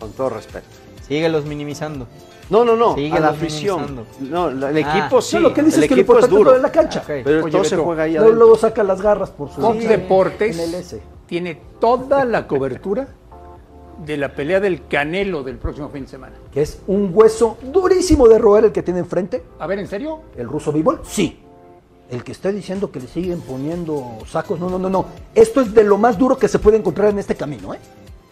Con 0.00 0.12
todo 0.12 0.30
respeto. 0.30 0.66
Síguelos 1.06 1.44
minimizando. 1.44 2.06
No, 2.50 2.64
no, 2.64 2.76
no, 2.76 2.92
a 2.92 2.94
Síguelos 2.94 3.20
la 3.20 3.28
afición. 3.28 4.04
No, 4.20 4.50
la- 4.50 4.70
el 4.70 4.84
Ah. 4.84 4.98
equipo 4.98 5.20
sí. 5.22 5.36
No, 5.36 5.42
lo 5.42 5.54
que 5.54 5.62
dices 5.62 5.78
el 5.78 5.84
es 5.84 5.88
que 5.88 5.94
lo 5.96 6.00
equipo 6.02 6.18
es 6.18 6.24
importante 6.24 6.34
es 6.34 6.38
duro. 6.38 6.52
de 6.52 6.60
la 6.60 6.72
cancha. 6.72 7.00
Ok. 7.00 7.06
Pero 7.24 7.44
Oye, 7.44 7.50
todo 7.52 7.64
se 7.64 7.70
Beto, 7.76 7.84
juega 7.84 8.02
ahí 8.04 8.12
Luego, 8.12 8.24
adentro. 8.26 8.44
luego 8.44 8.58
saca 8.58 8.82
las 8.82 9.00
garras 9.02 9.30
por 9.30 9.50
su 9.50 9.60
Fox 9.60 9.88
Deportes 9.88 10.58
en 10.58 10.68
el 10.68 10.74
S. 10.74 11.00
tiene 11.26 11.58
toda 11.80 12.24
la 12.24 12.46
cobertura 12.46 13.08
de 14.04 14.16
la 14.16 14.34
pelea 14.34 14.60
del 14.60 14.86
Canelo 14.88 15.42
del 15.42 15.56
próximo 15.56 15.88
fin 15.88 16.02
de 16.02 16.08
semana. 16.10 16.34
Que 16.52 16.62
es 16.62 16.80
un 16.86 17.10
hueso 17.14 17.56
durísimo 17.62 18.28
de 18.28 18.38
roer 18.38 18.64
el 18.66 18.72
que 18.72 18.82
tiene 18.82 19.00
enfrente. 19.00 19.42
A 19.58 19.66
ver, 19.66 19.78
¿en 19.78 19.86
serio? 19.86 20.20
¿El 20.36 20.48
ruso 20.48 20.72
Bivol? 20.72 21.00
Sí. 21.04 21.38
El 22.10 22.22
que 22.22 22.32
esté 22.32 22.52
diciendo 22.52 22.90
que 22.90 23.00
le 23.00 23.06
siguen 23.06 23.40
poniendo 23.40 24.18
sacos, 24.26 24.60
no, 24.60 24.68
no, 24.68 24.78
no, 24.78 24.90
no. 24.90 25.06
Esto 25.34 25.62
es 25.62 25.72
de 25.72 25.84
lo 25.84 25.96
más 25.96 26.18
duro 26.18 26.36
que 26.36 26.48
se 26.48 26.58
puede 26.58 26.76
encontrar 26.76 27.08
en 27.08 27.18
este 27.18 27.34
camino, 27.34 27.72
¿eh? 27.72 27.78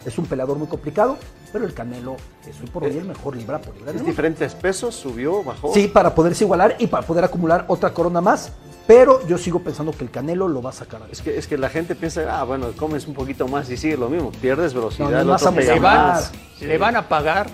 Es 0.05 0.17
un 0.17 0.25
peleador 0.25 0.57
muy 0.57 0.67
complicado, 0.67 1.17
pero 1.51 1.65
el 1.65 1.73
Canelo 1.73 2.17
es 2.47 2.59
hoy 2.59 2.67
por 2.67 2.83
hoy 2.83 2.97
el 2.97 3.05
mejor 3.05 3.35
libra 3.37 3.59
por 3.61 3.75
libra. 3.75 3.91
Es 3.91 4.05
diferentes 4.05 4.53
pesos, 4.53 4.95
subió, 4.95 5.43
bajó. 5.43 5.73
Sí, 5.73 5.87
para 5.87 6.13
poderse 6.13 6.43
igualar 6.43 6.75
y 6.79 6.87
para 6.87 7.05
poder 7.05 7.23
acumular 7.23 7.65
otra 7.67 7.93
corona 7.93 8.19
más. 8.19 8.51
Pero 8.85 9.25
yo 9.27 9.37
sigo 9.37 9.59
pensando 9.59 9.93
que 9.93 10.03
el 10.03 10.11
Canelo 10.11 10.49
lo 10.49 10.61
va 10.61 10.71
a 10.71 10.73
sacar. 10.73 11.03
Es 11.09 11.21
que, 11.21 11.37
es 11.37 11.47
que 11.47 11.57
la 11.57 11.69
gente 11.69 11.95
piensa, 11.95 12.37
ah, 12.37 12.43
bueno, 12.43 12.71
comes 12.77 13.07
un 13.07 13.13
poquito 13.13 13.47
más 13.47 13.69
y 13.69 13.77
sigue 13.77 13.95
lo 13.95 14.09
mismo. 14.09 14.31
Pierdes 14.41 14.73
velocidad, 14.73 15.05
No, 15.05 15.11
no 15.11 15.19
el 15.21 15.27
vas 15.27 15.41
otro 15.43 15.53
a 15.53 15.55
pega 15.55 15.75
más. 15.79 16.31
le 16.59 16.77
van 16.77 16.97
a 16.97 17.07
pagar 17.07 17.49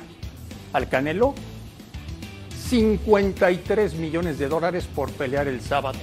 al 0.73 0.89
Canelo 0.89 1.35
53 2.69 3.93
millones 3.95 4.39
de 4.39 4.47
dólares 4.47 4.87
por 4.93 5.11
pelear 5.11 5.47
el 5.47 5.61
sábado. 5.61 5.99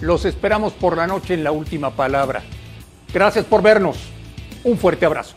Los 0.00 0.24
esperamos 0.24 0.72
por 0.74 0.96
la 0.96 1.06
noche 1.06 1.34
en 1.34 1.44
la 1.44 1.52
última 1.52 1.90
palabra. 1.90 2.42
Gracias 3.12 3.44
por 3.44 3.62
vernos. 3.62 3.96
Un 4.64 4.76
fuerte 4.78 5.06
abrazo. 5.06 5.34